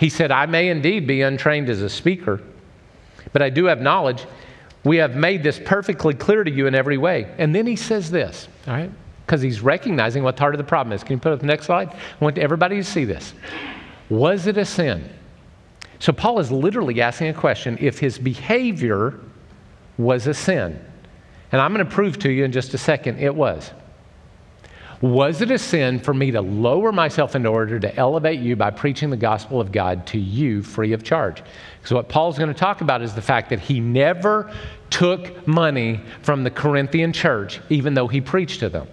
He 0.00 0.08
said, 0.08 0.30
I 0.30 0.46
may 0.46 0.68
indeed 0.68 1.06
be 1.06 1.22
untrained 1.22 1.68
as 1.68 1.82
a 1.82 1.90
speaker, 1.90 2.40
but 3.32 3.42
I 3.42 3.50
do 3.50 3.66
have 3.66 3.80
knowledge. 3.80 4.24
We 4.84 4.98
have 4.98 5.16
made 5.16 5.42
this 5.42 5.60
perfectly 5.62 6.14
clear 6.14 6.44
to 6.44 6.50
you 6.50 6.66
in 6.66 6.74
every 6.74 6.96
way. 6.96 7.34
And 7.38 7.54
then 7.54 7.66
he 7.66 7.76
says 7.76 8.10
this, 8.10 8.48
all 8.66 8.74
right? 8.74 8.90
Because 9.26 9.42
he's 9.42 9.60
recognizing 9.60 10.22
what 10.22 10.36
part 10.36 10.54
of 10.54 10.58
the 10.58 10.64
problem 10.64 10.92
is. 10.92 11.02
Can 11.02 11.16
you 11.16 11.20
put 11.20 11.32
up 11.32 11.40
the 11.40 11.46
next 11.46 11.66
slide? 11.66 11.88
I 11.90 12.24
want 12.24 12.38
everybody 12.38 12.76
to 12.76 12.84
see 12.84 13.04
this. 13.04 13.34
Was 14.08 14.46
it 14.46 14.56
a 14.56 14.64
sin? 14.64 15.10
So 15.98 16.12
Paul 16.12 16.38
is 16.38 16.52
literally 16.52 17.00
asking 17.00 17.28
a 17.28 17.34
question 17.34 17.76
if 17.80 17.98
his 17.98 18.18
behavior 18.18 19.18
was 19.98 20.26
a 20.26 20.34
sin. 20.34 20.80
And 21.50 21.60
I'm 21.60 21.74
going 21.74 21.84
to 21.84 21.90
prove 21.90 22.18
to 22.20 22.30
you 22.30 22.44
in 22.44 22.52
just 22.52 22.74
a 22.74 22.78
second 22.78 23.18
it 23.18 23.34
was. 23.34 23.72
Was 25.02 25.42
it 25.42 25.50
a 25.50 25.58
sin 25.58 25.98
for 25.98 26.14
me 26.14 26.30
to 26.30 26.40
lower 26.40 26.90
myself 26.90 27.34
in 27.34 27.44
order 27.44 27.78
to 27.78 27.94
elevate 27.96 28.40
you 28.40 28.56
by 28.56 28.70
preaching 28.70 29.10
the 29.10 29.16
gospel 29.16 29.60
of 29.60 29.70
God 29.70 30.06
to 30.08 30.18
you 30.18 30.62
free 30.62 30.92
of 30.92 31.02
charge? 31.02 31.42
Because 31.78 31.92
what 31.92 32.08
Paul's 32.08 32.38
going 32.38 32.52
to 32.52 32.58
talk 32.58 32.80
about 32.80 33.02
is 33.02 33.14
the 33.14 33.20
fact 33.20 33.50
that 33.50 33.60
he 33.60 33.78
never 33.78 34.50
took 34.88 35.46
money 35.46 36.00
from 36.22 36.44
the 36.44 36.50
Corinthian 36.50 37.12
church, 37.12 37.60
even 37.68 37.92
though 37.92 38.08
he 38.08 38.20
preached 38.20 38.60
to 38.60 38.68
them. 38.68 38.88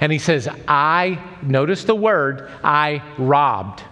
And 0.00 0.10
he 0.10 0.18
says, 0.18 0.48
I, 0.66 1.22
notice 1.42 1.84
the 1.84 1.94
word, 1.94 2.50
I 2.64 3.02
robbed. 3.18 3.82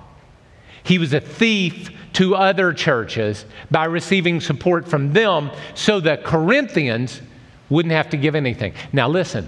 He 0.82 0.98
was 0.98 1.12
a 1.12 1.20
thief 1.20 1.90
to 2.14 2.34
other 2.34 2.72
churches 2.72 3.44
by 3.70 3.84
receiving 3.84 4.40
support 4.40 4.88
from 4.88 5.12
them 5.12 5.50
so 5.74 6.00
the 6.00 6.16
Corinthians 6.16 7.20
wouldn't 7.68 7.92
have 7.92 8.08
to 8.10 8.16
give 8.16 8.34
anything. 8.34 8.72
Now, 8.92 9.08
listen, 9.08 9.46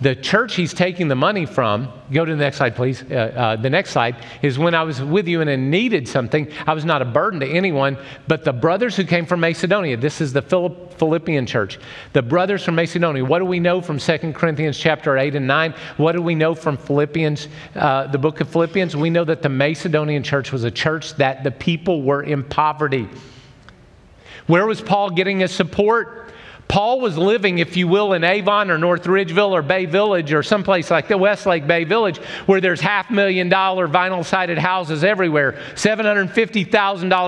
the 0.00 0.14
church 0.14 0.54
he's 0.54 0.72
taking 0.72 1.08
the 1.08 1.14
money 1.14 1.44
from, 1.44 1.92
go 2.10 2.24
to 2.24 2.32
the 2.32 2.38
next 2.38 2.56
slide, 2.56 2.74
please. 2.74 3.02
Uh, 3.02 3.14
uh, 3.14 3.56
the 3.56 3.68
next 3.68 3.90
slide 3.90 4.16
is 4.40 4.58
when 4.58 4.74
I 4.74 4.82
was 4.82 5.02
with 5.02 5.28
you 5.28 5.42
and 5.42 5.50
I 5.50 5.56
needed 5.56 6.08
something, 6.08 6.50
I 6.66 6.72
was 6.72 6.86
not 6.86 7.02
a 7.02 7.04
burden 7.04 7.40
to 7.40 7.46
anyone, 7.46 7.98
but 8.26 8.42
the 8.42 8.52
brothers 8.52 8.96
who 8.96 9.04
came 9.04 9.26
from 9.26 9.40
Macedonia, 9.40 9.98
this 9.98 10.22
is 10.22 10.32
the 10.32 10.40
Philippian 10.40 11.44
church, 11.44 11.78
the 12.14 12.22
brothers 12.22 12.64
from 12.64 12.76
Macedonia. 12.76 13.24
What 13.24 13.40
do 13.40 13.44
we 13.44 13.60
know 13.60 13.82
from 13.82 13.98
2 13.98 14.32
Corinthians 14.32 14.78
chapter 14.78 15.18
8 15.18 15.34
and 15.34 15.46
9? 15.46 15.74
What 15.98 16.12
do 16.12 16.22
we 16.22 16.34
know 16.34 16.54
from 16.54 16.78
Philippians, 16.78 17.48
uh, 17.74 18.06
the 18.06 18.18
book 18.18 18.40
of 18.40 18.48
Philippians? 18.48 18.96
We 18.96 19.10
know 19.10 19.24
that 19.24 19.42
the 19.42 19.50
Macedonian 19.50 20.22
church 20.22 20.50
was 20.50 20.64
a 20.64 20.70
church 20.70 21.14
that 21.16 21.44
the 21.44 21.50
people 21.50 22.02
were 22.02 22.22
in 22.22 22.42
poverty. 22.44 23.06
Where 24.46 24.66
was 24.66 24.80
Paul 24.80 25.10
getting 25.10 25.40
his 25.40 25.52
support? 25.52 26.29
Paul 26.70 27.00
was 27.00 27.18
living, 27.18 27.58
if 27.58 27.76
you 27.76 27.88
will, 27.88 28.12
in 28.12 28.22
Avon 28.22 28.70
or 28.70 28.78
North 28.78 29.02
Ridgeville 29.02 29.50
or 29.50 29.60
Bay 29.60 29.86
Village 29.86 30.32
or 30.32 30.44
someplace 30.44 30.88
like 30.88 31.08
the 31.08 31.18
Westlake 31.18 31.66
Bay 31.66 31.82
Village 31.82 32.18
where 32.46 32.60
there's 32.60 32.80
half 32.80 33.10
million 33.10 33.48
dollar 33.48 33.88
vinyl 33.88 34.24
sided 34.24 34.56
houses 34.56 35.02
everywhere, 35.02 35.58
$750,000 35.74 36.70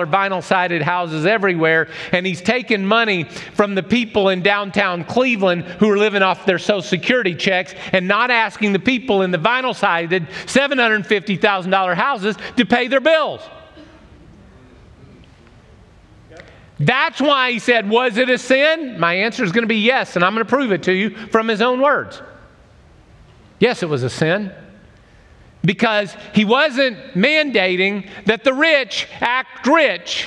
vinyl 0.09 0.45
sided 0.45 0.81
houses 0.81 1.27
everywhere. 1.27 1.89
And 2.13 2.25
he's 2.25 2.41
taking 2.41 2.87
money 2.87 3.25
from 3.25 3.75
the 3.75 3.83
people 3.83 4.29
in 4.29 4.43
downtown 4.43 5.03
Cleveland 5.03 5.65
who 5.65 5.91
are 5.91 5.99
living 5.99 6.23
off 6.23 6.47
their 6.47 6.61
Social 6.61 6.81
Security 6.81 7.35
checks 7.35 7.75
and 7.91 8.07
not 8.07 8.31
asking 8.31 8.73
the 8.73 8.79
people 8.79 9.23
in 9.23 9.33
the 9.33 9.39
vinyl 9.39 9.75
sided 9.75 10.29
$750,000 10.47 11.95
houses 11.97 12.37
to 12.57 12.65
pay 12.65 12.87
their 12.87 13.01
bills. 13.01 13.41
That's 16.79 17.21
why 17.21 17.53
he 17.53 17.59
said, 17.59 17.89
Was 17.89 18.17
it 18.17 18.29
a 18.29 18.39
sin? 18.39 18.99
My 18.99 19.15
answer 19.15 19.45
is 19.45 19.53
going 19.53 19.63
to 19.63 19.69
be 19.69 19.77
yes, 19.77 20.17
and 20.17 20.25
I'm 20.25 20.35
going 20.35 20.45
to 20.45 20.49
prove 20.49 20.73
it 20.73 20.83
to 20.85 20.93
you 20.93 21.11
from 21.29 21.49
his 21.49 21.63
own 21.63 21.81
words. 21.81 22.23
Yes, 23.59 23.83
it 23.83 23.89
was 23.89 24.03
a 24.03 24.11
sin. 24.11 24.53
Because 25.65 26.17
he 26.35 26.45
wasn't 26.45 26.99
mandating 27.15 28.09
that 28.27 28.43
the 28.43 28.53
rich 28.53 29.07
act 29.21 29.67
rich 29.67 30.27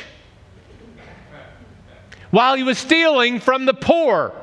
while 2.32 2.56
he 2.56 2.64
was 2.64 2.78
stealing 2.78 3.40
from 3.40 3.66
the 3.66 3.74
poor. 3.74 4.34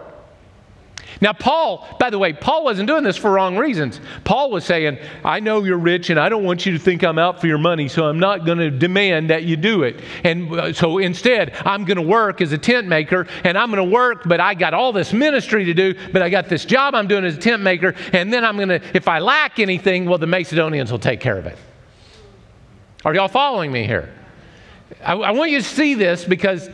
Now, 1.20 1.32
Paul, 1.32 1.86
by 1.98 2.10
the 2.10 2.18
way, 2.18 2.32
Paul 2.32 2.64
wasn't 2.64 2.86
doing 2.86 3.04
this 3.04 3.16
for 3.16 3.30
wrong 3.30 3.56
reasons. 3.56 4.00
Paul 4.24 4.50
was 4.50 4.64
saying, 4.64 4.98
I 5.24 5.40
know 5.40 5.62
you're 5.64 5.78
rich 5.78 6.10
and 6.10 6.18
I 6.18 6.28
don't 6.28 6.44
want 6.44 6.64
you 6.66 6.72
to 6.72 6.78
think 6.78 7.02
I'm 7.02 7.18
out 7.18 7.40
for 7.40 7.46
your 7.46 7.58
money, 7.58 7.88
so 7.88 8.06
I'm 8.06 8.18
not 8.18 8.46
going 8.46 8.58
to 8.58 8.70
demand 8.70 9.30
that 9.30 9.44
you 9.44 9.56
do 9.56 9.82
it. 9.82 10.00
And 10.24 10.52
uh, 10.52 10.72
so 10.72 10.98
instead, 10.98 11.54
I'm 11.64 11.84
going 11.84 11.96
to 11.96 12.02
work 12.02 12.40
as 12.40 12.52
a 12.52 12.58
tent 12.58 12.88
maker 12.88 13.26
and 13.44 13.58
I'm 13.58 13.70
going 13.70 13.84
to 13.84 13.94
work, 13.94 14.22
but 14.24 14.40
I 14.40 14.54
got 14.54 14.74
all 14.74 14.92
this 14.92 15.12
ministry 15.12 15.64
to 15.66 15.74
do, 15.74 15.94
but 16.12 16.22
I 16.22 16.30
got 16.30 16.48
this 16.48 16.64
job 16.64 16.94
I'm 16.94 17.06
doing 17.06 17.24
as 17.24 17.36
a 17.36 17.40
tent 17.40 17.62
maker. 17.62 17.94
And 18.12 18.32
then 18.32 18.44
I'm 18.44 18.56
going 18.56 18.68
to, 18.68 18.80
if 18.94 19.08
I 19.08 19.18
lack 19.18 19.58
anything, 19.58 20.06
well, 20.06 20.18
the 20.18 20.26
Macedonians 20.26 20.90
will 20.90 20.98
take 20.98 21.20
care 21.20 21.38
of 21.38 21.46
it. 21.46 21.58
Are 23.04 23.14
y'all 23.14 23.28
following 23.28 23.72
me 23.72 23.84
here? 23.84 24.12
I, 25.04 25.14
I 25.14 25.30
want 25.32 25.50
you 25.50 25.58
to 25.58 25.64
see 25.64 25.94
this 25.94 26.24
because 26.24 26.68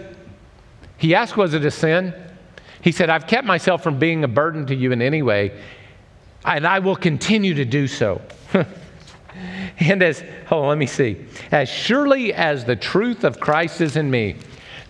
he 0.99 1.15
asked, 1.15 1.37
Was 1.37 1.55
it 1.55 1.65
a 1.65 1.71
sin? 1.71 2.15
He 2.83 2.93
said, 2.93 3.11
I've 3.11 3.27
kept 3.27 3.47
myself 3.47 3.83
from 3.83 3.99
being 3.99 4.25
a 4.25 4.29
burden 4.29 4.67
to 4.67 4.75
you 4.75 4.93
in 4.93 5.03
any 5.03 5.23
way, 5.23 5.61
and 6.45 6.67
I 6.67 6.79
will 6.79 6.97
continue 6.97 7.55
to 7.55 7.65
do 7.65 7.87
so. 7.87 8.23
and 9.81 10.03
as, 10.03 10.23
oh, 10.51 10.69
let 10.69 10.79
me 10.79 10.87
see. 10.87 11.25
As 11.51 11.69
surely 11.69 12.33
as 12.33 12.65
the 12.65 12.77
truth 12.77 13.25
of 13.25 13.41
Christ 13.41 13.81
is 13.81 13.97
in 13.97 14.11
me, 14.11 14.37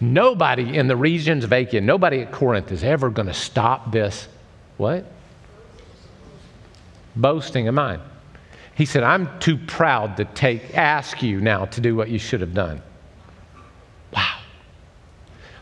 nobody 0.01 0.77
in 0.77 0.87
the 0.87 0.97
regions 0.97 1.45
of 1.45 1.53
Achaia, 1.53 1.81
nobody 1.81 2.21
at 2.21 2.33
Corinth 2.33 2.71
is 2.73 2.85
ever 2.85 3.11
going 3.11 3.29
to 3.29 3.35
stop 3.35 3.91
this. 3.91 4.29
What? 4.77 5.11
Boasting 7.17 7.69
of 7.69 7.75
mine. 7.75 8.01
He 8.75 8.85
said, 8.85 9.03
I'm 9.03 9.41
too 9.41 9.57
proud 9.57 10.19
to 10.19 10.25
take, 10.25 10.77
ask 10.77 11.21
you 11.23 11.41
now 11.41 11.65
to 11.65 11.81
do 11.81 11.97
what 11.97 12.11
you 12.11 12.19
should 12.19 12.41
have 12.43 12.55
done. 12.55 12.81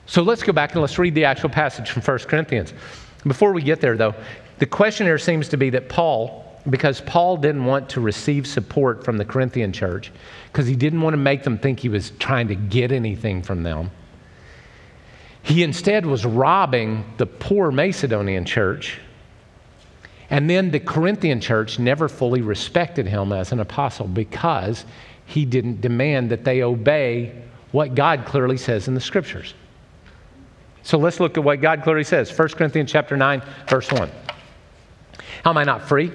So 0.07 0.23
let's 0.23 0.43
go 0.43 0.53
back 0.53 0.73
and 0.73 0.81
let's 0.81 0.99
read 0.99 1.15
the 1.15 1.25
actual 1.25 1.51
passage 1.51 1.91
from 1.91 2.03
1 2.03 2.19
Corinthians. 2.21 2.73
Before 3.27 3.53
we 3.53 3.61
get 3.61 3.81
there, 3.81 3.97
though, 3.97 4.15
the 4.59 4.67
question 4.67 5.07
here 5.07 5.19
seems 5.19 5.49
to 5.49 5.57
be 5.57 5.69
that 5.71 5.89
Paul, 5.89 6.45
because 6.71 7.01
Paul 7.03 7.37
didn't 7.37 7.65
want 7.65 7.89
to 7.91 8.01
receive 8.01 8.47
support 8.47 9.05
from 9.05 9.19
the 9.19 9.25
Corinthian 9.25 9.73
church, 9.73 10.13
because 10.53 10.67
he 10.67 10.77
didn't 10.77 11.01
want 11.01 11.15
to 11.15 11.19
make 11.19 11.43
them 11.43 11.59
think 11.59 11.81
he 11.81 11.89
was 11.89 12.11
trying 12.19 12.49
to 12.49 12.55
get 12.55 12.93
anything 12.93 13.43
from 13.43 13.65
them, 13.65 13.91
he 15.43 15.63
instead 15.63 16.07
was 16.07 16.25
robbing 16.25 17.05
the 17.19 17.27
poor 17.27 17.71
Macedonian 17.71 18.45
church. 18.45 18.99
And 20.31 20.51
then 20.51 20.71
the 20.71 20.81
Corinthian 20.81 21.41
church 21.41 21.79
never 21.79 22.09
fully 22.09 22.43
respected 22.43 23.07
him 23.07 23.33
as 23.33 23.53
an 23.53 23.61
apostle 23.61 24.09
because 24.09 24.85
he 25.25 25.45
didn't 25.45 25.81
demand 25.81 26.31
that 26.31 26.45
they 26.45 26.63
obey 26.63 27.43
what 27.71 27.95
God 27.95 28.25
clearly 28.25 28.57
says 28.57 28.89
in 28.89 28.95
the 28.95 29.01
scriptures. 29.01 29.55
So 30.87 30.99
let's 30.99 31.19
look 31.19 31.37
at 31.37 31.43
what 31.43 31.61
God 31.61 31.83
clearly 31.83 32.05
says. 32.05 32.31
1 32.31 32.51
Corinthians 32.51 32.93
chapter 32.93 33.17
9, 33.17 33.43
verse 33.67 33.91
1. 33.91 34.09
How 35.43 35.51
am 35.51 35.57
I 35.57 35.65
not 35.65 35.83
free? 35.83 36.13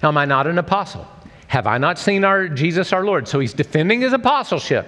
How 0.00 0.06
am 0.06 0.16
I 0.16 0.24
not 0.24 0.46
an 0.46 0.58
apostle? 0.58 1.04
Have 1.48 1.66
I 1.66 1.78
not 1.78 1.98
seen 1.98 2.24
our 2.24 2.46
Jesus 2.46 2.92
our 2.92 3.04
Lord? 3.04 3.26
So 3.26 3.40
he's 3.40 3.52
defending 3.52 4.00
his 4.00 4.12
apostleship. 4.12 4.86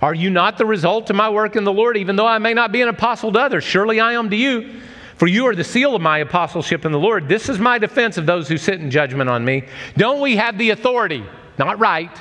Are 0.00 0.14
you 0.14 0.30
not 0.30 0.56
the 0.56 0.64
result 0.64 1.10
of 1.10 1.16
my 1.16 1.28
work 1.28 1.56
in 1.56 1.64
the 1.64 1.72
Lord, 1.74 1.98
even 1.98 2.16
though 2.16 2.26
I 2.26 2.38
may 2.38 2.54
not 2.54 2.72
be 2.72 2.80
an 2.80 2.88
apostle 2.88 3.32
to 3.32 3.38
others? 3.38 3.64
Surely 3.64 4.00
I 4.00 4.14
am 4.14 4.30
to 4.30 4.36
you. 4.36 4.80
For 5.16 5.26
you 5.26 5.46
are 5.46 5.54
the 5.54 5.62
seal 5.62 5.94
of 5.94 6.00
my 6.00 6.18
apostleship 6.18 6.86
in 6.86 6.92
the 6.92 6.98
Lord. 6.98 7.28
This 7.28 7.50
is 7.50 7.58
my 7.58 7.76
defense 7.76 8.16
of 8.16 8.24
those 8.24 8.48
who 8.48 8.56
sit 8.56 8.80
in 8.80 8.90
judgment 8.90 9.28
on 9.28 9.44
me. 9.44 9.64
Don't 9.98 10.22
we 10.22 10.36
have 10.36 10.56
the 10.56 10.70
authority, 10.70 11.22
not 11.58 11.78
right, 11.78 12.16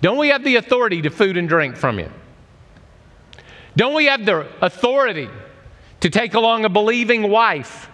don't 0.00 0.18
we 0.18 0.28
have 0.28 0.42
the 0.42 0.56
authority 0.56 1.02
to 1.02 1.10
food 1.10 1.36
and 1.36 1.48
drink 1.48 1.76
from 1.76 2.00
you? 2.00 2.10
Don't 3.76 3.94
we 3.94 4.06
have 4.06 4.24
the 4.24 4.46
authority 4.60 5.28
to 6.00 6.10
take 6.10 6.34
along 6.34 6.64
a 6.64 6.68
believing 6.68 7.30
wife 7.30 7.88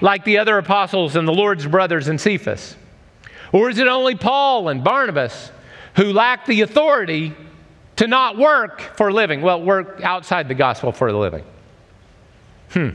like 0.00 0.24
the 0.24 0.38
other 0.38 0.58
apostles 0.58 1.16
and 1.16 1.28
the 1.28 1.32
Lord's 1.32 1.66
brothers 1.66 2.08
in 2.08 2.18
Cephas? 2.18 2.76
Or 3.52 3.68
is 3.68 3.78
it 3.78 3.86
only 3.86 4.14
Paul 4.14 4.68
and 4.68 4.82
Barnabas 4.82 5.52
who 5.96 6.12
lack 6.12 6.46
the 6.46 6.62
authority 6.62 7.34
to 7.96 8.06
not 8.06 8.38
work 8.38 8.80
for 8.96 9.08
a 9.08 9.12
living? 9.12 9.42
Well, 9.42 9.62
work 9.62 10.00
outside 10.02 10.48
the 10.48 10.54
gospel 10.54 10.92
for 10.92 11.08
a 11.08 11.18
living. 11.18 11.44
Hmm. 12.70 12.90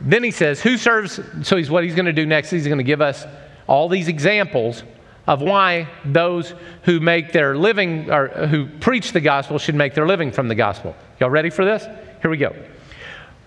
Then 0.00 0.22
he 0.22 0.30
says, 0.30 0.60
Who 0.62 0.76
serves? 0.76 1.20
So 1.42 1.56
he's 1.56 1.70
what 1.70 1.84
he's 1.84 1.94
going 1.94 2.06
to 2.06 2.12
do 2.12 2.26
next. 2.26 2.50
He's 2.50 2.66
going 2.66 2.78
to 2.78 2.84
give 2.84 3.00
us 3.00 3.26
all 3.66 3.88
these 3.88 4.08
examples 4.08 4.82
of 5.28 5.42
why 5.42 5.86
those 6.06 6.54
who 6.84 7.00
make 7.00 7.32
their 7.32 7.54
living 7.54 8.10
or 8.10 8.28
who 8.46 8.66
preach 8.80 9.12
the 9.12 9.20
gospel 9.20 9.58
should 9.58 9.74
make 9.74 9.92
their 9.92 10.06
living 10.06 10.32
from 10.32 10.48
the 10.48 10.54
gospel. 10.54 10.96
Y'all 11.20 11.28
ready 11.28 11.50
for 11.50 11.66
this? 11.66 11.84
Here 12.22 12.30
we 12.30 12.38
go. 12.38 12.56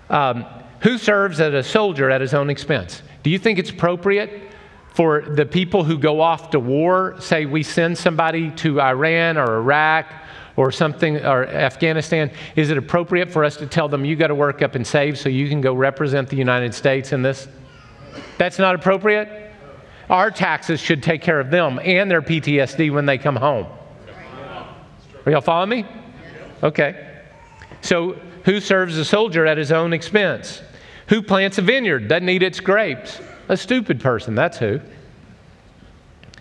Um, 0.07 0.45
who 0.81 0.99
serves 0.99 1.39
as 1.39 1.55
a 1.55 1.63
soldier 1.63 2.11
at 2.11 2.21
his 2.21 2.35
own 2.35 2.51
expense? 2.51 3.01
Do 3.23 3.31
you 3.31 3.39
think 3.39 3.57
it's 3.57 3.71
appropriate 3.71 4.29
for 4.93 5.21
the 5.21 5.45
people 5.45 5.83
who 5.83 5.97
go 5.97 6.21
off 6.21 6.51
to 6.51 6.59
war, 6.59 7.15
say 7.19 7.47
we 7.47 7.63
send 7.63 7.97
somebody 7.97 8.51
to 8.51 8.79
Iran 8.79 9.37
or 9.37 9.57
Iraq 9.57 10.05
or 10.57 10.71
something, 10.71 11.17
or 11.17 11.47
Afghanistan, 11.47 12.29
is 12.55 12.69
it 12.69 12.77
appropriate 12.77 13.31
for 13.31 13.43
us 13.43 13.57
to 13.57 13.65
tell 13.65 13.87
them 13.87 14.05
you 14.05 14.15
got 14.15 14.27
to 14.27 14.35
work 14.35 14.61
up 14.61 14.75
and 14.75 14.85
save 14.85 15.17
so 15.17 15.29
you 15.29 15.49
can 15.49 15.61
go 15.61 15.73
represent 15.73 16.29
the 16.29 16.35
United 16.35 16.75
States 16.75 17.11
in 17.11 17.23
this? 17.23 17.47
That's 18.37 18.59
not 18.59 18.75
appropriate? 18.75 19.40
Our 20.11 20.29
taxes 20.29 20.81
should 20.81 21.01
take 21.01 21.21
care 21.21 21.39
of 21.39 21.49
them 21.49 21.79
and 21.81 22.11
their 22.11 22.21
PTSD 22.21 22.91
when 22.91 23.05
they 23.05 23.17
come 23.17 23.37
home. 23.37 23.65
Are 25.25 25.31
y'all 25.31 25.39
following 25.39 25.69
me? 25.69 25.85
Okay. 26.61 27.07
So, 27.79 28.19
who 28.43 28.59
serves 28.59 28.97
a 28.97 29.05
soldier 29.05 29.45
at 29.45 29.57
his 29.57 29.71
own 29.71 29.93
expense? 29.93 30.61
Who 31.07 31.21
plants 31.21 31.59
a 31.59 31.61
vineyard, 31.61 32.09
doesn't 32.09 32.27
eat 32.27 32.43
its 32.43 32.59
grapes? 32.59 33.21
A 33.47 33.55
stupid 33.55 34.01
person, 34.01 34.35
that's 34.35 34.57
who. 34.57 34.81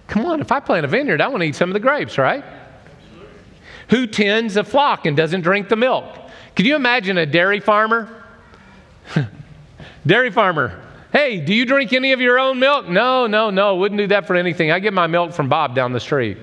Come 0.09 0.27
on, 0.27 0.41
if 0.41 0.51
I 0.51 0.59
plant 0.59 0.85
a 0.85 0.89
vineyard, 0.89 1.21
I 1.21 1.29
want 1.29 1.43
to 1.43 1.47
eat 1.47 1.55
some 1.55 1.71
of 1.71 1.75
the 1.75 1.81
grapes, 1.81 2.19
right? 2.19 2.43
Who 3.91 4.09
tends 4.09 4.57
a 4.57 4.65
flock 4.65 5.07
and 5.07 5.17
doesn't 5.17 5.43
drink 5.43 5.69
the 5.69 5.77
milk? 5.77 6.17
Can 6.57 6.67
you 6.67 6.75
imagine 6.75 7.19
a 7.19 7.27
dairy 7.27 7.61
farmer? 7.61 8.25
dairy 10.07 10.33
farmer 10.33 10.90
Hey, 11.13 11.41
do 11.41 11.53
you 11.53 11.65
drink 11.67 11.93
any 11.93 12.13
of 12.13 12.21
your 12.21 12.39
own 12.39 12.61
milk? 12.61 12.89
No, 12.89 13.27
no, 13.27 13.51
no. 13.51 13.77
Wouldn't 13.77 13.99
do 13.99 14.07
that 14.09 14.27
for 14.27 14.37
anything. 14.37 14.71
I 14.71 14.79
get 14.79 14.93
my 14.93 15.09
milk 15.09 15.33
from 15.33 15.49
Bob 15.49 15.75
down 15.75 15.93
the 15.93 15.99
street. 15.99 16.39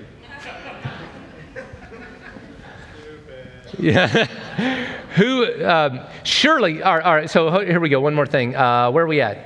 yeah. 3.78 4.26
Who, 5.16 5.64
um, 5.64 6.00
surely, 6.22 6.82
all 6.82 6.96
right, 6.96 7.04
all 7.04 7.14
right, 7.14 7.30
so 7.30 7.60
here 7.60 7.80
we 7.80 7.88
go. 7.88 8.00
One 8.00 8.14
more 8.14 8.26
thing. 8.26 8.54
Uh, 8.54 8.90
where 8.90 9.04
are 9.04 9.08
we 9.08 9.22
at? 9.22 9.38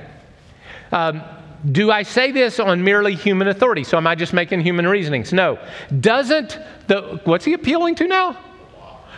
Um, 0.91 1.23
do 1.71 1.89
I 1.89 2.03
say 2.03 2.31
this 2.31 2.59
on 2.59 2.83
merely 2.83 3.15
human 3.15 3.47
authority? 3.47 3.85
So 3.85 3.95
am 3.95 4.05
I 4.05 4.15
just 4.15 4.33
making 4.33 4.59
human 4.61 4.85
reasonings? 4.85 5.31
No. 5.31 5.57
Doesn't 6.01 6.59
the, 6.87 7.21
what's 7.23 7.45
he 7.45 7.53
appealing 7.53 7.95
to 7.95 8.07
now? 8.07 8.37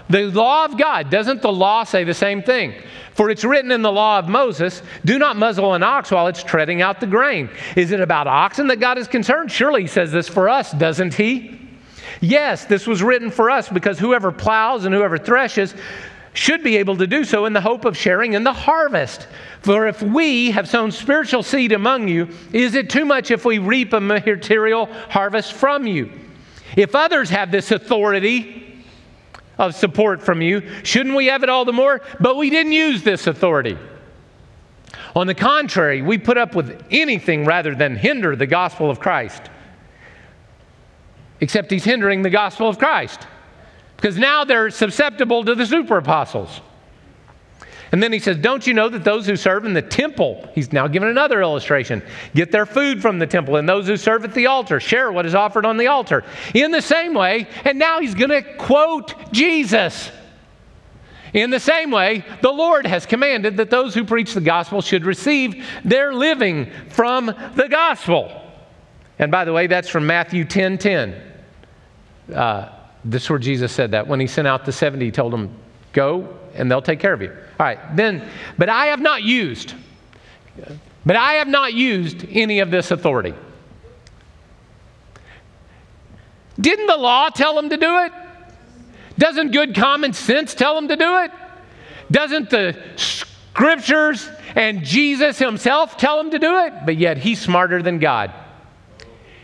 The 0.10 0.26
law 0.26 0.66
of 0.66 0.78
God. 0.78 1.10
Doesn't 1.10 1.42
the 1.42 1.52
law 1.52 1.84
say 1.84 2.04
the 2.04 2.14
same 2.14 2.44
thing? 2.44 2.74
For 3.14 3.30
it's 3.30 3.44
written 3.44 3.72
in 3.72 3.82
the 3.82 3.92
law 3.92 4.20
of 4.20 4.28
Moses, 4.28 4.82
do 5.06 5.18
not 5.18 5.38
muzzle 5.38 5.74
an 5.74 5.84
ox 5.84 6.12
while 6.12 6.28
it's 6.28 6.44
treading 6.44 6.82
out 6.82 7.00
the 7.00 7.08
grain. 7.08 7.50
Is 7.76 7.92
it 7.92 8.02
about 8.02 8.28
oxen 8.28 8.68
that 8.68 8.80
God 8.80 8.98
is 8.98 9.08
concerned? 9.08 9.52
Surely 9.52 9.82
he 9.84 9.88
says 9.88 10.12
this 10.12 10.28
for 10.28 10.50
us, 10.50 10.72
doesn't 10.74 11.14
he? 11.14 11.60
Yes, 12.22 12.66
this 12.66 12.86
was 12.86 13.02
written 13.02 13.32
for 13.32 13.50
us 13.50 13.70
because 13.70 13.98
whoever 13.98 14.32
plows 14.32 14.86
and 14.86 14.94
whoever 14.94 15.18
threshes 15.18 15.74
should 16.34 16.62
be 16.62 16.76
able 16.78 16.98
to 16.98 17.08
do 17.08 17.24
so 17.24 17.46
in 17.46 17.54
the 17.54 17.62
hope 17.62 17.86
of 17.86 17.98
sharing 17.98 18.34
in 18.34 18.44
the 18.44 18.54
harvest. 18.54 19.28
For 19.62 19.88
if 19.88 20.02
we 20.02 20.52
have 20.52 20.68
sown 20.68 20.92
spiritual 20.92 21.42
seed 21.42 21.72
among 21.72 22.10
you, 22.10 22.28
is 22.52 22.76
it 22.76 22.90
too 22.90 23.06
much 23.06 23.32
if 23.32 23.46
we 23.46 23.58
reap 23.58 23.94
a 23.94 24.02
material 24.02 24.88
harvest 25.10 25.54
from 25.54 25.88
you? 25.88 26.12
If 26.76 26.94
others 26.94 27.30
have 27.30 27.52
this 27.52 27.72
authority, 27.72 28.65
of 29.58 29.76
support 29.76 30.22
from 30.22 30.42
you. 30.42 30.62
Shouldn't 30.84 31.16
we 31.16 31.28
have 31.28 31.44
it 31.44 31.50
all 31.50 31.66
the 31.66 31.74
more? 31.74 32.02
But 32.20 32.38
we 32.38 32.50
didn't 32.50 32.74
use 32.74 33.04
this 33.04 33.28
authority. 33.28 33.78
On 35.16 35.28
the 35.28 35.36
contrary, 35.36 36.02
we 36.02 36.18
put 36.18 36.38
up 36.38 36.56
with 36.56 36.84
anything 36.92 37.46
rather 37.46 37.74
than 37.74 37.96
hinder 37.96 38.36
the 38.36 38.48
gospel 38.48 38.90
of 38.90 39.00
Christ. 39.00 39.42
Except 41.40 41.72
he's 41.72 41.84
hindering 41.84 42.22
the 42.22 42.30
gospel 42.30 42.68
of 42.68 42.78
Christ. 42.78 43.28
Because 43.96 44.18
now 44.18 44.44
they're 44.44 44.70
susceptible 44.70 45.44
to 45.46 45.56
the 45.56 45.66
super 45.66 45.98
apostles. 45.98 46.62
And 47.92 48.02
then 48.02 48.12
he 48.12 48.20
says, 48.20 48.38
Don't 48.38 48.66
you 48.66 48.74
know 48.74 48.90
that 48.90 49.04
those 49.04 49.26
who 49.26 49.36
serve 49.36 49.66
in 49.66 49.74
the 49.74 49.82
temple, 49.82 50.50
he's 50.54 50.74
now 50.74 50.88
given 50.88 51.10
another 51.10 51.42
illustration, 51.42 52.02
get 52.34 52.52
their 52.52 52.66
food 52.66 53.02
from 53.02 53.20
the 53.20 53.28
temple, 53.28 53.58
and 53.58 53.68
those 53.68 53.88
who 53.88 53.98
serve 53.98 54.24
at 54.24 54.34
the 54.34 54.48
altar 54.48 54.80
share 54.80 55.12
what 55.12 55.26
is 55.26 55.36
offered 55.36 55.66
on 55.66 55.78
the 55.78 55.88
altar. 55.88 56.24
In 56.54 56.72
the 56.72 56.82
same 56.82 57.14
way, 57.14 57.48
and 57.64 57.78
now 57.78 58.00
he's 58.00 58.16
going 58.16 58.32
to 58.32 58.42
quote 58.58 59.14
Jesus. 59.32 60.12
In 61.34 61.50
the 61.50 61.60
same 61.60 61.92
way, 61.92 62.24
the 62.42 62.52
Lord 62.52 62.88
has 62.88 63.06
commanded 63.06 63.58
that 63.58 63.70
those 63.70 63.94
who 63.94 64.06
preach 64.06 64.34
the 64.34 64.42
gospel 64.42 64.82
should 64.82 65.06
receive 65.06 65.66
their 65.84 66.14
living 66.14 66.72
from 66.90 67.26
the 67.26 67.68
gospel. 67.70 68.42
And 69.20 69.32
by 69.32 69.46
the 69.46 69.54
way, 69.54 69.68
that's 69.68 69.90
from 69.90 70.08
Matthew 70.08 70.46
10 70.46 70.78
10. 70.78 71.22
Uh, 72.34 72.70
this 73.04 73.24
is 73.24 73.30
where 73.30 73.40
Jesus 73.40 73.72
said 73.72 73.92
that. 73.92 74.08
When 74.08 74.20
he 74.20 74.28
sent 74.28 74.48
out 74.48 74.66
the 74.66 74.72
70, 74.72 75.06
he 75.06 75.12
told 75.12 75.34
them, 75.34 75.54
Go 75.94 76.38
and 76.56 76.70
they'll 76.70 76.82
take 76.82 77.00
care 77.00 77.14
of 77.14 77.22
you. 77.22 77.30
All 77.30 77.66
right, 77.66 77.80
then, 77.96 78.28
but 78.58 78.70
I 78.70 78.88
have 78.88 79.00
not 79.00 79.24
used, 79.24 79.74
but 81.06 81.16
I 81.16 81.34
have 81.34 81.48
not 81.48 81.74
used 81.74 82.26
any 82.30 82.60
of 82.60 82.72
this 82.72 82.92
authority. 82.92 83.34
Didn't 86.60 86.88
the 86.88 86.98
law 86.98 87.30
tell 87.30 87.56
them 87.56 87.70
to 87.70 87.78
do 87.78 88.00
it? 88.00 88.12
Doesn't 89.18 89.52
good 89.52 89.76
common 89.76 90.14
sense 90.14 90.54
tell 90.54 90.76
them 90.76 90.88
to 90.88 90.96
do 90.96 91.20
it? 91.20 91.32
Doesn't 92.12 92.50
the 92.50 92.78
scriptures 92.96 94.30
and 94.56 94.84
Jesus 94.84 95.40
himself 95.40 95.98
tell 95.98 96.20
him 96.20 96.32
to 96.32 96.40
do 96.40 96.60
it? 96.60 96.74
But 96.86 96.98
yet 96.98 97.18
he's 97.18 97.42
smarter 97.42 97.82
than 97.82 98.00
God. 98.00 98.32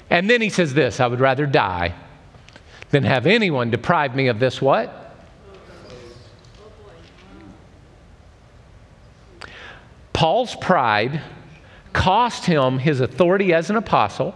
And 0.09 0.29
then 0.29 0.41
he 0.41 0.49
says 0.49 0.73
this 0.73 0.99
I 0.99 1.07
would 1.07 1.19
rather 1.19 1.45
die 1.45 1.95
than 2.91 3.03
have 3.03 3.25
anyone 3.25 3.69
deprive 3.69 4.15
me 4.15 4.27
of 4.27 4.39
this 4.39 4.61
what? 4.61 5.00
Paul's 10.21 10.53
pride 10.53 11.19
cost 11.93 12.45
him 12.45 12.77
his 12.77 13.01
authority 13.01 13.55
as 13.55 13.71
an 13.71 13.75
apostle. 13.75 14.35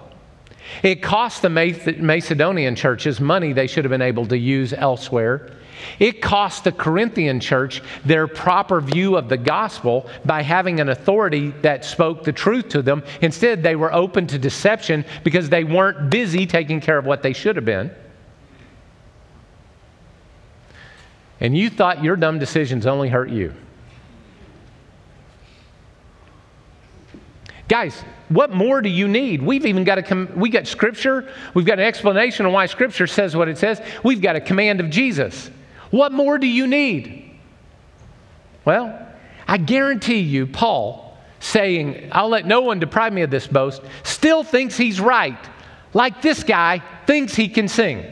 It 0.81 1.03
cost 1.03 1.43
the 1.43 1.49
Macedonian 1.51 2.75
churches 2.75 3.21
money 3.21 3.53
they 3.53 3.67
should 3.67 3.85
have 3.85 3.91
been 3.91 4.01
able 4.01 4.25
to 4.25 4.35
use 4.35 4.73
elsewhere. 4.73 5.51
It 5.99 6.23
cost 6.23 6.63
the 6.63 6.71
Corinthian 6.71 7.39
church 7.39 7.83
their 8.03 8.25
proper 8.27 8.81
view 8.81 9.15
of 9.15 9.29
the 9.29 9.37
gospel 9.37 10.09
by 10.25 10.41
having 10.41 10.79
an 10.79 10.89
authority 10.89 11.51
that 11.61 11.85
spoke 11.85 12.23
the 12.23 12.33
truth 12.33 12.69
to 12.69 12.81
them. 12.81 13.03
Instead, 13.21 13.61
they 13.61 13.75
were 13.75 13.93
open 13.93 14.25
to 14.25 14.39
deception 14.39 15.05
because 15.23 15.49
they 15.49 15.63
weren't 15.63 16.09
busy 16.09 16.47
taking 16.47 16.81
care 16.81 16.97
of 16.97 17.05
what 17.05 17.21
they 17.21 17.33
should 17.33 17.57
have 17.57 17.65
been. 17.65 17.91
And 21.39 21.55
you 21.55 21.69
thought 21.69 22.03
your 22.03 22.15
dumb 22.15 22.39
decisions 22.39 22.87
only 22.87 23.09
hurt 23.09 23.29
you. 23.29 23.53
Guys, 27.67 28.03
what 28.29 28.51
more 28.51 28.81
do 28.81 28.89
you 28.89 29.07
need? 29.07 29.41
We've 29.41 29.65
even 29.65 29.83
got 29.83 29.97
a 29.97 30.03
com- 30.03 30.29
we 30.35 30.49
got 30.49 30.67
scripture. 30.67 31.27
We've 31.53 31.65
got 31.65 31.79
an 31.79 31.85
explanation 31.85 32.45
on 32.45 32.53
why 32.53 32.67
scripture 32.67 33.07
says 33.07 33.35
what 33.35 33.47
it 33.47 33.57
says. 33.57 33.81
We've 34.03 34.21
got 34.21 34.35
a 34.35 34.41
command 34.41 34.79
of 34.79 34.89
Jesus. 34.89 35.49
What 35.89 36.11
more 36.11 36.37
do 36.37 36.47
you 36.47 36.67
need? 36.67 37.37
Well, 38.65 39.07
I 39.47 39.57
guarantee 39.57 40.19
you, 40.19 40.47
Paul, 40.47 41.17
saying, 41.39 42.09
I'll 42.11 42.29
let 42.29 42.45
no 42.45 42.61
one 42.61 42.79
deprive 42.79 43.13
me 43.13 43.21
of 43.21 43.29
this 43.29 43.47
boast, 43.47 43.81
still 44.03 44.43
thinks 44.43 44.77
he's 44.77 44.99
right, 44.99 45.37
like 45.93 46.21
this 46.21 46.43
guy 46.43 46.81
thinks 47.05 47.35
he 47.35 47.47
can 47.47 47.67
sing. 47.67 48.05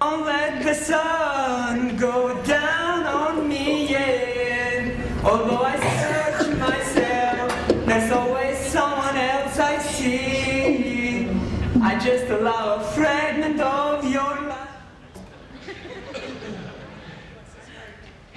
Don't 0.00 0.24
let 0.24 0.62
the 0.62 0.74
sun 0.74 1.96
go 1.96 2.29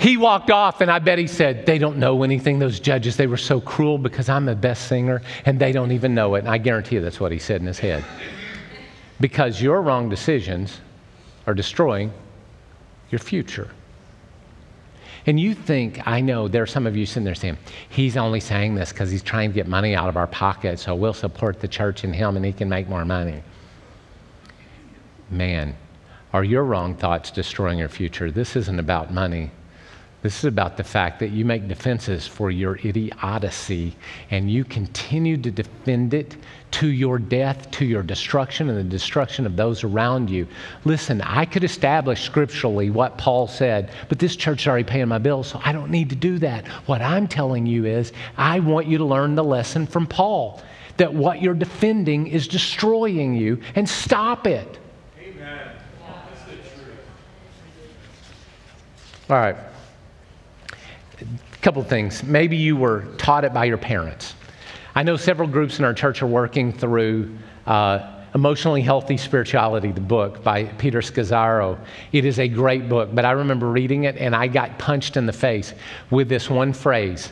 He 0.04 0.18
walked 0.18 0.52
off, 0.52 0.82
and 0.82 0.92
I 0.92 1.00
bet 1.00 1.18
he 1.18 1.28
said, 1.28 1.66
They 1.66 1.78
don't 1.78 1.96
know 1.96 2.24
anything, 2.24 2.60
those 2.60 2.82
judges. 2.82 3.16
They 3.16 3.26
were 3.26 3.38
so 3.38 3.62
cruel 3.62 3.98
because 3.98 4.28
I'm 4.28 4.44
the 4.44 4.54
best 4.54 4.90
singer, 4.90 5.22
and 5.46 5.58
they 5.58 5.72
don't 5.72 5.94
even 5.94 6.14
know 6.14 6.36
it. 6.36 6.40
And 6.40 6.50
I 6.50 6.58
guarantee 6.58 6.96
you 6.96 7.02
that's 7.02 7.22
what 7.22 7.32
he 7.32 7.40
said 7.40 7.62
in 7.62 7.68
his 7.68 7.80
head. 7.80 8.04
Because 9.22 9.62
your 9.62 9.82
wrong 9.82 10.10
decisions 10.10 10.82
are 11.48 11.54
destroying 11.54 12.12
your 13.12 13.20
future. 13.20 13.70
And 15.26 15.40
you 15.40 15.54
think, 15.54 16.06
I 16.06 16.20
know 16.20 16.50
there 16.50 16.64
are 16.64 16.68
some 16.68 16.86
of 16.86 16.98
you 16.98 17.06
sitting 17.06 17.24
there 17.24 17.34
saying, 17.34 17.58
he's 17.88 18.18
only 18.18 18.42
saying 18.42 18.76
this 18.76 18.92
because 18.92 19.10
he's 19.10 19.24
trying 19.24 19.52
to 19.52 19.56
get 19.56 19.70
money 19.70 19.96
out 19.96 20.10
of 20.10 20.18
our 20.18 20.28
pocket, 20.28 20.80
so 20.80 20.96
we'll 20.96 21.14
support 21.14 21.62
the 21.62 21.68
church 21.70 22.04
and 22.04 22.14
him 22.14 22.36
and 22.36 22.44
he 22.46 22.52
can 22.52 22.68
make 22.68 22.90
more 22.90 23.06
money. 23.06 23.42
Man, 25.30 25.78
are 26.34 26.44
your 26.44 26.66
wrong 26.66 26.94
thoughts 26.94 27.32
destroying 27.32 27.80
your 27.80 27.88
future? 27.88 28.32
This 28.32 28.58
isn't 28.58 28.80
about 28.80 29.14
money. 29.14 29.52
This 30.24 30.38
is 30.38 30.46
about 30.46 30.78
the 30.78 30.86
fact 30.86 31.20
that 31.20 31.32
you 31.32 31.44
make 31.44 31.68
defenses 31.68 32.26
for 32.26 32.50
your 32.50 32.78
idiocy 32.78 33.94
and 34.32 34.50
you 34.50 34.64
continue 34.64 35.36
to 35.36 35.52
defend 35.52 36.14
it 36.14 36.38
to 36.72 36.88
your 36.88 37.20
death, 37.20 37.70
to 37.72 37.86
your 37.86 38.04
destruction, 38.04 38.70
and 38.70 38.78
the 38.78 38.86
destruction 38.86 39.46
of 39.46 39.58
those 39.58 39.84
around 39.84 40.30
you. 40.30 40.48
Listen, 40.86 41.22
I 41.22 41.44
could 41.44 41.66
establish 41.66 42.24
scripturally 42.24 42.90
what 42.90 43.18
Paul 43.18 43.48
said, 43.48 43.92
but 44.08 44.18
this 44.18 44.38
church 44.38 44.62
is 44.62 44.68
already 44.68 44.86
paying 44.86 45.10
my 45.10 45.18
bills, 45.18 45.50
so 45.50 45.60
I 45.62 45.74
don't 45.74 45.92
need 45.92 46.10
to 46.12 46.16
do 46.16 46.40
that. 46.40 46.66
What 46.88 47.02
I'm 47.02 47.28
telling 47.28 47.66
you 47.66 47.84
is, 47.84 48.14
I 48.38 48.62
want 48.62 48.88
you 48.88 48.98
to 49.00 49.06
learn 49.06 49.36
the 49.36 49.44
lesson 49.44 49.86
from 49.86 50.08
Paul 50.08 50.62
that 50.96 51.14
what 51.14 51.42
you're 51.42 51.54
defending 51.54 52.28
is 52.28 52.48
destroying 52.48 53.36
you, 53.36 53.62
and 53.76 53.88
stop 53.90 54.48
it. 54.48 54.80
Amen. 55.20 55.70
All 59.30 59.36
right 59.36 59.58
couple 61.64 61.82
things. 61.82 62.24
Maybe 62.24 62.58
you 62.58 62.76
were 62.76 63.06
taught 63.18 63.46
it 63.46 63.54
by 63.54 63.64
your 63.64 63.78
parents. 63.78 64.36
I 64.96 65.04
know 65.04 65.16
several 65.16 65.48
groups 65.48 65.80
in 65.80 65.86
our 65.86 65.94
church 65.94 66.22
are 66.22 66.28
working 66.28 66.74
through 66.74 67.36
uh, 67.66 68.26
Emotionally 68.36 68.82
Healthy 68.82 69.16
Spirituality, 69.16 69.94
the 69.94 70.02
book 70.02 70.44
by 70.44 70.66
Peter 70.66 71.00
Scazzero. 71.00 71.80
It 72.12 72.26
is 72.26 72.38
a 72.38 72.50
great 72.50 72.90
book, 72.90 73.16
but 73.16 73.24
I 73.24 73.32
remember 73.32 73.70
reading 73.70 74.04
it 74.04 74.18
and 74.18 74.36
I 74.36 74.48
got 74.48 74.78
punched 74.78 75.16
in 75.16 75.26
the 75.26 75.34
face 75.34 75.74
with 76.10 76.28
this 76.28 76.50
one 76.50 76.74
phrase 76.74 77.32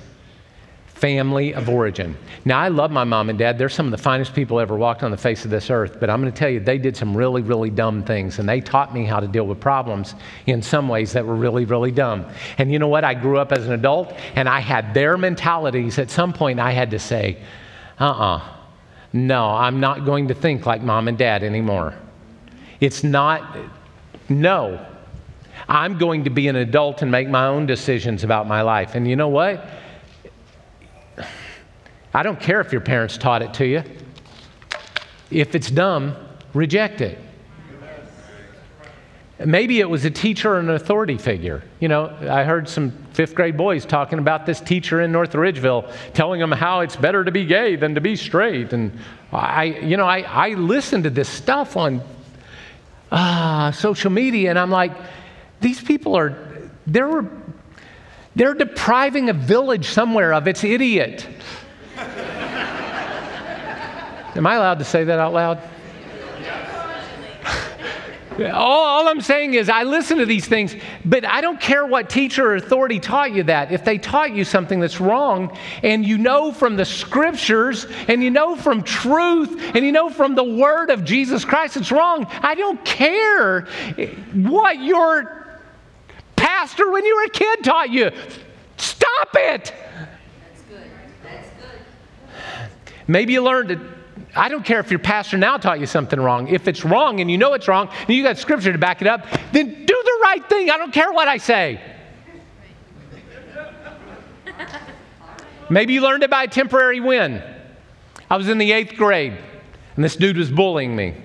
family 1.02 1.54
of 1.56 1.68
origin. 1.68 2.16
Now, 2.46 2.60
I 2.60 2.68
love 2.68 2.92
my 2.92 3.04
mom 3.04 3.32
and 3.32 3.40
dad. 3.40 3.58
They're 3.58 3.70
some 3.70 3.88
of 3.88 3.92
the 3.92 3.98
finest 3.98 4.36
people 4.36 4.60
ever 4.60 4.78
walked 4.78 5.02
on 5.02 5.10
the 5.10 5.18
face 5.18 5.44
of 5.46 5.52
this 5.52 5.72
earth, 5.72 6.00
but 6.00 6.12
I'm 6.12 6.22
going 6.22 6.32
to 6.32 6.38
tell 6.38 6.50
you, 6.50 6.60
they 6.60 6.78
did 6.78 6.96
some 6.96 7.18
really, 7.18 7.42
really 7.42 7.72
dumb 7.72 8.04
things, 8.04 8.38
and 8.38 8.48
they 8.48 8.62
taught 8.62 8.94
me 8.94 9.04
how 9.06 9.20
to 9.20 9.28
deal 9.28 9.48
with 9.48 9.60
problems 9.60 10.14
in 10.46 10.62
some 10.62 10.88
ways 10.88 11.12
that 11.14 11.26
were 11.26 11.36
really, 11.36 11.66
really 11.66 11.92
dumb. 11.92 12.28
And 12.60 12.72
you 12.72 12.78
know 12.78 12.88
what? 12.88 13.04
I 13.04 13.16
grew 13.16 13.40
up 13.40 13.52
as 13.52 13.66
an 13.66 13.74
adult, 13.74 14.14
and 14.36 14.48
I 14.48 14.60
had 14.60 14.94
their 14.94 15.18
mentalities. 15.18 15.98
At 15.98 16.12
some 16.12 16.34
point, 16.34 16.60
I 16.60 16.72
had 16.72 16.92
to 16.92 17.00
say, 17.00 17.40
uh 18.00 18.06
uh-uh, 18.06 18.38
uh, 18.38 18.42
no, 19.14 19.48
I'm 19.48 19.80
not 19.80 20.06
going 20.06 20.28
to 20.28 20.36
think 20.36 20.68
like 20.68 20.84
mom 20.84 21.08
and 21.08 21.18
dad 21.18 21.44
anymore. 21.44 21.96
It's 22.80 23.04
not, 23.04 23.58
no. 24.30 24.86
I'm 25.68 25.98
going 25.98 26.24
to 26.26 26.30
be 26.30 26.48
an 26.48 26.56
adult 26.56 27.02
and 27.02 27.12
make 27.12 27.28
my 27.28 27.48
own 27.48 27.66
decisions 27.66 28.24
about 28.24 28.48
my 28.48 28.62
life. 28.62 28.96
And 28.96 29.08
you 29.08 29.16
know 29.16 29.28
what? 29.30 29.66
I 32.14 32.24
don't 32.24 32.40
care 32.40 32.60
if 32.60 32.72
your 32.72 32.82
parents 32.82 33.18
taught 33.18 33.42
it 33.42 33.54
to 33.56 33.66
you. 33.66 33.84
If 35.30 35.56
it's 35.56 35.72
dumb, 35.72 36.16
reject 36.54 37.02
it. 37.02 37.18
Maybe 39.44 39.80
it 39.80 39.90
was 39.90 40.06
a 40.06 40.12
teacher 40.12 40.54
or 40.54 40.60
an 40.60 40.70
authority 40.70 41.18
figure. 41.18 41.64
You 41.80 41.88
know, 41.88 42.16
I 42.30 42.44
heard 42.44 42.70
some 42.70 42.92
fifth 43.14 43.34
grade 43.34 43.58
boys 43.58 43.86
talking 43.86 44.20
about 44.20 44.46
this 44.46 44.60
teacher 44.60 45.02
in 45.02 45.12
North 45.12 45.32
Ridgeville 45.32 45.92
telling 46.14 46.40
them 46.40 46.52
how 46.52 46.82
it's 46.82 46.96
better 46.96 47.24
to 47.24 47.32
be 47.32 47.46
gay 47.46 47.76
than 47.76 47.96
to 47.96 48.02
be 48.02 48.16
straight. 48.16 48.72
And 48.74 49.00
I, 49.32 49.64
you 49.64 49.98
know, 49.98 50.06
I, 50.06 50.20
I 50.20 50.54
listened 50.54 51.06
to 51.06 51.10
this 51.10 51.30
stuff 51.30 51.76
on 51.76 52.02
uh, 53.12 53.72
social 53.72 54.12
media 54.12 54.50
and 54.52 54.60
I'm 54.60 54.70
like, 54.70 54.92
these 55.60 55.82
people 55.82 56.16
are, 56.16 56.38
they're, 56.86 57.26
they're 58.36 58.54
depriving 58.54 59.30
a 59.30 59.34
village 59.34 59.88
somewhere 59.88 60.34
of 60.34 60.48
its 60.48 60.64
idiot. 60.64 61.28
Am 64.36 64.48
I 64.48 64.56
allowed 64.56 64.80
to 64.80 64.86
say 64.86 65.04
that 65.04 65.20
out 65.20 65.34
loud? 65.34 65.62
all, 68.40 68.54
all, 68.54 69.08
I'm 69.10 69.20
saying 69.20 69.56
is, 69.56 69.68
I 69.68 69.84
listen 69.84 70.20
to 70.20 70.26
these 70.26 70.48
things, 70.48 70.74
but 71.04 71.26
I 71.26 71.42
don't 71.42 71.60
care 71.60 71.86
what 71.86 72.10
teacher 72.10 72.52
or 72.52 72.56
authority 72.56 73.00
taught 73.00 73.34
you 73.34 73.44
that. 73.44 73.74
If 73.74 73.84
they 73.84 73.98
taught 73.98 74.32
you 74.32 74.46
something 74.46 74.80
that's 74.80 75.02
wrong, 75.02 75.58
and 75.84 76.06
you 76.06 76.18
know 76.18 76.54
from 76.54 76.78
the 76.78 76.86
scriptures, 76.86 77.88
and 78.08 78.24
you 78.24 78.30
know 78.30 78.56
from 78.56 78.84
truth, 78.84 79.76
and 79.76 79.86
you 79.86 79.92
know 79.92 80.10
from 80.10 80.36
the 80.36 80.46
word 80.46 80.92
of 80.92 81.04
Jesus 81.04 81.44
Christ 81.44 81.76
it's 81.76 81.92
wrong, 81.92 82.26
I 82.42 82.56
don't 82.56 82.84
care 82.86 83.68
what 84.34 84.82
your 84.82 85.60
pastor 86.38 86.90
when 86.90 87.04
you 87.04 87.18
were 87.18 87.24
a 87.24 87.30
kid 87.30 87.64
taught 87.66 87.90
you. 87.90 88.12
Stop 88.78 89.36
it. 89.36 89.74
That's 89.74 90.62
good. 90.70 90.84
That's 91.22 91.50
good. 91.50 93.08
Maybe 93.08 93.34
you 93.34 93.44
learned 93.44 93.72
it 93.72 93.80
I 94.36 94.50
don't 94.50 94.64
care 94.64 94.80
if 94.80 94.90
your 94.90 95.00
pastor 95.00 95.38
now 95.38 95.58
taught 95.58 95.80
you 95.80 95.86
something 95.86 96.20
wrong. 96.20 96.48
If 96.48 96.68
it's 96.68 96.86
wrong 96.86 97.20
and 97.20 97.30
you 97.30 97.38
know 97.38 97.54
it's 97.54 97.68
wrong 97.68 97.90
and 98.08 98.10
you 98.10 98.24
got 98.24 98.38
scripture 98.38 98.72
to 98.72 98.78
back 98.78 99.02
it 99.02 99.08
up, 99.08 99.26
then 99.52 99.86
do 99.86 100.02
the 100.04 100.20
right 100.24 100.48
thing. 100.48 100.70
I 100.70 100.78
don't 100.78 100.94
care 100.94 101.12
what 101.12 101.28
I 101.28 101.38
say. 101.38 101.82
Maybe 105.70 105.94
you 105.94 106.02
learned 106.02 106.24
it 106.24 106.30
by 106.30 106.44
a 106.44 106.48
temporary 106.48 107.00
win. 107.00 107.44
I 108.30 108.38
was 108.38 108.48
in 108.48 108.58
the 108.58 108.72
eighth 108.72 108.96
grade 108.96 109.38
and 109.96 110.04
this 110.06 110.16
dude 110.16 110.38
was 110.38 110.50
bullying 110.50 110.96
me. 110.96 111.16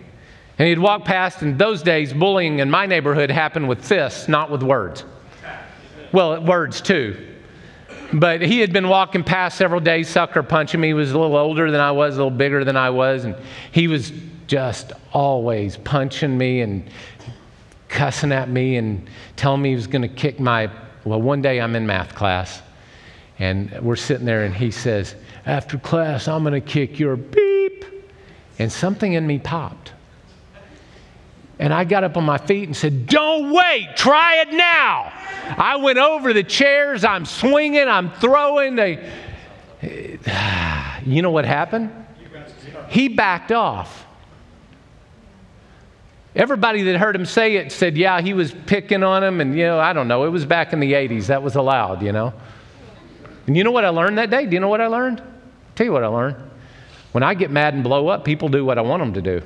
And 0.58 0.68
he'd 0.68 0.78
walk 0.78 1.04
past, 1.04 1.42
and 1.42 1.58
those 1.58 1.82
days, 1.82 2.14
bullying 2.14 2.60
in 2.60 2.70
my 2.70 2.86
neighborhood 2.86 3.30
happened 3.30 3.68
with 3.68 3.84
fists, 3.84 4.26
not 4.26 4.50
with 4.50 4.62
words. 4.62 5.04
Well, 6.12 6.42
words 6.42 6.80
too. 6.80 7.35
But 8.12 8.40
he 8.42 8.60
had 8.60 8.72
been 8.72 8.88
walking 8.88 9.24
past 9.24 9.58
several 9.58 9.80
days, 9.80 10.08
sucker 10.08 10.42
punching 10.42 10.80
me. 10.80 10.88
He 10.88 10.94
was 10.94 11.12
a 11.12 11.18
little 11.18 11.36
older 11.36 11.70
than 11.70 11.80
I 11.80 11.90
was, 11.90 12.14
a 12.14 12.18
little 12.18 12.30
bigger 12.30 12.64
than 12.64 12.76
I 12.76 12.90
was, 12.90 13.24
and 13.24 13.34
he 13.72 13.88
was 13.88 14.12
just 14.46 14.92
always 15.12 15.76
punching 15.76 16.36
me 16.36 16.60
and 16.60 16.88
cussing 17.88 18.32
at 18.32 18.48
me 18.48 18.76
and 18.76 19.08
telling 19.34 19.62
me 19.62 19.70
he 19.70 19.74
was 19.74 19.86
going 19.86 20.02
to 20.02 20.08
kick 20.08 20.38
my. 20.38 20.70
Well, 21.04 21.20
one 21.20 21.42
day 21.42 21.60
I'm 21.60 21.74
in 21.74 21.86
math 21.86 22.14
class, 22.14 22.62
and 23.38 23.70
we're 23.80 23.96
sitting 23.96 24.26
there, 24.26 24.44
and 24.44 24.54
he 24.54 24.70
says, 24.70 25.14
After 25.44 25.78
class, 25.78 26.28
I'm 26.28 26.42
going 26.42 26.54
to 26.54 26.60
kick 26.60 26.98
your 26.98 27.16
beep. 27.16 27.84
And 28.58 28.72
something 28.72 29.12
in 29.12 29.26
me 29.26 29.38
popped. 29.38 29.92
And 31.58 31.72
I 31.72 31.84
got 31.84 32.04
up 32.04 32.16
on 32.16 32.24
my 32.24 32.38
feet 32.38 32.64
and 32.64 32.76
said, 32.76 33.06
Don't 33.06 33.52
wait, 33.52 33.90
try 33.96 34.42
it 34.42 34.52
now. 34.52 35.12
I 35.56 35.76
went 35.76 35.98
over 35.98 36.32
the 36.32 36.42
chairs, 36.42 37.04
I'm 37.04 37.24
swinging, 37.24 37.88
I'm 37.88 38.10
throwing. 38.10 38.76
They, 38.76 39.10
you 41.06 41.22
know 41.22 41.30
what 41.30 41.44
happened? 41.44 41.90
He 42.88 43.08
backed 43.08 43.52
off. 43.52 44.04
Everybody 46.34 46.82
that 46.82 46.98
heard 46.98 47.16
him 47.16 47.24
say 47.24 47.56
it 47.56 47.72
said, 47.72 47.96
yeah, 47.96 48.20
he 48.20 48.34
was 48.34 48.52
picking 48.66 49.02
on 49.02 49.24
him. 49.24 49.40
And, 49.40 49.56
you 49.56 49.64
know, 49.64 49.80
I 49.80 49.94
don't 49.94 50.06
know. 50.06 50.24
It 50.24 50.28
was 50.28 50.44
back 50.44 50.74
in 50.74 50.80
the 50.80 50.92
80s. 50.92 51.28
That 51.28 51.42
was 51.42 51.56
allowed, 51.56 52.02
you 52.02 52.12
know. 52.12 52.34
And 53.46 53.56
you 53.56 53.64
know 53.64 53.70
what 53.70 53.86
I 53.86 53.88
learned 53.88 54.18
that 54.18 54.28
day? 54.28 54.44
Do 54.44 54.52
you 54.52 54.60
know 54.60 54.68
what 54.68 54.82
I 54.82 54.86
learned? 54.88 55.20
I'll 55.20 55.74
tell 55.74 55.86
you 55.86 55.92
what 55.92 56.04
I 56.04 56.08
learned. 56.08 56.36
When 57.12 57.22
I 57.22 57.32
get 57.32 57.50
mad 57.50 57.72
and 57.72 57.82
blow 57.82 58.08
up, 58.08 58.24
people 58.24 58.50
do 58.50 58.66
what 58.66 58.76
I 58.76 58.82
want 58.82 59.00
them 59.00 59.14
to 59.14 59.22
do. 59.22 59.42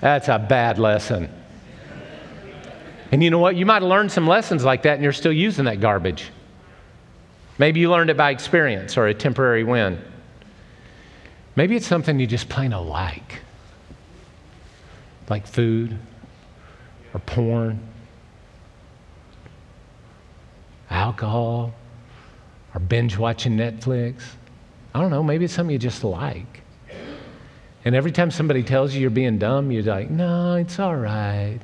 That's 0.00 0.28
a 0.28 0.38
bad 0.38 0.78
lesson. 0.78 1.28
And 3.10 3.22
you 3.22 3.30
know 3.30 3.38
what? 3.38 3.56
You 3.56 3.66
might 3.66 3.82
have 3.82 3.90
learned 3.90 4.12
some 4.12 4.26
lessons 4.26 4.64
like 4.64 4.82
that 4.82 4.94
and 4.94 5.02
you're 5.02 5.12
still 5.12 5.32
using 5.32 5.64
that 5.64 5.80
garbage. 5.80 6.30
Maybe 7.58 7.80
you 7.80 7.90
learned 7.90 8.10
it 8.10 8.16
by 8.16 8.30
experience 8.30 8.96
or 8.96 9.06
a 9.06 9.14
temporary 9.14 9.64
win. 9.64 10.00
Maybe 11.56 11.74
it's 11.74 11.86
something 11.86 12.20
you 12.20 12.26
just 12.26 12.48
plain 12.48 12.70
don't 12.70 12.86
like 12.86 13.40
like 15.30 15.46
food 15.46 15.98
or 17.14 17.20
porn, 17.20 17.80
alcohol, 20.90 21.72
or 22.74 22.80
binge 22.80 23.16
watching 23.16 23.56
Netflix. 23.56 24.22
I 24.94 25.00
don't 25.00 25.10
know, 25.10 25.22
maybe 25.22 25.44
it's 25.44 25.54
something 25.54 25.72
you 25.72 25.78
just 25.78 26.04
like. 26.04 26.62
And 27.84 27.94
every 27.94 28.12
time 28.12 28.30
somebody 28.30 28.62
tells 28.62 28.94
you 28.94 29.00
you're 29.00 29.10
being 29.10 29.38
dumb, 29.38 29.70
you're 29.70 29.82
like, 29.82 30.10
no, 30.10 30.56
it's 30.56 30.78
all 30.78 30.96
right. 30.96 31.60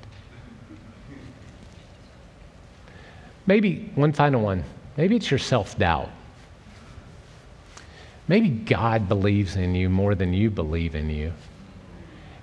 Maybe 3.47 3.91
one 3.95 4.13
final 4.13 4.41
one. 4.41 4.65
Maybe 4.97 5.17
it's 5.17 5.31
your 5.31 5.39
self 5.39 5.77
doubt. 5.77 6.11
Maybe 8.27 8.49
God 8.49 9.09
believes 9.09 9.57
in 9.57 9.75
you 9.75 9.91
more 9.91 10.15
than 10.15 10.33
you 10.33 10.51
believe 10.51 10.95
in 10.95 11.11
you. 11.11 11.33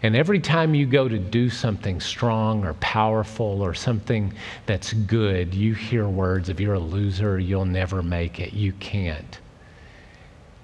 And 0.03 0.15
every 0.15 0.39
time 0.39 0.73
you 0.73 0.85
go 0.85 1.07
to 1.07 1.17
do 1.17 1.49
something 1.49 1.99
strong 1.99 2.65
or 2.65 2.73
powerful 2.75 3.61
or 3.61 3.73
something 3.73 4.33
that's 4.65 4.93
good, 4.93 5.53
you 5.53 5.73
hear 5.73 6.07
words 6.07 6.49
of 6.49 6.59
you're 6.59 6.73
a 6.75 6.79
loser, 6.79 7.39
you'll 7.39 7.65
never 7.65 8.01
make 8.01 8.39
it, 8.39 8.53
you 8.53 8.73
can't. 8.73 9.39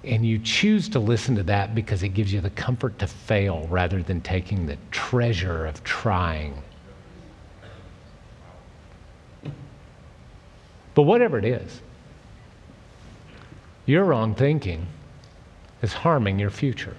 And 0.04 0.24
you 0.24 0.38
choose 0.38 0.88
to 0.90 1.00
listen 1.00 1.34
to 1.36 1.42
that 1.44 1.74
because 1.74 2.02
it 2.02 2.10
gives 2.10 2.32
you 2.32 2.40
the 2.40 2.50
comfort 2.50 2.98
to 3.00 3.06
fail 3.06 3.66
rather 3.68 4.02
than 4.02 4.20
taking 4.20 4.66
the 4.66 4.78
treasure 4.90 5.66
of 5.66 5.82
trying. 5.82 6.62
But 10.94 11.02
whatever 11.02 11.38
it 11.38 11.44
is, 11.44 11.80
your 13.86 14.04
wrong 14.04 14.34
thinking 14.34 14.86
is 15.82 15.92
harming 15.92 16.38
your 16.38 16.50
future. 16.50 16.96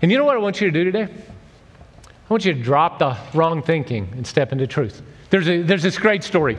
And 0.00 0.10
you 0.10 0.18
know 0.18 0.24
what 0.24 0.36
I 0.36 0.40
want 0.40 0.60
you 0.60 0.70
to 0.70 0.72
do 0.72 0.84
today? 0.84 1.12
I 1.12 2.32
want 2.32 2.44
you 2.44 2.52
to 2.52 2.62
drop 2.62 2.98
the 2.98 3.16
wrong 3.34 3.62
thinking 3.62 4.08
and 4.12 4.26
step 4.26 4.52
into 4.52 4.66
truth. 4.66 5.02
There's, 5.30 5.48
a, 5.48 5.62
there's 5.62 5.82
this 5.82 5.98
great 5.98 6.22
story. 6.22 6.58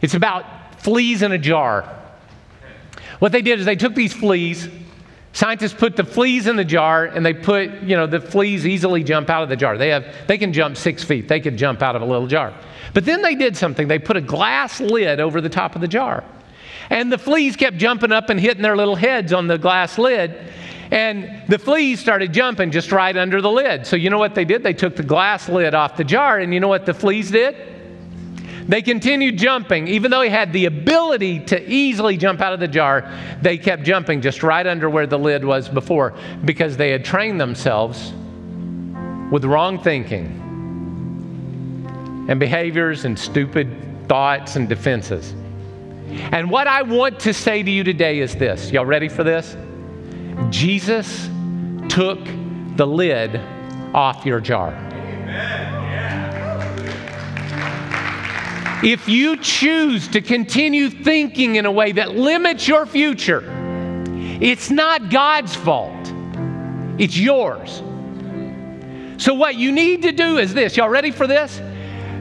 It's 0.00 0.14
about 0.14 0.80
fleas 0.80 1.22
in 1.22 1.32
a 1.32 1.38
jar. 1.38 1.92
What 3.18 3.32
they 3.32 3.42
did 3.42 3.58
is 3.58 3.66
they 3.66 3.76
took 3.76 3.94
these 3.94 4.12
fleas, 4.12 4.68
scientists 5.32 5.74
put 5.74 5.96
the 5.96 6.04
fleas 6.04 6.46
in 6.46 6.56
the 6.56 6.64
jar, 6.64 7.04
and 7.04 7.24
they 7.24 7.34
put, 7.34 7.70
you 7.82 7.96
know, 7.96 8.06
the 8.06 8.20
fleas 8.20 8.66
easily 8.66 9.02
jump 9.02 9.30
out 9.30 9.42
of 9.42 9.48
the 9.48 9.56
jar. 9.56 9.78
They, 9.78 9.88
have, 9.88 10.06
they 10.26 10.38
can 10.38 10.52
jump 10.52 10.76
six 10.76 11.02
feet, 11.02 11.28
they 11.28 11.40
can 11.40 11.56
jump 11.56 11.82
out 11.82 11.96
of 11.96 12.02
a 12.02 12.06
little 12.06 12.26
jar. 12.26 12.54
But 12.94 13.04
then 13.04 13.22
they 13.22 13.34
did 13.34 13.56
something. 13.56 13.88
They 13.88 13.98
put 13.98 14.16
a 14.16 14.22
glass 14.22 14.80
lid 14.80 15.20
over 15.20 15.40
the 15.40 15.48
top 15.48 15.74
of 15.74 15.80
the 15.80 15.88
jar. 15.88 16.24
And 16.88 17.12
the 17.12 17.18
fleas 17.18 17.56
kept 17.56 17.76
jumping 17.78 18.12
up 18.12 18.30
and 18.30 18.38
hitting 18.38 18.62
their 18.62 18.76
little 18.76 18.94
heads 18.94 19.32
on 19.32 19.46
the 19.46 19.58
glass 19.58 19.98
lid. 19.98 20.52
And 20.90 21.42
the 21.48 21.58
fleas 21.58 22.00
started 22.00 22.32
jumping 22.32 22.70
just 22.70 22.92
right 22.92 23.16
under 23.16 23.42
the 23.42 23.50
lid. 23.50 23.86
So, 23.86 23.96
you 23.96 24.08
know 24.08 24.18
what 24.18 24.34
they 24.34 24.44
did? 24.44 24.62
They 24.62 24.72
took 24.72 24.94
the 24.94 25.02
glass 25.02 25.48
lid 25.48 25.74
off 25.74 25.96
the 25.96 26.04
jar, 26.04 26.38
and 26.38 26.54
you 26.54 26.60
know 26.60 26.68
what 26.68 26.86
the 26.86 26.94
fleas 26.94 27.30
did? 27.30 27.56
They 28.68 28.82
continued 28.82 29.38
jumping. 29.38 29.86
Even 29.88 30.10
though 30.10 30.22
he 30.22 30.30
had 30.30 30.52
the 30.52 30.66
ability 30.66 31.40
to 31.46 31.70
easily 31.70 32.16
jump 32.16 32.40
out 32.40 32.52
of 32.52 32.60
the 32.60 32.68
jar, 32.68 33.10
they 33.40 33.58
kept 33.58 33.84
jumping 33.84 34.20
just 34.20 34.42
right 34.42 34.66
under 34.66 34.90
where 34.90 35.06
the 35.06 35.18
lid 35.18 35.44
was 35.44 35.68
before 35.68 36.14
because 36.44 36.76
they 36.76 36.90
had 36.90 37.04
trained 37.04 37.40
themselves 37.40 38.12
with 39.30 39.44
wrong 39.44 39.82
thinking 39.82 40.42
and 42.28 42.40
behaviors 42.40 43.04
and 43.04 43.18
stupid 43.18 43.68
thoughts 44.08 44.56
and 44.56 44.68
defenses. 44.68 45.34
And 46.32 46.50
what 46.50 46.66
I 46.66 46.82
want 46.82 47.20
to 47.20 47.32
say 47.32 47.62
to 47.62 47.70
you 47.70 47.84
today 47.84 48.20
is 48.20 48.34
this. 48.34 48.70
Y'all 48.70 48.86
ready 48.86 49.08
for 49.08 49.24
this? 49.24 49.56
Jesus 50.50 51.28
took 51.88 52.18
the 52.76 52.86
lid 52.86 53.40
off 53.94 54.26
your 54.26 54.40
jar. 54.40 54.72
If 58.82 59.08
you 59.08 59.38
choose 59.38 60.06
to 60.08 60.20
continue 60.20 60.90
thinking 60.90 61.56
in 61.56 61.64
a 61.64 61.72
way 61.72 61.92
that 61.92 62.14
limits 62.14 62.68
your 62.68 62.84
future, 62.84 63.42
it's 64.40 64.70
not 64.70 65.10
God's 65.10 65.54
fault, 65.54 66.12
it's 66.98 67.16
yours. 67.16 67.82
So, 69.18 69.32
what 69.32 69.54
you 69.54 69.72
need 69.72 70.02
to 70.02 70.12
do 70.12 70.38
is 70.38 70.52
this. 70.52 70.76
Y'all 70.76 70.90
ready 70.90 71.10
for 71.10 71.26
this? 71.26 71.60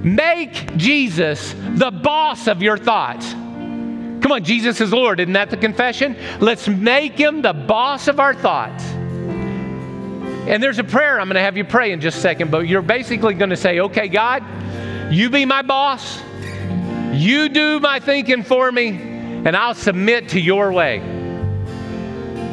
Make 0.01 0.77
Jesus 0.77 1.53
the 1.73 1.91
boss 1.91 2.47
of 2.47 2.61
your 2.61 2.77
thoughts. 2.77 3.33
Come 3.33 4.31
on, 4.31 4.43
Jesus 4.43 4.79
is 4.79 4.93
Lord. 4.93 5.19
Isn't 5.19 5.33
that 5.33 5.49
the 5.49 5.57
confession? 5.57 6.15
Let's 6.39 6.67
make 6.67 7.13
him 7.13 7.41
the 7.41 7.53
boss 7.53 8.07
of 8.07 8.19
our 8.19 8.33
thoughts. 8.33 8.83
And 10.47 10.63
there's 10.63 10.79
a 10.79 10.83
prayer 10.83 11.19
I'm 11.19 11.27
going 11.27 11.35
to 11.35 11.41
have 11.41 11.57
you 11.57 11.65
pray 11.65 11.91
in 11.91 11.99
just 11.99 12.17
a 12.17 12.21
second, 12.21 12.49
but 12.49 12.67
you're 12.67 12.81
basically 12.81 13.33
going 13.33 13.49
to 13.49 13.57
say, 13.57 13.81
okay, 13.81 14.07
God, 14.07 14.43
you 15.11 15.29
be 15.29 15.43
my 15.43 15.61
boss. 15.61 16.21
You 17.15 17.49
do 17.49 17.79
my 17.79 17.99
thinking 17.99 18.43
for 18.43 18.71
me, 18.71 18.89
and 18.89 19.55
I'll 19.55 19.73
submit 19.73 20.29
to 20.29 20.39
your 20.39 20.71
way. 20.71 20.99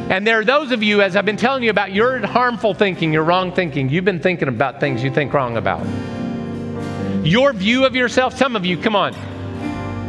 And 0.09 0.25
there 0.25 0.39
are 0.39 0.45
those 0.45 0.71
of 0.71 0.81
you, 0.81 1.01
as 1.01 1.15
I've 1.15 1.25
been 1.25 1.37
telling 1.37 1.63
you 1.63 1.69
about 1.69 1.91
your 1.93 2.25
harmful 2.25 2.73
thinking, 2.73 3.11
your 3.11 3.23
wrong 3.23 3.51
thinking, 3.51 3.89
you've 3.89 4.05
been 4.05 4.21
thinking 4.21 4.47
about 4.47 4.79
things 4.79 5.03
you 5.03 5.11
think 5.11 5.33
wrong 5.33 5.57
about. 5.57 5.85
Your 7.25 7.51
view 7.51 7.85
of 7.85 7.95
yourself, 7.95 8.37
some 8.37 8.55
of 8.55 8.65
you, 8.65 8.77
come 8.77 8.95
on, 8.95 9.13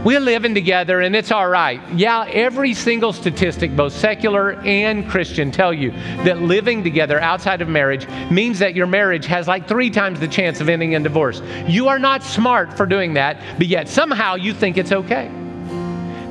we're 0.05 0.21
living 0.21 0.55
together 0.55 1.01
and 1.01 1.17
it's 1.17 1.33
all 1.33 1.49
right. 1.49 1.81
Yeah, 1.95 2.27
every 2.27 2.75
single 2.75 3.13
statistic, 3.13 3.75
both 3.75 3.95
secular 3.95 4.53
and 4.61 5.09
Christian, 5.09 5.51
tell 5.51 5.73
you 5.73 5.93
that 6.25 6.43
living 6.43 6.85
together 6.85 7.19
outside 7.21 7.63
of 7.63 7.69
marriage 7.69 8.07
means 8.31 8.59
that 8.59 8.75
your 8.75 8.87
marriage 8.87 9.25
has 9.27 9.49
like 9.49 9.67
three 9.67 9.91
times 9.91 10.21
the 10.21 10.29
chance 10.29 10.61
of 10.61 10.69
ending 10.69 10.93
in 10.93 11.03
divorce. 11.03 11.41
You 11.67 11.89
are 11.89 11.99
not 11.99 12.23
smart 12.23 12.77
for 12.77 12.85
doing 12.85 13.15
that, 13.15 13.41
but 13.57 13.67
yet 13.67 13.89
somehow 13.89 14.35
you 14.35 14.53
think 14.53 14.77
it's 14.77 14.93
okay. 14.93 15.31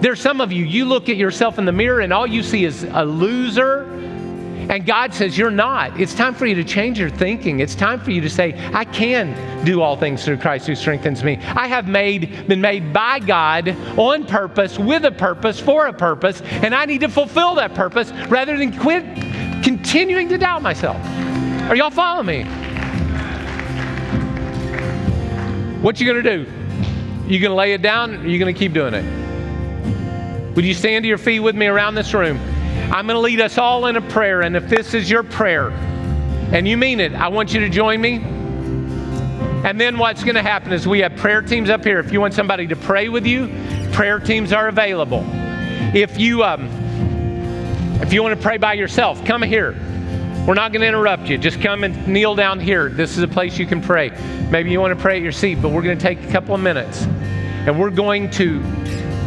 There's 0.02 0.22
some 0.22 0.40
of 0.42 0.52
you, 0.52 0.66
you 0.66 0.86
look 0.86 1.10
at 1.10 1.18
yourself 1.18 1.58
in 1.58 1.66
the 1.66 1.72
mirror 1.72 2.02
and 2.02 2.14
all 2.14 2.28
you 2.28 2.44
see 2.44 2.66
is 2.66 2.84
a 2.84 3.04
loser 3.04 3.86
and 4.70 4.86
God 4.86 5.14
says, 5.14 5.38
You're 5.38 5.52
not. 5.52 6.00
It's 6.00 6.14
time 6.14 6.34
for 6.34 6.46
you 6.46 6.56
to 6.56 6.64
change 6.64 7.00
your 7.00 7.10
thinking. 7.10 7.60
It's 7.60 7.76
time 7.76 8.00
for 8.00 8.12
you 8.12 8.22
to 8.22 8.30
say, 8.30 8.54
I 8.74 8.86
can 8.86 9.66
do 9.66 9.82
all 9.82 9.98
things 9.98 10.24
through 10.24 10.38
Christ 10.38 10.68
who 10.68 10.76
strengthens 10.76 11.24
me. 11.24 11.38
I 11.56 11.68
have 11.68 11.88
made, 11.88 12.48
been 12.48 12.62
made 12.62 12.94
by 12.94 13.20
God 13.20 13.70
on 13.98 14.26
purpose, 14.26 14.80
with 14.80 15.06
a 15.06 15.12
purpose, 15.12 15.60
for 15.60 15.88
a 15.88 15.94
purpose, 15.94 16.42
and 16.42 16.74
I 16.74 16.86
need 16.86 17.02
to 17.02 17.10
fulfill 17.10 17.56
that 17.56 17.74
purpose 17.74 18.12
rather 18.30 18.58
than 18.58 18.78
quit 18.78 19.04
continuing 19.64 20.30
to 20.30 20.38
doubt 20.38 20.62
myself. 20.62 20.98
Are 21.70 21.76
y'all 21.76 21.90
following 21.90 22.26
me? 22.26 22.44
What 25.82 26.00
you 26.00 26.08
gonna 26.08 26.24
do? 26.24 26.46
You 27.28 27.40
gonna 27.40 27.56
lay 27.56 27.74
it 27.74 27.82
down 27.82 28.16
or 28.16 28.28
you 28.28 28.40
gonna 28.40 28.54
keep 28.54 28.74
doing 28.74 28.94
it? 28.94 30.56
Would 30.56 30.66
you 30.66 30.74
stand 30.74 31.04
to 31.04 31.08
your 31.08 31.18
feet 31.18 31.40
with 31.40 31.56
me 31.56 31.68
around 31.68 31.96
this 31.96 32.14
room? 32.14 32.40
I'm 32.94 33.08
going 33.08 33.16
to 33.16 33.22
lead 33.22 33.42
us 33.42 33.58
all 33.58 33.88
in 33.88 33.96
a 33.96 34.02
prayer. 34.02 34.42
And 34.42 34.56
if 34.56 34.70
this 34.70 34.94
is 34.94 35.10
your 35.10 35.24
prayer 35.24 35.70
and 36.52 36.68
you 36.68 36.78
mean 36.78 37.00
it, 37.00 37.12
I 37.14 37.28
want 37.28 37.52
you 37.52 37.60
to 37.62 37.70
join 37.70 38.00
me. 38.00 38.18
And 39.68 39.82
then 39.82 39.98
what's 39.98 40.24
going 40.24 40.36
to 40.36 40.44
happen 40.44 40.72
is 40.72 40.88
we 40.88 41.00
have 41.00 41.16
prayer 41.16 41.42
teams 41.42 41.72
up 41.72 41.84
here. 41.84 41.98
If 41.98 42.14
you 42.14 42.22
want 42.22 42.36
somebody 42.36 42.68
to 42.68 42.76
pray 42.76 43.10
with 43.10 43.26
you, 43.26 43.50
prayer 43.94 44.20
teams 44.20 44.54
are 44.54 44.68
available. 44.68 45.26
If 45.96 46.20
you 46.20 46.44
um, 46.44 46.70
if 48.00 48.14
you 48.14 48.22
want 48.22 48.36
to 48.36 48.42
pray 48.42 48.58
by 48.58 48.74
yourself, 48.74 49.26
come 49.26 49.42
here. 49.42 49.72
We're 50.46 50.54
not 50.54 50.72
going 50.72 50.82
to 50.82 50.88
interrupt 50.88 51.30
you. 51.30 51.40
Just 51.40 51.62
come 51.62 51.84
and 51.84 52.08
kneel 52.08 52.36
down 52.36 52.60
here. 52.60 52.90
This 52.90 53.18
is 53.18 53.24
a 53.24 53.28
place 53.28 53.58
you 53.58 53.66
can 53.66 53.82
pray. 53.82 54.12
Maybe 54.52 54.70
you 54.70 54.80
want 54.80 54.96
to 54.96 55.02
pray 55.02 55.16
at 55.16 55.24
your 55.24 55.32
seat, 55.32 55.64
but 55.64 55.70
we're 55.70 55.82
going 55.82 55.98
to 55.98 56.04
take 56.04 56.22
a 56.22 56.32
couple 56.32 56.54
of 56.54 56.62
minutes 56.62 57.04
and 57.04 57.80
we're 57.80 57.90
going 57.90 58.30
to 58.32 58.62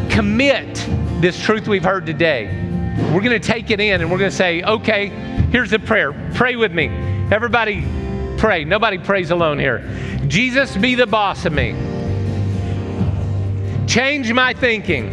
commit 0.08 0.74
this 1.20 1.40
truth 1.42 1.66
we've 1.66 1.82
heard 1.82 2.06
today. 2.06 2.62
We're 2.96 3.20
going 3.20 3.38
to 3.38 3.38
take 3.38 3.70
it 3.70 3.78
in 3.78 4.00
and 4.00 4.10
we're 4.10 4.18
going 4.18 4.30
to 4.30 4.36
say, 4.36 4.62
okay, 4.62 5.08
here's 5.50 5.70
the 5.70 5.78
prayer. 5.78 6.12
Pray 6.34 6.56
with 6.56 6.72
me. 6.72 6.88
Everybody 7.30 7.84
pray. 8.38 8.64
Nobody 8.64 8.98
prays 8.98 9.30
alone 9.30 9.58
here. 9.58 9.88
Jesus, 10.26 10.76
be 10.76 10.94
the 10.94 11.06
boss 11.06 11.44
of 11.44 11.52
me. 11.52 11.72
Change 13.86 14.32
my 14.32 14.54
thinking. 14.54 15.10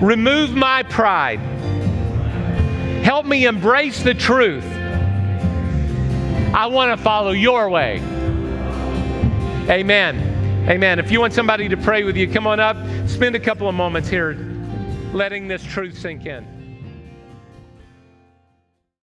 Remove 0.00 0.54
my 0.54 0.82
pride. 0.82 1.38
Help 3.04 3.26
me 3.26 3.46
embrace 3.46 4.02
the 4.02 4.14
truth. 4.14 4.64
I 6.54 6.66
want 6.66 6.96
to 6.96 7.02
follow 7.02 7.30
your 7.30 7.68
way. 7.68 7.98
Amen. 9.68 10.66
Amen. 10.68 10.98
If 10.98 11.10
you 11.10 11.20
want 11.20 11.32
somebody 11.32 11.68
to 11.68 11.76
pray 11.76 12.04
with 12.04 12.16
you, 12.16 12.28
come 12.28 12.46
on 12.46 12.60
up. 12.60 12.76
Spend 13.08 13.34
a 13.34 13.40
couple 13.40 13.68
of 13.68 13.74
moments 13.74 14.08
here 14.08 14.53
letting 15.14 15.46
this 15.46 15.62
truth 15.62 15.96
sink 15.96 16.26
in. 16.26 16.53